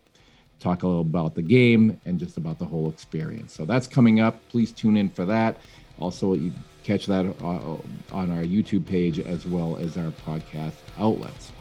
talk 0.60 0.84
a 0.84 0.88
little 0.88 1.02
about 1.02 1.36
the 1.36 1.42
game 1.42 2.00
and 2.06 2.20
just 2.20 2.38
about 2.38 2.58
the 2.58 2.66
whole 2.66 2.90
experience. 2.90 3.54
So 3.54 3.66
that's 3.66 3.88
coming 3.88 4.20
up. 4.20 4.40
Please 4.50 4.72
tune 4.72 4.98
in 4.98 5.10
for 5.10 5.26
that. 5.26 5.58
Also, 6.00 6.34
you 6.34 6.52
catch 6.84 7.06
that 7.08 7.26
uh, 7.42 7.78
on 8.16 8.32
our 8.32 8.44
YouTube 8.44 8.86
page 8.86 9.20
as 9.20 9.46
well 9.46 9.78
as 9.78 9.98
our 9.98 10.12
podcast 10.26 10.76
outlets. 10.98 11.52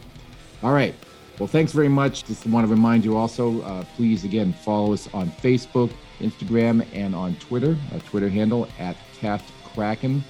All 0.63 0.71
right. 0.71 0.95
Well, 1.37 1.47
thanks 1.47 1.71
very 1.71 1.89
much. 1.89 2.25
Just 2.25 2.47
want 2.47 2.65
to 2.65 2.71
remind 2.71 3.05
you 3.05 3.15
also, 3.15 3.61
uh, 3.61 3.83
please 3.95 4.23
again 4.23 4.53
follow 4.53 4.93
us 4.93 5.07
on 5.13 5.29
Facebook, 5.29 5.91
Instagram, 6.19 6.85
and 6.93 7.13
on 7.13 7.35
Twitter. 7.35 7.77
Our 7.93 7.99
Twitter 7.99 8.29
handle 8.29 8.67
at 8.79 8.97
Cast 9.19 9.45
Kraken. 9.73 10.23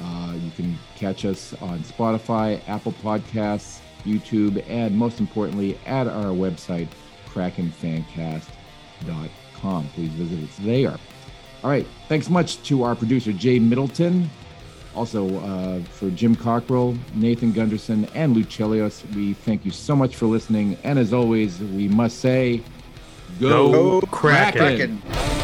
Uh, 0.00 0.34
you 0.36 0.50
can 0.52 0.78
catch 0.96 1.24
us 1.24 1.54
on 1.60 1.80
Spotify, 1.80 2.60
Apple 2.68 2.92
Podcasts, 2.92 3.80
YouTube, 4.04 4.64
and 4.68 4.96
most 4.96 5.18
importantly, 5.20 5.78
at 5.86 6.06
our 6.06 6.32
website, 6.32 6.88
krakenfancast.com. 7.28 9.88
Please 9.94 10.10
visit 10.12 10.48
us 10.48 10.56
there. 10.60 10.98
All 11.62 11.70
right. 11.70 11.86
Thanks 12.08 12.28
much 12.28 12.62
to 12.64 12.82
our 12.82 12.96
producer, 12.96 13.32
Jay 13.32 13.58
Middleton. 13.58 14.28
Also, 14.94 15.38
uh, 15.40 15.80
for 15.84 16.10
Jim 16.10 16.36
Cockrell, 16.36 16.94
Nathan 17.14 17.52
Gunderson, 17.52 18.04
and 18.14 18.36
Lucelios, 18.36 19.02
we 19.14 19.32
thank 19.32 19.64
you 19.64 19.70
so 19.70 19.96
much 19.96 20.16
for 20.16 20.26
listening. 20.26 20.76
And 20.84 20.98
as 20.98 21.14
always, 21.14 21.60
we 21.60 21.88
must 21.88 22.18
say, 22.18 22.60
Go 23.40 24.00
Go 24.00 24.06
Kraken. 24.08 25.00
Kraken. 25.00 25.41